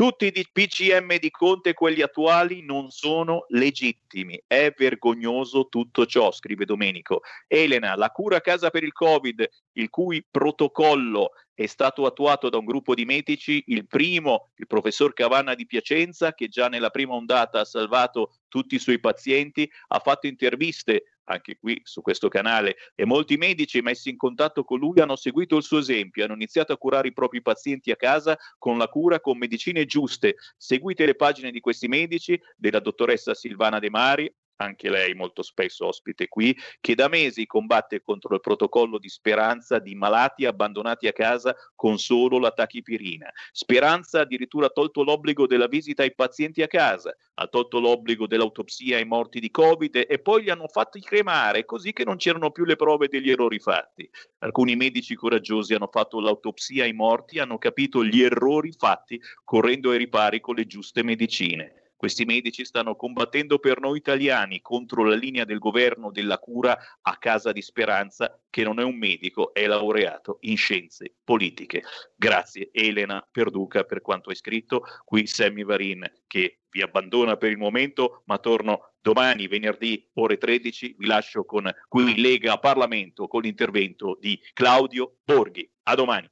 Tutti 0.00 0.32
i 0.34 0.46
PCM 0.50 1.18
di 1.18 1.30
Conte, 1.30 1.74
quelli 1.74 2.00
attuali, 2.00 2.64
non 2.64 2.88
sono 2.88 3.44
legittimi. 3.48 4.42
È 4.46 4.72
vergognoso 4.74 5.68
tutto 5.68 6.06
ciò, 6.06 6.32
scrive 6.32 6.64
Domenico. 6.64 7.20
Elena, 7.46 7.94
la 7.96 8.08
cura 8.08 8.36
a 8.36 8.40
casa 8.40 8.70
per 8.70 8.82
il 8.82 8.92
Covid, 8.92 9.46
il 9.72 9.90
cui 9.90 10.24
protocollo 10.30 11.32
è 11.60 11.66
stato 11.66 12.06
attuato 12.06 12.48
da 12.48 12.56
un 12.56 12.64
gruppo 12.64 12.94
di 12.94 13.04
medici, 13.04 13.62
il 13.66 13.86
primo, 13.86 14.48
il 14.56 14.66
professor 14.66 15.12
Cavanna 15.12 15.54
di 15.54 15.66
Piacenza, 15.66 16.32
che 16.32 16.48
già 16.48 16.68
nella 16.68 16.88
prima 16.88 17.12
ondata 17.12 17.60
ha 17.60 17.64
salvato 17.66 18.36
tutti 18.48 18.76
i 18.76 18.78
suoi 18.78 18.98
pazienti, 18.98 19.70
ha 19.88 19.98
fatto 19.98 20.26
interviste 20.26 21.18
anche 21.24 21.58
qui 21.58 21.78
su 21.84 22.00
questo 22.00 22.28
canale 22.28 22.76
e 22.94 23.04
molti 23.04 23.36
medici 23.36 23.82
messi 23.82 24.08
in 24.08 24.16
contatto 24.16 24.64
con 24.64 24.78
lui 24.78 25.00
hanno 25.00 25.16
seguito 25.16 25.58
il 25.58 25.62
suo 25.62 25.78
esempio, 25.78 26.24
hanno 26.24 26.32
iniziato 26.32 26.72
a 26.72 26.78
curare 26.78 27.08
i 27.08 27.12
propri 27.12 27.42
pazienti 27.42 27.90
a 27.90 27.96
casa 27.96 28.38
con 28.56 28.78
la 28.78 28.88
cura 28.88 29.20
con 29.20 29.36
medicine 29.36 29.84
giuste. 29.84 30.36
Seguite 30.56 31.04
le 31.04 31.14
pagine 31.14 31.50
di 31.50 31.60
questi 31.60 31.88
medici, 31.88 32.40
della 32.56 32.80
dottoressa 32.80 33.34
Silvana 33.34 33.78
De 33.78 33.90
Mari, 33.90 34.34
anche 34.64 34.90
lei 34.90 35.14
molto 35.14 35.42
spesso 35.42 35.86
ospite 35.86 36.28
qui, 36.28 36.56
che 36.80 36.94
da 36.94 37.08
mesi 37.08 37.46
combatte 37.46 38.00
contro 38.00 38.34
il 38.34 38.40
protocollo 38.40 38.98
di 38.98 39.08
speranza 39.08 39.78
di 39.78 39.94
malati 39.94 40.44
abbandonati 40.44 41.06
a 41.06 41.12
casa 41.12 41.54
con 41.74 41.98
solo 41.98 42.38
la 42.38 42.50
tachipirina. 42.50 43.30
Speranza 43.52 44.20
addirittura 44.20 44.66
ha 44.66 44.70
tolto 44.70 45.02
l'obbligo 45.02 45.46
della 45.46 45.66
visita 45.66 46.02
ai 46.02 46.14
pazienti 46.14 46.62
a 46.62 46.66
casa, 46.66 47.14
ha 47.34 47.46
tolto 47.46 47.80
l'obbligo 47.80 48.26
dell'autopsia 48.26 48.96
ai 48.96 49.06
morti 49.06 49.40
di 49.40 49.50
Covid 49.50 50.04
e 50.08 50.18
poi 50.18 50.42
li 50.42 50.50
hanno 50.50 50.68
fatti 50.68 51.00
cremare 51.00 51.64
così 51.64 51.92
che 51.92 52.04
non 52.04 52.16
c'erano 52.16 52.50
più 52.50 52.64
le 52.64 52.76
prove 52.76 53.08
degli 53.08 53.30
errori 53.30 53.58
fatti. 53.58 54.08
Alcuni 54.38 54.76
medici 54.76 55.14
coraggiosi 55.14 55.74
hanno 55.74 55.88
fatto 55.90 56.20
l'autopsia 56.20 56.84
ai 56.84 56.92
morti, 56.92 57.38
hanno 57.38 57.58
capito 57.58 58.04
gli 58.04 58.22
errori 58.22 58.72
fatti 58.72 59.20
correndo 59.44 59.90
ai 59.90 59.98
ripari 59.98 60.40
con 60.40 60.54
le 60.54 60.66
giuste 60.66 61.02
medicine. 61.02 61.79
Questi 62.00 62.24
medici 62.24 62.64
stanno 62.64 62.96
combattendo 62.96 63.58
per 63.58 63.78
noi 63.78 63.98
italiani 63.98 64.62
contro 64.62 65.04
la 65.04 65.14
linea 65.14 65.44
del 65.44 65.58
governo 65.58 66.10
della 66.10 66.38
cura 66.38 66.74
a 67.02 67.18
casa 67.18 67.52
di 67.52 67.60
Speranza, 67.60 68.40
che 68.48 68.62
non 68.62 68.80
è 68.80 68.82
un 68.82 68.96
medico, 68.96 69.52
è 69.52 69.66
laureato 69.66 70.38
in 70.40 70.56
scienze 70.56 71.16
politiche. 71.22 71.82
Grazie 72.16 72.70
Elena 72.72 73.22
Perduca 73.30 73.84
per 73.84 74.00
quanto 74.00 74.30
hai 74.30 74.36
scritto. 74.36 74.82
Qui 75.04 75.26
Sammy 75.26 75.62
Varin 75.62 76.10
che 76.26 76.60
vi 76.70 76.80
abbandona 76.80 77.36
per 77.36 77.50
il 77.50 77.58
momento, 77.58 78.22
ma 78.24 78.38
torno 78.38 78.94
domani, 79.02 79.46
venerdì, 79.46 80.08
ore 80.14 80.38
13. 80.38 80.94
Vi 80.96 81.04
lascio 81.04 81.44
con 81.44 81.70
qui 81.86 82.18
Lega 82.18 82.56
Parlamento 82.56 83.28
con 83.28 83.42
l'intervento 83.42 84.16
di 84.18 84.40
Claudio 84.54 85.18
Borghi. 85.22 85.70
A 85.82 85.94
domani. 85.94 86.30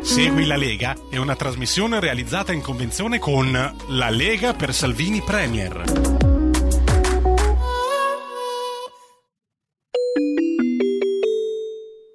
Segui 0.00 0.46
la 0.46 0.56
Lega 0.56 0.94
è 1.10 1.16
una 1.16 1.34
trasmissione 1.34 2.00
realizzata 2.00 2.52
in 2.52 2.62
convenzione 2.62 3.18
con 3.18 3.50
La 3.52 4.10
Lega 4.10 4.54
per 4.54 4.72
Salvini 4.72 5.20
Premier. 5.20 5.84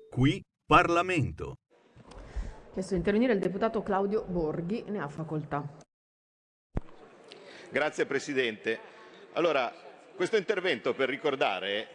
Qui 0.09 0.41
Parlamento. 0.65 1.55
Chiesto 2.73 2.91
di 2.93 2.97
intervenire 2.97 3.33
il 3.33 3.39
deputato 3.39 3.83
Claudio 3.83 4.23
Borghi, 4.23 4.85
ne 4.87 4.99
ha 4.99 5.07
facoltà. 5.07 5.63
Grazie 7.69 8.05
Presidente. 8.05 8.79
Allora, 9.33 9.71
questo 10.15 10.37
intervento 10.37 10.93
per 10.93 11.09
ricordare 11.09 11.87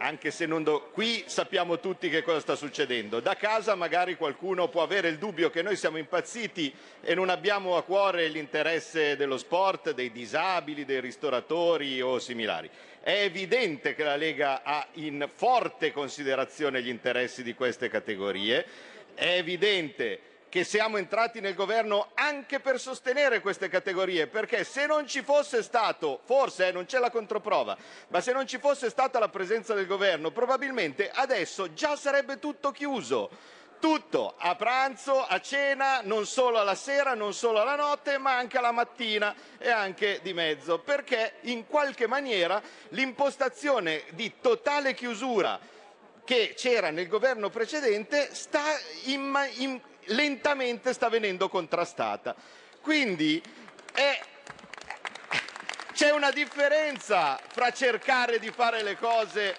anche 0.00 0.30
se 0.30 0.46
non 0.46 0.62
do... 0.62 0.88
qui 0.92 1.24
sappiamo 1.26 1.78
tutti 1.78 2.08
che 2.08 2.22
cosa 2.22 2.40
sta 2.40 2.56
succedendo. 2.56 3.20
Da 3.20 3.36
casa 3.36 3.74
magari 3.74 4.16
qualcuno 4.16 4.68
può 4.68 4.82
avere 4.82 5.08
il 5.08 5.18
dubbio 5.18 5.50
che 5.50 5.62
noi 5.62 5.76
siamo 5.76 5.98
impazziti 5.98 6.74
e 7.02 7.14
non 7.14 7.28
abbiamo 7.28 7.76
a 7.76 7.82
cuore 7.82 8.28
l'interesse 8.28 9.16
dello 9.16 9.36
sport, 9.36 9.92
dei 9.92 10.10
disabili, 10.10 10.86
dei 10.86 11.00
ristoratori 11.00 12.00
o 12.00 12.18
similari. 12.18 12.68
È 13.02 13.22
evidente 13.22 13.94
che 13.94 14.02
la 14.02 14.16
Lega 14.16 14.62
ha 14.62 14.86
in 14.94 15.28
forte 15.32 15.92
considerazione 15.92 16.82
gli 16.82 16.88
interessi 16.88 17.42
di 17.42 17.54
queste 17.54 17.88
categorie, 17.88 18.64
è 19.14 19.36
evidente 19.36 20.29
che 20.50 20.64
siamo 20.64 20.96
entrati 20.98 21.40
nel 21.40 21.54
governo 21.54 22.10
anche 22.14 22.58
per 22.58 22.80
sostenere 22.80 23.40
queste 23.40 23.68
categorie, 23.68 24.26
perché 24.26 24.64
se 24.64 24.84
non 24.84 25.06
ci 25.06 25.22
fosse 25.22 25.62
stato, 25.62 26.20
forse 26.24 26.66
eh, 26.66 26.72
non 26.72 26.86
c'è 26.86 26.98
la 26.98 27.08
controprova, 27.08 27.76
ma 28.08 28.20
se 28.20 28.32
non 28.32 28.46
ci 28.48 28.58
fosse 28.58 28.90
stata 28.90 29.20
la 29.20 29.28
presenza 29.28 29.74
del 29.74 29.86
governo, 29.86 30.32
probabilmente 30.32 31.08
adesso 31.08 31.72
già 31.72 31.96
sarebbe 31.96 32.38
tutto 32.38 32.72
chiuso. 32.72 33.58
Tutto, 33.80 34.34
a 34.36 34.56
pranzo, 34.56 35.24
a 35.24 35.40
cena, 35.40 36.02
non 36.02 36.26
solo 36.26 36.58
alla 36.58 36.74
sera, 36.74 37.14
non 37.14 37.32
solo 37.32 37.62
alla 37.62 37.76
notte, 37.76 38.18
ma 38.18 38.36
anche 38.36 38.58
alla 38.58 38.72
mattina 38.72 39.34
e 39.56 39.70
anche 39.70 40.20
di 40.22 40.34
mezzo, 40.34 40.80
perché 40.80 41.36
in 41.42 41.66
qualche 41.66 42.06
maniera 42.06 42.60
l'impostazione 42.90 44.02
di 44.10 44.34
totale 44.42 44.92
chiusura 44.92 45.58
che 46.24 46.52
c'era 46.54 46.90
nel 46.90 47.08
governo 47.08 47.48
precedente 47.48 48.28
sta 48.34 48.62
in, 49.06 49.34
in, 49.56 49.80
lentamente 50.06 50.92
sta 50.92 51.08
venendo 51.08 51.48
contrastata. 51.48 52.34
Quindi 52.80 53.42
è, 53.92 54.20
c'è 55.92 56.10
una 56.10 56.30
differenza 56.30 57.38
fra 57.48 57.70
cercare 57.70 58.38
di 58.38 58.50
fare 58.50 58.82
le 58.82 58.96
cose 58.96 59.56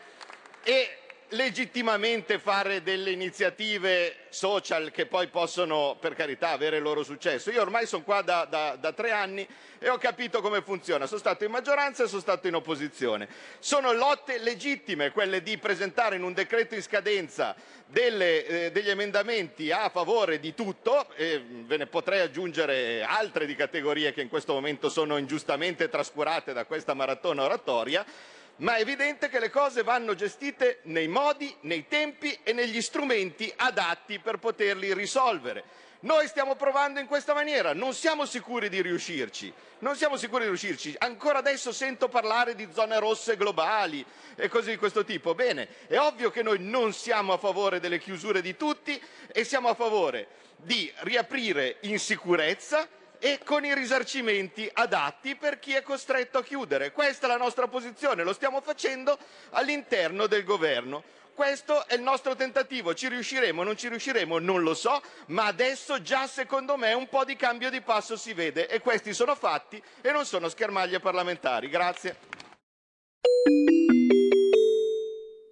e 0.63 1.00
legittimamente 1.31 2.39
fare 2.39 2.81
delle 2.81 3.11
iniziative 3.11 4.15
social 4.29 4.91
che 4.91 5.05
poi 5.05 5.27
possono, 5.27 5.97
per 5.99 6.15
carità, 6.15 6.49
avere 6.49 6.77
il 6.77 6.83
loro 6.83 7.03
successo. 7.03 7.51
Io 7.51 7.61
ormai 7.61 7.85
sono 7.85 8.03
qua 8.03 8.21
da, 8.21 8.45
da, 8.45 8.75
da, 8.75 8.91
tre 8.93 9.11
anni 9.11 9.47
e 9.79 9.89
ho 9.89 9.97
capito 9.97 10.41
come 10.41 10.61
funziona. 10.61 11.05
Sono 11.05 11.19
stato 11.19 11.43
in 11.43 11.51
maggioranza 11.51 12.03
e 12.03 12.07
sono 12.07 12.21
stato 12.21 12.47
in 12.47 12.55
opposizione. 12.55 13.27
Sono 13.59 13.93
lotte 13.93 14.39
legittime 14.39 15.11
quelle 15.11 15.41
di 15.41 15.57
presentare 15.57 16.15
in 16.15 16.23
un 16.23 16.33
decreto 16.33 16.75
in 16.75 16.81
scadenza 16.81 17.55
delle, 17.85 18.45
eh, 18.45 18.71
degli 18.71 18.89
emendamenti 18.89 19.71
a 19.71 19.89
favore 19.89 20.39
di 20.39 20.53
tutto, 20.53 21.07
e 21.15 21.43
ve 21.65 21.77
ne 21.77 21.87
potrei 21.87 22.21
aggiungere 22.21 23.03
altre 23.03 23.45
di 23.45 23.55
categorie 23.55 24.13
che 24.13 24.21
in 24.21 24.29
questo 24.29 24.53
momento 24.53 24.89
sono 24.89 25.17
ingiustamente 25.17 25.89
trascurate 25.89 26.53
da 26.53 26.65
questa 26.65 26.93
maratona 26.93 27.43
oratoria 27.43 28.05
ma 28.57 28.75
è 28.75 28.81
evidente 28.81 29.29
che 29.29 29.39
le 29.39 29.49
cose 29.49 29.83
vanno 29.83 30.13
gestite 30.13 30.79
nei 30.83 31.07
modi, 31.07 31.55
nei 31.61 31.87
tempi 31.87 32.37
e 32.43 32.53
negli 32.53 32.81
strumenti 32.81 33.51
adatti 33.55 34.19
per 34.19 34.37
poterli 34.37 34.93
risolvere. 34.93 35.63
Noi 36.01 36.27
stiamo 36.27 36.55
provando 36.55 36.99
in 36.99 37.05
questa 37.05 37.35
maniera, 37.35 37.73
non 37.73 37.93
siamo 37.93 38.25
sicuri 38.25 38.69
di 38.69 38.81
riuscirci, 38.81 39.53
non 39.79 39.95
siamo 39.95 40.17
sicuri 40.17 40.41
di 40.43 40.47
riuscirci. 40.47 40.95
Ancora 40.97 41.39
adesso 41.39 41.71
sento 41.71 42.09
parlare 42.09 42.55
di 42.55 42.67
zone 42.71 42.97
rosse 42.97 43.37
globali 43.37 44.03
e 44.35 44.47
cose 44.47 44.71
di 44.71 44.77
questo 44.77 45.03
tipo. 45.05 45.35
Bene, 45.35 45.67
è 45.85 45.99
ovvio 45.99 46.31
che 46.31 46.41
noi 46.41 46.57
non 46.59 46.91
siamo 46.93 47.33
a 47.33 47.37
favore 47.37 47.79
delle 47.79 47.99
chiusure 47.99 48.41
di 48.41 48.57
tutti 48.57 48.99
e 49.31 49.43
siamo 49.43 49.69
a 49.69 49.75
favore 49.75 50.27
di 50.55 50.91
riaprire 51.01 51.77
in 51.81 51.99
sicurezza 51.99 52.87
e 53.23 53.39
con 53.45 53.63
i 53.63 53.75
risarcimenti 53.75 54.67
adatti 54.73 55.35
per 55.35 55.59
chi 55.59 55.73
è 55.73 55.83
costretto 55.83 56.39
a 56.39 56.43
chiudere. 56.43 56.91
Questa 56.91 57.27
è 57.27 57.29
la 57.29 57.37
nostra 57.37 57.67
posizione, 57.67 58.23
lo 58.23 58.33
stiamo 58.33 58.61
facendo 58.61 59.15
all'interno 59.51 60.25
del 60.25 60.43
governo. 60.43 61.03
Questo 61.35 61.87
è 61.87 61.93
il 61.93 62.01
nostro 62.01 62.35
tentativo, 62.35 62.95
ci 62.95 63.07
riusciremo 63.07 63.61
o 63.61 63.63
non 63.63 63.77
ci 63.77 63.89
riusciremo 63.89 64.39
non 64.39 64.63
lo 64.63 64.73
so, 64.73 64.99
ma 65.27 65.45
adesso 65.45 66.01
già 66.01 66.25
secondo 66.25 66.77
me 66.77 66.93
un 66.93 67.07
po' 67.07 67.23
di 67.23 67.35
cambio 67.35 67.69
di 67.69 67.81
passo 67.81 68.17
si 68.17 68.33
vede 68.33 68.67
e 68.67 68.81
questi 68.81 69.13
sono 69.13 69.35
fatti 69.35 69.81
e 70.01 70.11
non 70.11 70.25
sono 70.25 70.49
schermaglie 70.49 70.99
parlamentari. 70.99 71.69
Grazie. 71.69 72.17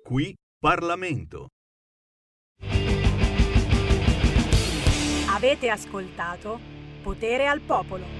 Qui 0.03 0.35
Parlamento. 0.59 1.47
Avete 5.27 5.69
ascoltato 5.69 6.78
Potere 7.03 7.47
al 7.47 7.61
popolo. 7.61 8.18